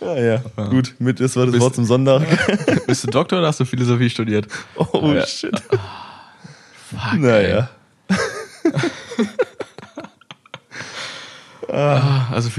[0.00, 0.14] ja.
[0.14, 0.16] ja,
[0.56, 0.64] ja.
[0.68, 2.22] Gut, mit, das war das Bist- Wort zum Sonntag.
[2.86, 4.46] Bist du Doktor oder hast du Philosophie studiert?
[4.76, 5.26] Oh, Ja.
[5.26, 5.58] shit.
[6.90, 7.70] Fuck, Naja.
[11.68, 12.50] Ah, Also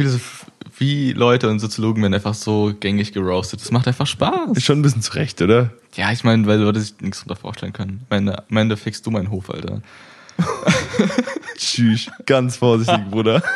[0.77, 3.61] Philosophie-Leute und Soziologen werden einfach so gängig geroastet.
[3.61, 4.55] Das macht einfach Spaß.
[4.55, 5.71] Ist schon ein bisschen zurecht, oder?
[5.95, 8.01] Ja, ich meine, weil Leute sich nichts drunter vorstellen können.
[8.09, 9.81] Am Ende fixst du meinen Hof, Alter.
[11.57, 12.11] Tschüss.
[12.25, 13.41] Ganz vorsichtig, Bruder.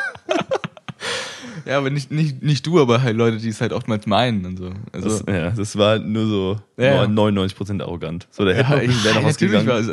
[1.64, 4.58] Ja, aber nicht, nicht, nicht du, aber halt Leute, die es halt oftmals meinen und
[4.58, 4.72] so.
[4.92, 7.04] Also, Das, ja, das war nur so Ja, ja.
[7.04, 8.28] 99% arrogant.
[8.32, 9.68] So, da hätte ja, noch, ich, wäre noch was gegangen.
[9.68, 9.88] war es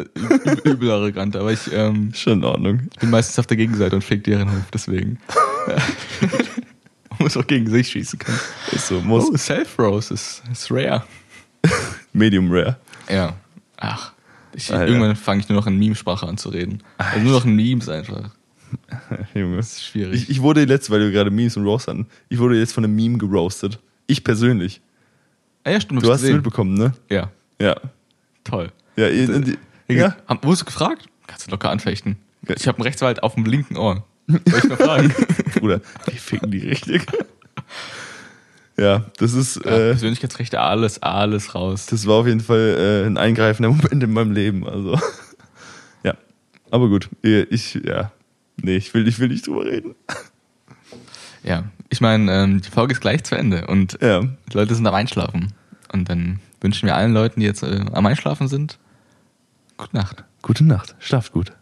[0.64, 2.88] übel, arrogant, aber ich ähm, Schon in Ordnung.
[2.98, 5.18] bin meistens auf der Gegenseite und fick deren Hof, deswegen.
[7.24, 8.38] Muss auch gegen sich schießen können.
[8.72, 11.04] Ist so, muss Oh, Self-Rose ist, ist rare.
[12.12, 12.76] Medium Rare.
[13.08, 13.34] Ja.
[13.76, 14.12] Ach.
[14.54, 16.82] Ich, irgendwann fange ich nur noch in Meme-Sprache an zu reden.
[16.96, 18.30] Also nur noch in Memes einfach.
[19.34, 19.56] Junge.
[19.56, 20.22] Das ist schwierig.
[20.22, 22.84] Ich, ich wurde letzte, weil wir gerade Memes und Roast hatten, ich wurde jetzt von
[22.84, 23.78] einem Meme geroastet.
[24.06, 24.80] Ich persönlich.
[25.64, 26.02] ah, ja, stimmt.
[26.02, 26.92] Du hast es mitbekommen, ne?
[27.10, 27.76] Ja, Ja.
[28.44, 28.72] toll.
[28.96, 29.58] Ja, ihr- die,
[29.88, 30.16] Ja.
[30.42, 31.06] wurdest du gefragt?
[31.26, 32.16] Kannst du locker anfechten.
[32.56, 34.04] Ich habe einen Rechtswald auf dem linken Ohr.
[34.28, 35.14] Soll ich mal fragen?
[35.58, 37.06] Bruder, wir ficken die richtig.
[38.76, 41.86] ja, das ist, ja, äh, Persönlichkeitsrechte, alles, alles raus.
[41.86, 44.66] das war auf jeden Fall äh, ein eingreifender Moment in meinem Leben.
[44.68, 44.98] Also,
[46.04, 46.14] ja.
[46.70, 48.12] Aber gut, ich, ja.
[48.60, 49.94] Nee, ich will, ich will nicht drüber reden.
[51.44, 54.20] Ja, ich meine, ähm, die Folge ist gleich zu Ende und Ja.
[54.22, 55.52] die Leute sind am Einschlafen.
[55.92, 58.78] Und dann wünschen wir allen Leuten, die jetzt äh, am Einschlafen sind,
[59.78, 60.24] gute Nacht.
[60.42, 60.96] Gute Nacht.
[60.98, 61.52] Schlaft gut.